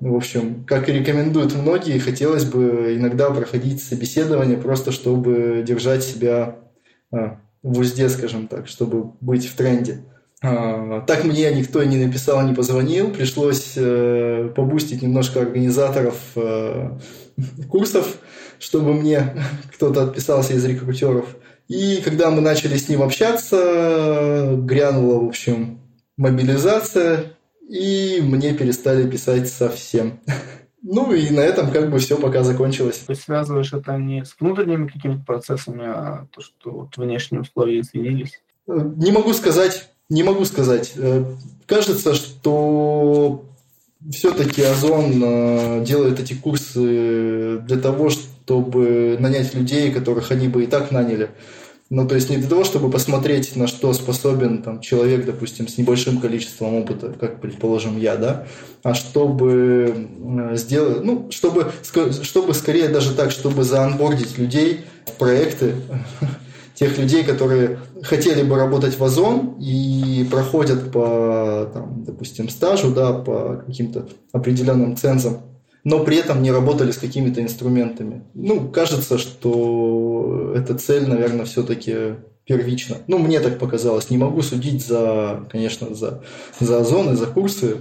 в 0.00 0.14
общем, 0.14 0.64
как 0.66 0.88
и 0.88 0.92
рекомендуют 0.92 1.54
многие, 1.54 1.98
хотелось 1.98 2.44
бы 2.44 2.94
иногда 2.96 3.30
проходить 3.30 3.82
собеседование 3.82 4.56
просто, 4.56 4.92
чтобы 4.92 5.62
держать 5.66 6.02
себя 6.02 6.56
а, 7.12 7.38
в 7.62 7.78
узде, 7.78 8.08
скажем 8.08 8.48
так, 8.48 8.66
чтобы 8.66 9.12
быть 9.20 9.46
в 9.46 9.56
тренде. 9.56 10.04
А, 10.42 11.02
так 11.02 11.24
мне 11.24 11.52
никто 11.52 11.82
не 11.82 12.02
написал, 12.02 12.42
не 12.46 12.54
позвонил. 12.54 13.10
Пришлось 13.10 13.74
э, 13.76 14.50
побустить 14.56 15.02
немножко 15.02 15.42
организаторов 15.42 16.16
э, 16.34 16.98
курсов, 17.68 18.16
чтобы 18.58 18.94
мне 18.94 19.34
кто-то 19.74 20.04
отписался 20.04 20.54
из 20.54 20.64
рекрутеров. 20.64 21.36
И 21.68 22.00
когда 22.04 22.30
мы 22.30 22.40
начали 22.40 22.76
с 22.76 22.88
ним 22.88 23.02
общаться, 23.02 24.56
грянула, 24.58 25.24
в 25.24 25.28
общем, 25.28 25.80
мобилизация, 26.16 27.36
и 27.68 28.20
мне 28.22 28.52
перестали 28.54 29.08
писать 29.08 29.48
совсем. 29.48 30.18
Ну 30.82 31.12
и 31.12 31.30
на 31.30 31.40
этом 31.40 31.70
как 31.70 31.90
бы 31.90 31.98
все 31.98 32.16
пока 32.16 32.42
закончилось. 32.42 33.04
Есть 33.06 33.22
связываешь 33.22 33.72
это 33.72 33.96
не 33.98 34.24
с 34.24 34.34
внутренними 34.40 34.88
какими-то 34.88 35.24
процессами, 35.24 35.84
а 35.84 36.26
то, 36.34 36.40
что 36.40 36.70
вот 36.70 36.96
внешние 36.96 37.42
условия 37.42 37.80
изменились? 37.80 38.40
Не 38.66 39.12
могу 39.12 39.32
сказать, 39.34 39.90
не 40.08 40.22
могу 40.22 40.44
сказать. 40.44 40.92
Э, 40.96 41.24
кажется, 41.66 42.14
что 42.14 43.44
все-таки 44.08 44.62
Озон 44.62 45.22
э, 45.22 45.84
делает 45.84 46.20
эти 46.20 46.32
курсы 46.32 47.58
для 47.58 47.76
того, 47.76 48.08
чтобы 48.10 49.16
нанять 49.20 49.54
людей, 49.54 49.92
которых 49.92 50.30
они 50.30 50.48
бы 50.48 50.64
и 50.64 50.66
так 50.66 50.90
наняли. 50.90 51.30
Ну, 51.90 52.06
то 52.06 52.14
есть 52.14 52.30
не 52.30 52.36
для 52.36 52.48
того, 52.48 52.62
чтобы 52.62 52.88
посмотреть, 52.88 53.56
на 53.56 53.66
что 53.66 53.92
способен 53.92 54.62
там, 54.62 54.80
человек, 54.80 55.26
допустим, 55.26 55.66
с 55.66 55.76
небольшим 55.76 56.20
количеством 56.20 56.74
опыта, 56.76 57.12
как, 57.18 57.40
предположим, 57.40 57.98
я, 57.98 58.14
да, 58.16 58.46
а 58.84 58.94
чтобы 58.94 60.08
сделать, 60.54 61.04
ну, 61.04 61.28
чтобы, 61.32 61.72
чтобы 62.22 62.54
скорее 62.54 62.88
даже 62.88 63.12
так, 63.12 63.32
чтобы 63.32 63.64
заанбордить 63.64 64.38
людей 64.38 64.84
в 65.04 65.12
проекты, 65.18 65.74
тех 66.80 66.96
людей, 66.96 67.24
которые 67.24 67.78
хотели 68.02 68.42
бы 68.42 68.56
работать 68.56 68.98
в 68.98 69.04
Озон 69.04 69.56
и 69.60 70.26
проходят 70.30 70.90
по, 70.90 71.70
там, 71.74 72.04
допустим, 72.04 72.48
стажу, 72.48 72.90
да, 72.90 73.12
по 73.12 73.62
каким-то 73.66 74.08
определенным 74.32 74.96
цензам, 74.96 75.42
но 75.84 76.02
при 76.02 76.16
этом 76.16 76.42
не 76.42 76.50
работали 76.50 76.90
с 76.90 76.96
какими-то 76.96 77.42
инструментами. 77.42 78.24
Ну, 78.32 78.70
кажется, 78.70 79.18
что 79.18 80.54
эта 80.56 80.74
цель, 80.74 81.06
наверное, 81.06 81.44
все-таки 81.44 82.14
первична. 82.46 82.96
Ну, 83.08 83.18
мне 83.18 83.40
так 83.40 83.58
показалось. 83.58 84.08
Не 84.08 84.16
могу 84.16 84.40
судить 84.40 84.82
за, 84.82 85.46
конечно, 85.50 85.94
за, 85.94 86.22
за 86.60 86.78
озоны, 86.78 87.14
за 87.14 87.26
курсы, 87.26 87.76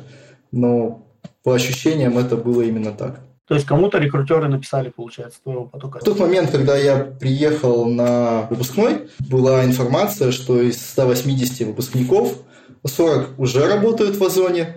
но 0.52 1.08
по 1.46 1.54
ощущениям 1.54 2.18
это 2.18 2.36
было 2.36 2.64
именно 2.64 2.92
так. 2.92 3.22
То 3.50 3.56
есть 3.56 3.66
кому-то 3.66 3.98
рекрутеры 3.98 4.48
написали, 4.48 4.90
получается, 4.90 5.40
твоего 5.42 5.66
потока? 5.66 5.98
В 6.00 6.04
тот 6.04 6.20
момент, 6.20 6.52
когда 6.52 6.78
я 6.78 6.98
приехал 7.00 7.88
на 7.88 8.44
выпускной, 8.52 9.10
была 9.28 9.66
информация, 9.66 10.32
что 10.32 10.62
из 10.62 10.80
180 10.80 11.66
выпускников 11.66 12.38
40 12.86 13.40
уже 13.40 13.68
работают 13.68 14.18
в 14.18 14.24
Озоне, 14.24 14.76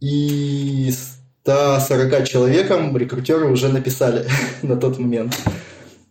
и 0.00 0.92
140 1.44 2.28
человекам 2.28 2.94
рекрутеры 2.94 3.50
уже 3.50 3.70
написали 3.70 4.26
на 4.62 4.76
тот 4.76 4.98
момент. 4.98 5.34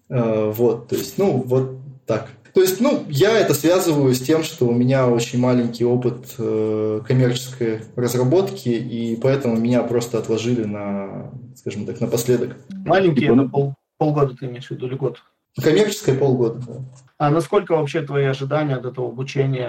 Э, 0.09 0.51
вот, 0.51 0.87
то 0.87 0.95
есть, 0.95 1.19
ну, 1.19 1.43
вот 1.45 1.77
так. 2.07 2.27
То 2.55 2.61
есть, 2.61 2.81
ну, 2.81 3.03
я 3.07 3.37
это 3.37 3.53
связываю 3.53 4.15
с 4.15 4.19
тем, 4.19 4.41
что 4.43 4.65
у 4.65 4.73
меня 4.73 5.07
очень 5.07 5.37
маленький 5.37 5.85
опыт 5.85 6.25
э, 6.39 7.01
коммерческой 7.07 7.81
разработки, 7.95 8.69
и 8.69 9.15
поэтому 9.15 9.57
меня 9.57 9.83
просто 9.83 10.17
отложили 10.17 10.63
на, 10.63 11.31
скажем 11.55 11.85
так, 11.85 12.01
напоследок. 12.01 12.57
Маленький 12.69 13.25
это 13.25 13.47
пол, 13.47 13.75
полгода 13.97 14.35
ты 14.35 14.45
имеешь 14.45 14.67
в 14.67 14.71
виду 14.71 14.87
или 14.87 14.95
год? 14.95 15.21
Коммерческое 15.61 16.17
полгода, 16.17 16.59
да. 16.65 16.73
А 17.19 17.29
насколько 17.29 17.75
вообще 17.75 18.01
твои 18.01 18.25
ожидания 18.25 18.75
от 18.75 18.85
этого 18.85 19.09
обучения 19.09 19.67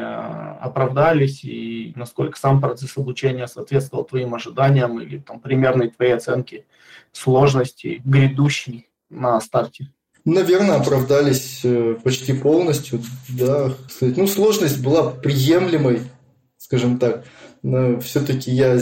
оправдались, 0.60 1.44
и 1.44 1.92
насколько 1.94 2.38
сам 2.38 2.60
процесс 2.60 2.96
обучения 2.96 3.46
соответствовал 3.46 4.04
твоим 4.04 4.34
ожиданиям 4.34 4.98
или 4.98 5.18
там 5.18 5.40
примерной 5.40 5.90
твоей 5.90 6.14
оценке 6.14 6.64
сложности 7.12 8.00
грядущей 8.04 8.88
на 9.10 9.38
старте? 9.40 9.90
Наверное, 10.24 10.76
оправдались 10.76 11.60
э, 11.64 11.96
почти 12.02 12.32
полностью, 12.32 13.02
да. 13.28 13.74
Ну, 14.00 14.26
сложность 14.26 14.82
была 14.82 15.10
приемлемой, 15.10 16.00
скажем 16.56 16.98
так. 16.98 17.24
Но 17.64 17.98
все-таки 18.00 18.50
я 18.50 18.78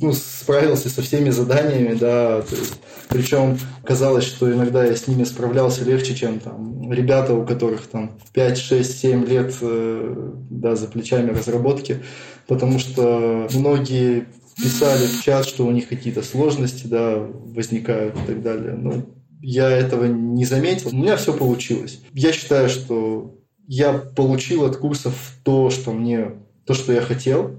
ну, 0.00 0.12
справился 0.12 0.88
со 0.88 1.02
всеми 1.02 1.30
заданиями, 1.30 1.94
да, 1.94 2.40
то 2.42 2.54
есть, 2.54 2.74
причем 3.08 3.58
казалось, 3.82 4.22
что 4.22 4.50
иногда 4.52 4.84
я 4.84 4.94
с 4.94 5.08
ними 5.08 5.24
справлялся 5.24 5.84
легче, 5.84 6.14
чем 6.14 6.38
там 6.38 6.92
ребята, 6.92 7.34
у 7.34 7.44
которых 7.44 7.88
там 7.88 8.12
5, 8.32 8.58
6, 8.58 9.00
7 9.00 9.24
лет 9.26 9.56
э, 9.60 10.32
да, 10.50 10.76
за 10.76 10.86
плечами 10.86 11.30
разработки, 11.30 11.98
потому 12.46 12.78
что 12.78 13.48
многие 13.52 14.28
писали 14.56 15.04
в 15.04 15.24
чат, 15.24 15.44
что 15.44 15.66
у 15.66 15.72
них 15.72 15.88
какие-то 15.88 16.22
сложности 16.22 16.86
да, 16.86 17.16
возникают 17.16 18.14
и 18.14 18.26
так 18.26 18.40
далее. 18.40 18.74
Ну, 18.74 19.04
я 19.40 19.68
этого 19.68 20.04
не 20.04 20.44
заметил. 20.44 20.90
У 20.92 20.96
меня 20.96 21.16
все 21.16 21.32
получилось. 21.32 22.00
Я 22.12 22.32
считаю, 22.32 22.68
что 22.68 23.34
я 23.66 23.94
получил 23.94 24.64
от 24.64 24.76
курсов 24.76 25.32
то, 25.42 25.70
что 25.70 25.92
мне, 25.92 26.34
то, 26.66 26.74
что 26.74 26.92
я 26.92 27.00
хотел. 27.00 27.58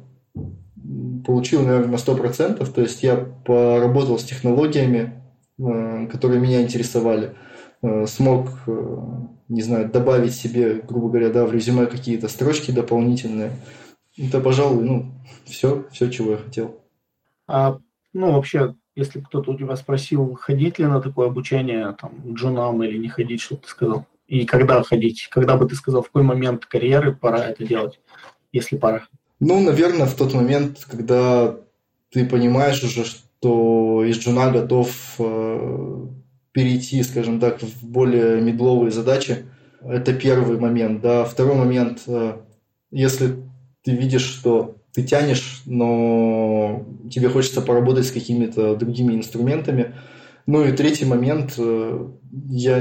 Получил, 1.26 1.64
наверное, 1.64 1.92
на 1.92 1.96
100%. 1.96 2.72
То 2.72 2.82
есть 2.82 3.04
я 3.04 3.16
поработал 3.16 4.20
с 4.20 4.24
технологиями, 4.24 5.22
э, 5.58 6.08
которые 6.08 6.42
меня 6.42 6.62
интересовали. 6.62 7.36
Э, 7.82 8.06
смог, 8.08 8.50
э, 8.68 8.98
не 9.50 9.62
знаю, 9.62 9.90
добавить 9.90 10.34
себе, 10.34 10.76
грубо 10.76 11.10
говоря, 11.10 11.30
да, 11.30 11.46
в 11.46 11.54
резюме 11.54 11.86
какие-то 11.86 12.28
строчки 12.28 12.72
дополнительные. 12.72 13.52
Это, 14.18 14.40
пожалуй, 14.40 14.84
ну, 14.84 15.12
все, 15.46 15.86
все, 15.92 16.10
чего 16.10 16.32
я 16.32 16.38
хотел. 16.38 16.80
А, 17.48 17.80
ну, 18.14 18.32
вообще, 18.34 18.76
если 18.96 19.20
кто-то 19.22 19.52
у 19.52 19.58
тебя 19.58 19.76
спросил, 19.76 20.36
ходить 20.36 20.80
ли 20.80 20.86
на 20.86 21.02
такое 21.02 21.28
обучение, 21.28 21.96
там, 22.00 22.34
джунам 22.34 22.84
или 22.84 22.98
не 22.98 23.10
ходить, 23.10 23.42
что 23.42 23.58
ты 23.58 23.68
сказал? 23.68 24.06
И 24.28 24.46
когда 24.46 24.82
ходить? 24.84 25.28
Когда 25.30 25.58
бы 25.58 25.68
ты 25.68 25.76
сказал, 25.76 26.04
в 26.04 26.08
какой 26.08 26.24
момент 26.24 26.66
карьеры 26.66 27.14
пора 27.14 27.46
это 27.46 27.66
делать, 27.66 28.00
если 28.52 28.78
пора? 28.78 29.08
Ну, 29.46 29.60
наверное, 29.60 30.06
в 30.06 30.14
тот 30.14 30.34
момент, 30.34 30.88
когда 30.90 31.58
ты 32.14 32.26
понимаешь 32.26 32.82
уже, 32.82 33.04
что 33.04 34.06
из 34.06 34.18
джуна 34.18 34.50
готов 34.52 34.90
э, 35.20 36.06
перейти, 36.54 37.04
скажем 37.04 37.42
так, 37.42 37.62
в 37.62 37.86
более 37.86 38.40
медловые 38.40 38.92
задачи. 38.92 39.46
Это 39.82 40.14
первый 40.14 40.58
момент. 40.58 41.02
Да. 41.02 41.26
Второй 41.26 41.56
момент, 41.56 42.04
э, 42.08 42.38
если 42.92 43.36
ты 43.84 43.92
видишь, 43.92 44.24
что 44.24 44.78
ты 44.94 45.04
тянешь, 45.04 45.64
но 45.66 46.86
тебе 47.12 47.28
хочется 47.28 47.62
поработать 47.62 48.06
с 48.06 48.12
какими-то 48.12 48.78
другими 48.78 49.14
инструментами. 49.14 49.94
Ну 50.46 50.64
и 50.64 50.72
третий 50.72 51.04
момент, 51.04 51.56
э, 51.58 52.08
я 52.48 52.78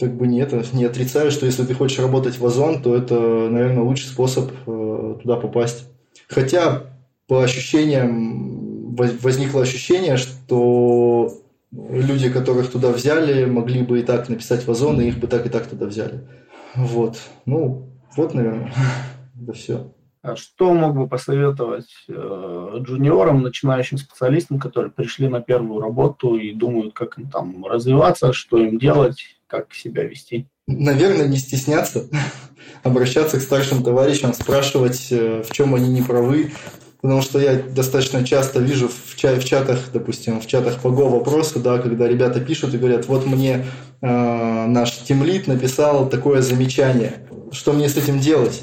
как 0.00 0.16
бы 0.16 0.26
не, 0.26 0.40
это, 0.40 0.64
не 0.72 0.84
отрицаю, 0.84 1.30
что 1.30 1.46
если 1.46 1.64
ты 1.64 1.74
хочешь 1.74 2.00
работать 2.00 2.40
в 2.40 2.44
Озон, 2.44 2.82
то 2.82 2.92
это, 2.96 3.14
наверное, 3.50 3.84
лучший 3.84 4.08
способ 4.08 4.50
э, 4.66 4.85
туда 5.16 5.36
попасть. 5.36 5.88
Хотя 6.28 6.84
по 7.26 7.42
ощущениям 7.42 8.94
возникло 8.96 9.62
ощущение, 9.62 10.16
что 10.16 11.32
люди, 11.72 12.30
которых 12.30 12.70
туда 12.70 12.90
взяли, 12.90 13.44
могли 13.44 13.82
бы 13.82 14.00
и 14.00 14.02
так 14.02 14.28
написать 14.28 14.66
в 14.66 14.70
Озон, 14.70 15.00
и 15.00 15.08
их 15.08 15.18
бы 15.18 15.26
так 15.26 15.46
и 15.46 15.50
так 15.50 15.66
туда 15.66 15.86
взяли. 15.86 16.26
Вот. 16.74 17.18
Ну, 17.44 17.88
вот, 18.16 18.34
наверное, 18.34 18.72
да 19.34 19.52
все. 19.52 19.92
А 20.22 20.34
что 20.34 20.74
мог 20.74 20.96
бы 20.96 21.06
посоветовать 21.06 21.88
э, 22.08 22.78
джуниорам, 22.80 23.42
начинающим 23.42 23.96
специалистам, 23.96 24.58
которые 24.58 24.90
пришли 24.90 25.28
на 25.28 25.40
первую 25.40 25.80
работу 25.80 26.34
и 26.34 26.52
думают, 26.52 26.94
как 26.94 27.16
им 27.18 27.30
там 27.30 27.64
развиваться, 27.64 28.32
что 28.32 28.58
им 28.58 28.78
делать, 28.78 29.36
как 29.46 29.72
себя 29.72 30.02
вести? 30.02 30.48
Наверное, 30.66 31.28
не 31.28 31.36
стесняться, 31.36 32.08
обращаться 32.82 33.38
к 33.38 33.42
старшим 33.42 33.84
товарищам, 33.84 34.34
спрашивать, 34.34 35.08
э, 35.10 35.42
в 35.48 35.52
чем 35.52 35.74
они 35.76 35.88
не 35.88 36.02
правы, 36.02 36.52
потому 37.00 37.22
что 37.22 37.38
я 37.38 37.54
достаточно 37.54 38.24
часто 38.24 38.58
вижу 38.58 38.88
в, 38.88 39.16
ча- 39.16 39.38
в 39.38 39.44
чатах, 39.44 39.78
допустим, 39.92 40.40
в 40.40 40.46
чатах 40.48 40.82
Go 40.82 41.08
вопросы, 41.08 41.60
да, 41.60 41.78
когда 41.78 42.08
ребята 42.08 42.40
пишут 42.40 42.74
и 42.74 42.78
говорят, 42.78 43.06
вот 43.06 43.26
мне 43.26 43.64
э, 44.02 44.66
наш 44.66 44.92
тимлит 44.98 45.46
написал 45.46 46.08
такое 46.08 46.42
замечание, 46.42 47.28
что 47.52 47.72
мне 47.72 47.88
с 47.88 47.96
этим 47.96 48.18
делать? 48.18 48.62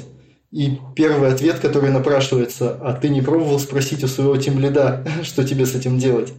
И 0.50 0.78
первый 0.94 1.32
ответ, 1.32 1.58
который 1.58 1.90
напрашивается, 1.90 2.78
а 2.82 2.92
ты 2.92 3.08
не 3.08 3.22
пробовал 3.22 3.58
спросить 3.58 4.04
у 4.04 4.08
своего 4.08 4.36
тимлида, 4.36 5.06
что 5.22 5.42
тебе 5.42 5.64
с 5.64 5.74
этим 5.74 5.98
делать? 5.98 6.34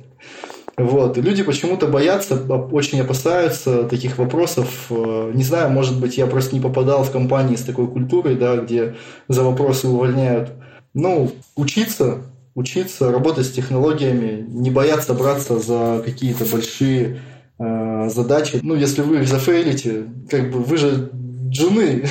Вот. 0.77 1.17
И 1.17 1.21
люди 1.21 1.41
почему-то 1.43 1.87
боятся, 1.87 2.35
очень 2.35 2.99
опасаются 2.99 3.83
таких 3.83 4.17
вопросов. 4.17 4.87
Э, 4.89 5.31
не 5.33 5.43
знаю, 5.43 5.69
может 5.69 5.99
быть, 5.99 6.17
я 6.17 6.27
просто 6.27 6.53
не 6.53 6.61
попадал 6.61 7.03
в 7.03 7.11
компании 7.11 7.55
с 7.55 7.63
такой 7.63 7.87
культурой, 7.87 8.35
да, 8.35 8.57
где 8.57 8.95
за 9.29 9.43
вопросы 9.43 9.87
увольняют. 9.87 10.51
Ну, 10.93 11.31
учиться, 11.55 12.23
учиться, 12.55 13.11
работать 13.11 13.45
с 13.45 13.51
технологиями, 13.51 14.45
не 14.49 14.69
бояться 14.69 15.13
браться 15.13 15.59
за 15.59 16.01
какие-то 16.03 16.45
большие 16.45 17.21
э, 17.57 18.09
задачи. 18.09 18.59
Ну, 18.61 18.75
если 18.75 19.01
вы 19.01 19.21
их 19.21 19.27
зафейлите, 19.29 20.03
как 20.29 20.51
бы 20.51 20.59
вы 20.59 20.75
же 20.75 21.09
джуны, 21.47 22.05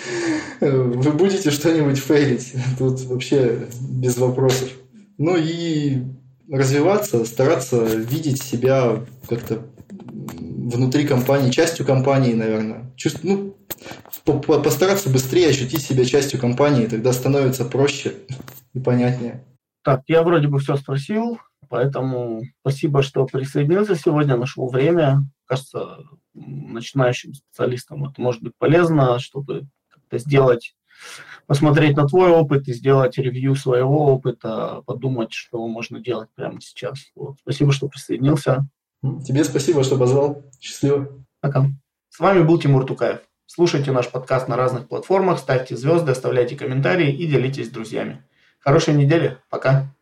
вы 0.60 1.12
будете 1.12 1.52
что-нибудь 1.52 1.98
фейлить. 1.98 2.52
Тут 2.78 3.00
вообще 3.02 3.68
без 3.80 4.18
вопросов. 4.18 4.68
Ну 5.18 5.36
и 5.36 6.02
развиваться, 6.48 7.24
стараться 7.24 7.84
видеть 7.84 8.42
себя 8.42 9.04
как-то 9.28 9.66
внутри 10.08 11.06
компании, 11.06 11.50
частью 11.50 11.84
компании, 11.86 12.34
наверное. 12.34 12.92
Чувств, 12.96 13.20
ну, 13.22 13.56
постараться 14.24 15.10
быстрее 15.10 15.48
ощутить 15.48 15.82
себя 15.82 16.04
частью 16.04 16.40
компании, 16.40 16.86
тогда 16.86 17.12
становится 17.12 17.64
проще 17.64 18.14
и 18.72 18.80
понятнее. 18.80 19.44
Так, 19.82 20.02
я 20.06 20.22
вроде 20.22 20.46
бы 20.46 20.60
все 20.60 20.76
спросил, 20.76 21.38
поэтому 21.68 22.42
спасибо, 22.60 23.02
что 23.02 23.26
присоединился 23.26 23.96
сегодня, 23.96 24.36
нашел 24.36 24.68
время. 24.68 25.24
Кажется, 25.46 25.98
начинающим 26.34 27.34
специалистам 27.34 28.04
это 28.04 28.20
может 28.20 28.42
быть 28.42 28.52
полезно, 28.58 29.18
чтобы 29.18 29.66
как-то 29.88 30.18
сделать, 30.18 30.74
посмотреть 31.46 31.96
на 31.96 32.06
твой 32.06 32.30
опыт 32.30 32.68
и 32.68 32.72
сделать 32.72 33.18
ревью 33.18 33.54
своего 33.54 34.12
опыта, 34.12 34.82
подумать, 34.86 35.32
что 35.32 35.66
можно 35.66 36.00
делать 36.00 36.28
прямо 36.34 36.60
сейчас. 36.60 36.98
Вот. 37.14 37.36
Спасибо, 37.40 37.72
что 37.72 37.88
присоединился. 37.88 38.66
Тебе 39.24 39.44
спасибо, 39.44 39.82
что 39.82 39.98
позвал. 39.98 40.44
Счастливо. 40.60 41.08
Пока. 41.40 41.66
С 42.08 42.20
вами 42.20 42.42
был 42.42 42.58
Тимур 42.58 42.86
Тукаев. 42.86 43.20
Слушайте 43.46 43.92
наш 43.92 44.08
подкаст 44.08 44.48
на 44.48 44.56
разных 44.56 44.88
платформах, 44.88 45.38
ставьте 45.38 45.76
звезды, 45.76 46.12
оставляйте 46.12 46.56
комментарии 46.56 47.12
и 47.12 47.26
делитесь 47.26 47.66
с 47.66 47.70
друзьями. 47.70 48.24
Хорошей 48.60 48.94
недели. 48.94 49.38
Пока. 49.50 49.94